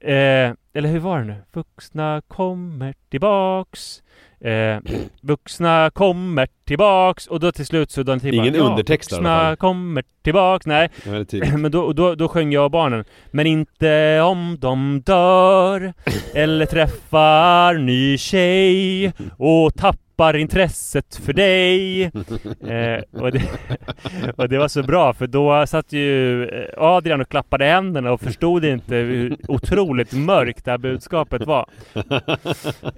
eh, 0.00 0.52
Eller 0.76 0.88
hur 0.88 0.98
var 0.98 1.18
det 1.18 1.24
nu? 1.24 1.34
Vuxna 1.52 2.22
kommer 2.28 2.94
tillbaks. 3.10 4.02
Eh, 4.40 4.78
Vuxna 5.20 5.90
kommer 5.94 6.48
tillbaks. 6.64 7.26
Och 7.26 7.40
då 7.40 7.52
till 7.52 7.66
slut 7.66 7.90
så 7.90 8.04
Tiger 8.04 8.32
Ingen 8.32 8.52
bara, 8.52 8.70
undertext 8.70 9.12
alla 9.12 9.18
Vuxna 9.20 9.38
fall." 9.38 9.56
kommer 9.56 10.04
tillbaks. 10.22 10.66
Nej, 10.66 10.88
men 11.56 11.72
då, 11.72 11.92
då, 11.92 12.14
då 12.14 12.28
sjöng 12.28 12.52
jag 12.52 12.64
och 12.64 12.70
barnen 12.70 13.04
Men 13.30 13.46
inte 13.46 14.20
om 14.20 14.56
de 14.60 15.02
dör 15.06 15.92
Eller 16.34 16.66
träffar 16.66 17.74
ny 17.74 18.18
tjej 18.18 19.12
Och 19.38 19.74
tappar 19.74 20.05
intresset 20.36 21.16
för 21.24 21.32
dig 21.32 22.02
eh, 22.04 23.20
och, 23.22 23.32
det, 23.32 23.42
och 24.36 24.48
det 24.48 24.58
var 24.58 24.68
så 24.68 24.82
bra 24.82 25.12
för 25.14 25.26
då 25.26 25.66
satt 25.66 25.92
ju 25.92 26.44
eh, 26.48 26.64
Adrian 26.76 27.20
och 27.20 27.28
klappade 27.28 27.64
händerna 27.64 28.12
och 28.12 28.20
förstod 28.20 28.64
inte 28.64 28.94
hur 28.94 29.36
otroligt 29.48 30.12
mörkt 30.12 30.64
det 30.64 30.70
här 30.70 30.78
budskapet 30.78 31.46
var 31.46 31.68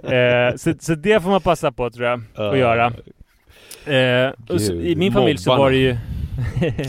eh, 0.03 0.57
så, 0.57 0.75
så 0.81 0.95
det 0.95 1.23
får 1.23 1.31
man 1.31 1.41
passa 1.41 1.73
på 1.73 1.91
tror 1.91 2.07
jag 2.07 2.23
att 2.35 2.59
göra. 2.59 2.87
Eh, 2.87 4.33
så, 4.59 4.73
I 4.73 4.95
min 4.97 5.13
familj 5.13 5.39
så 5.39 5.57
var 5.57 5.71
det 5.71 5.77
ju... 5.77 5.97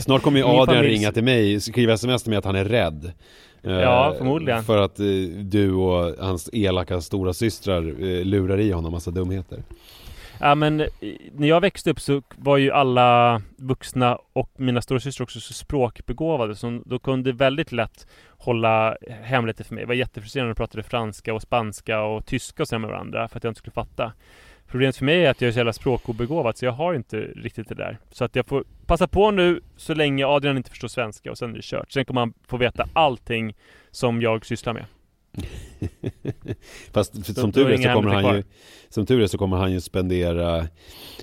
Snart 0.00 0.22
kommer 0.22 0.38
ju 0.38 0.44
Adrian 0.46 0.84
familj- 0.84 0.88
ringa 0.88 1.12
till 1.12 1.24
mig, 1.24 1.60
skriva 1.60 1.92
sms 1.92 2.22
till 2.22 2.30
mig 2.30 2.38
att 2.38 2.44
han 2.44 2.56
är 2.56 2.64
rädd. 2.64 3.12
Eh, 3.62 3.72
Ja, 3.72 4.14
förmodligen. 4.18 4.62
För 4.64 4.78
att 4.82 5.00
eh, 5.00 5.06
du 5.42 5.72
och 5.72 6.14
hans 6.24 6.50
elaka 6.52 7.00
stora 7.00 7.32
systrar 7.32 7.82
lurar 8.24 8.60
i 8.60 8.70
honom 8.72 8.92
massa 8.92 9.10
dumheter. 9.10 9.58
Ja 10.42 10.54
men 10.54 10.80
eh, 10.80 10.86
när 11.32 11.48
jag 11.48 11.60
växte 11.60 11.90
upp 11.90 12.00
så 12.00 12.22
var 12.36 12.56
ju 12.56 12.70
alla 12.70 13.42
vuxna 13.56 14.18
och 14.32 14.50
mina 14.56 14.82
storasystrar 14.82 15.24
också 15.24 15.40
så 15.40 15.52
språkbegåvade 15.52 16.56
så 16.56 16.80
de 16.86 16.98
kunde 16.98 17.32
väldigt 17.32 17.72
lätt 17.72 18.06
hålla 18.28 18.96
hemligheter 19.22 19.64
för 19.64 19.74
mig. 19.74 19.82
Det 19.82 19.88
var 19.88 19.94
jättefrustrerande 19.94 20.50
att 20.50 20.56
prata 20.56 20.82
franska 20.82 21.34
och 21.34 21.42
spanska 21.42 22.02
och 22.02 22.26
tyska 22.26 22.62
och 22.62 22.68
så 22.68 22.78
med 22.78 22.90
varandra 22.90 23.28
för 23.28 23.36
att 23.36 23.44
jag 23.44 23.50
inte 23.50 23.58
skulle 23.58 23.72
fatta. 23.72 24.12
Problemet 24.66 24.96
för 24.96 25.04
mig 25.04 25.24
är 25.24 25.30
att 25.30 25.40
jag 25.40 25.48
är 25.48 25.52
så 25.52 25.58
jävla 25.58 25.72
språkobegåvad 25.72 26.56
så 26.56 26.64
jag 26.64 26.72
har 26.72 26.94
inte 26.94 27.16
riktigt 27.20 27.68
det 27.68 27.74
där. 27.74 27.98
Så 28.10 28.24
att 28.24 28.36
jag 28.36 28.46
får 28.46 28.64
passa 28.86 29.08
på 29.08 29.30
nu 29.30 29.60
så 29.76 29.94
länge 29.94 30.26
Adrian 30.26 30.56
inte 30.56 30.70
förstår 30.70 30.88
svenska 30.88 31.30
och 31.30 31.38
sen 31.38 31.50
är 31.50 31.56
det 31.56 31.64
kört. 31.64 31.92
Sen 31.92 32.04
kommer 32.04 32.20
han 32.20 32.32
få 32.46 32.56
veta 32.56 32.88
allting 32.92 33.56
som 33.90 34.22
jag 34.22 34.46
sysslar 34.46 34.72
med. 34.72 34.84
Fast 36.92 37.26
Så 37.26 37.34
som 37.34 37.52
tur 37.52 37.70
är 37.70 37.76
så 37.76 37.92
kommer 37.92 38.14
han 38.14 38.36
ju 38.36 38.42
Som 38.88 39.06
tur 39.06 39.22
är 39.22 39.26
så 39.26 39.38
kommer 39.38 39.56
han 39.56 39.72
ju 39.72 39.80
spendera 39.80 40.58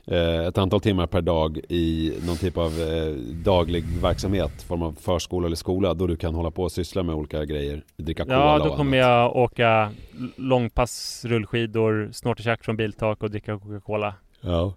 eh, 0.05 0.47
ett 0.47 0.58
antal 0.58 0.82
timmar 0.82 1.08
per 1.08 1.22
dag 1.22 1.60
i 1.70 2.14
någon 2.26 2.38
typ 2.38 2.58
av 2.58 2.82
eh, 2.82 3.14
daglig 3.43 3.84
verksamhet, 3.84 4.62
form 4.62 4.82
av 4.82 4.97
förskola 5.01 5.45
eller 5.45 5.55
skola, 5.55 5.93
då 5.93 6.08
du 6.08 6.16
kan 6.16 6.36
hålla 6.36 6.51
på 6.51 6.64
och 6.64 6.72
syssla 6.72 7.03
med 7.03 7.16
olika 7.16 7.45
grejer, 7.45 7.84
dricka 7.97 8.24
cola 8.24 8.36
Ja, 8.36 8.60
då 8.60 8.76
kommer 8.76 8.97
jag 8.97 9.36
åka 9.36 9.91
långpass, 10.36 11.26
rullskidor, 11.26 12.10
snorta 12.12 12.58
från 12.62 12.78
biltak 12.78 13.24
och 13.24 13.32
dricka 13.32 13.60
Coca-Cola. 13.60 14.14
Ja. 14.41 14.74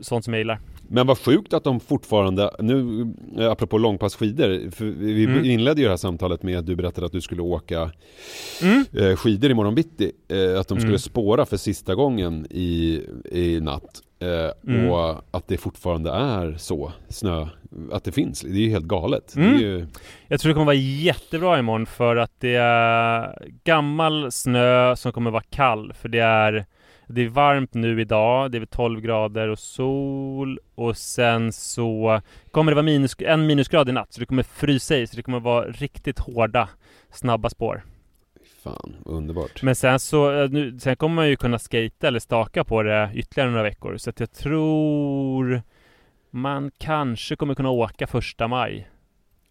Sånt 0.00 0.24
som 0.24 0.34
jag 0.34 0.38
gillar. 0.40 0.60
Men 0.88 1.06
vad 1.06 1.18
sjukt 1.18 1.52
att 1.52 1.64
de 1.64 1.80
fortfarande, 1.80 2.50
nu 2.58 3.06
eh, 3.38 3.50
apropå 3.50 3.78
långpassskidor, 3.78 4.70
för 4.70 4.84
vi 4.84 5.24
Mm. 5.24 5.44
inledde 5.44 5.80
ju 5.80 5.84
det 5.86 5.90
här 5.92 5.96
samtalet 5.96 6.42
med 6.42 6.58
att 6.58 6.66
du 6.66 6.76
berättade 6.76 7.06
att 7.06 7.12
du 7.12 7.20
skulle 7.20 7.42
åka 7.42 7.90
Mm. 8.62 8.84
eh, 8.92 9.16
skidor 9.16 9.50
imorgon 9.50 9.74
bitti, 9.74 10.12
eh, 10.28 10.60
att 10.60 10.68
de 10.68 10.78
skulle 10.78 10.88
Mm. 10.88 10.98
spåra 10.98 11.46
för 11.46 11.56
sista 11.56 11.94
gången 11.94 12.46
i, 12.50 13.02
i 13.32 13.60
natt. 13.60 14.02
Mm. 14.68 14.90
Och 14.90 15.24
att 15.30 15.48
det 15.48 15.56
fortfarande 15.58 16.10
är 16.10 16.54
så, 16.58 16.92
snö, 17.08 17.46
att 17.92 18.04
det 18.04 18.12
finns. 18.12 18.40
Det 18.40 18.48
är 18.50 18.60
ju 18.60 18.70
helt 18.70 18.84
galet. 18.86 19.36
Mm. 19.36 19.56
ju, 19.58 19.86
Jag 20.28 20.40
tror 20.40 20.48
det 20.50 20.54
kommer 20.54 20.66
vara 20.66 20.74
jättebra 20.76 21.58
imorgon 21.58 21.86
för 21.86 22.16
att 22.16 22.32
det 22.40 22.54
är 22.54 23.38
gammal 23.64 24.32
snö 24.32 24.96
som 24.96 25.12
kommer 25.12 25.30
vara 25.30 25.42
kall. 25.50 25.92
För 26.00 26.08
det 26.08 26.18
är, 26.18 26.66
det 27.06 27.24
är 27.24 27.28
varmt 27.28 27.74
nu 27.74 28.00
idag, 28.00 28.50
det 28.50 28.58
är 28.58 28.60
väl 28.60 28.68
12 28.68 29.00
grader 29.00 29.48
och 29.48 29.58
sol 29.58 30.58
och 30.74 30.96
sen 30.96 31.52
så 31.52 32.20
kommer 32.50 32.72
det 32.72 32.74
vara 32.74 32.82
minus, 32.82 33.16
en 33.18 33.46
minusgrad 33.46 33.88
i 33.88 33.92
natt 33.92 34.12
så 34.12 34.20
det 34.20 34.26
kommer 34.26 34.42
frysa 34.42 34.96
i 34.96 35.06
så 35.06 35.16
det 35.16 35.22
kommer 35.22 35.40
vara 35.40 35.66
riktigt 35.66 36.18
hårda 36.18 36.68
snabba 37.10 37.50
spår. 37.50 37.82
fan, 38.62 38.96
underbart. 39.04 39.62
Men 39.62 39.74
sen 39.74 39.98
så, 39.98 40.42
eh, 40.42 40.50
nu, 40.50 40.78
sen 40.78 40.96
kommer 40.96 41.14
man 41.14 41.28
ju 41.28 41.36
kunna 41.36 41.58
skata 41.58 42.08
eller 42.08 42.18
staka 42.18 42.64
på 42.64 42.82
det 42.82 43.10
ytterligare 43.14 43.50
några 43.50 43.62
veckor. 43.62 43.96
Så 43.96 44.10
att 44.10 44.20
jag 44.20 44.32
tror 44.32 45.62
man 46.30 46.70
kanske 46.78 47.36
kommer 47.36 47.54
kunna 47.54 47.70
åka 47.70 48.06
första 48.06 48.48
maj. 48.48 48.88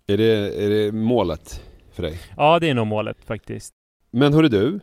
Är, 0.08 0.18
det, 0.18 0.64
är 0.66 0.70
det 0.70 0.92
målet 0.92 1.62
för 1.92 2.04
dig? 2.04 2.20
Ja, 2.38 2.60
det 2.60 2.70
är 2.70 2.74
nog 2.74 2.88
målet 2.88 3.18
faktiskt. 3.26 3.74
Men 4.12 4.34
hörru 4.34 4.48
du, 4.48 4.80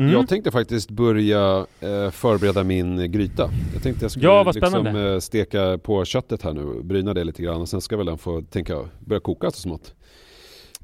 Mm. 0.00 0.12
jag 0.12 0.28
tänkte 0.28 0.50
faktiskt 0.50 0.90
börja 0.90 1.66
eh, 1.80 2.10
förbereda 2.10 2.64
min 2.64 3.12
gryta. 3.12 3.50
Jag 3.74 3.82
tänkte 3.82 4.04
jag 4.04 4.10
skulle 4.10 4.26
Ja, 4.26 4.42
vad 4.42 4.54
liksom, 4.54 4.86
eh, 4.86 5.18
steka 5.18 5.78
på 5.78 6.04
köttet 6.04 6.42
här 6.42 6.52
nu, 6.52 6.82
bryna 6.82 7.14
det 7.14 7.24
lite 7.24 7.42
grann 7.42 7.60
och 7.60 7.68
sen 7.68 7.80
ska 7.80 7.96
väl 7.96 8.06
den 8.06 8.18
få, 8.18 8.42
tänka 8.42 8.88
börja 9.00 9.20
koka 9.20 9.50
så 9.50 9.60
smått. 9.60 9.94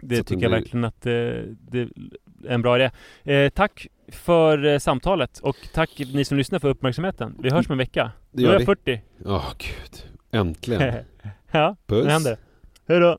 Det 0.01 0.17
så 0.17 0.25
tycker 0.25 0.43
jag 0.43 0.51
blir- 0.51 0.59
verkligen 0.61 0.85
att 0.85 1.07
eh, 1.07 1.13
det 1.71 1.81
är 1.81 1.89
en 2.49 2.63
bra 2.63 2.77
idé. 2.77 2.91
Eh, 3.33 3.49
tack 3.51 3.87
för 4.09 4.65
eh, 4.65 4.79
samtalet 4.79 5.39
och 5.39 5.57
tack 5.75 5.91
ni 6.15 6.25
som 6.25 6.37
lyssnar 6.39 6.59
för 6.59 6.69
uppmärksamheten. 6.69 7.35
Vi 7.43 7.51
hörs 7.51 7.67
om 7.69 7.73
en 7.73 7.79
vecka. 7.79 8.11
Det 8.33 8.43
gör 8.43 8.49
är 8.49 8.53
jag 8.53 8.59
vi. 8.61 8.65
40. 8.67 9.01
Åh 9.25 9.53
gud, 9.59 10.03
äntligen. 10.41 10.95
ja, 11.51 11.77
Puss. 11.87 12.05
nu 12.05 12.11
händer 12.11 12.31
det. 12.31 12.39
Hej 12.89 13.01
då! 13.01 13.19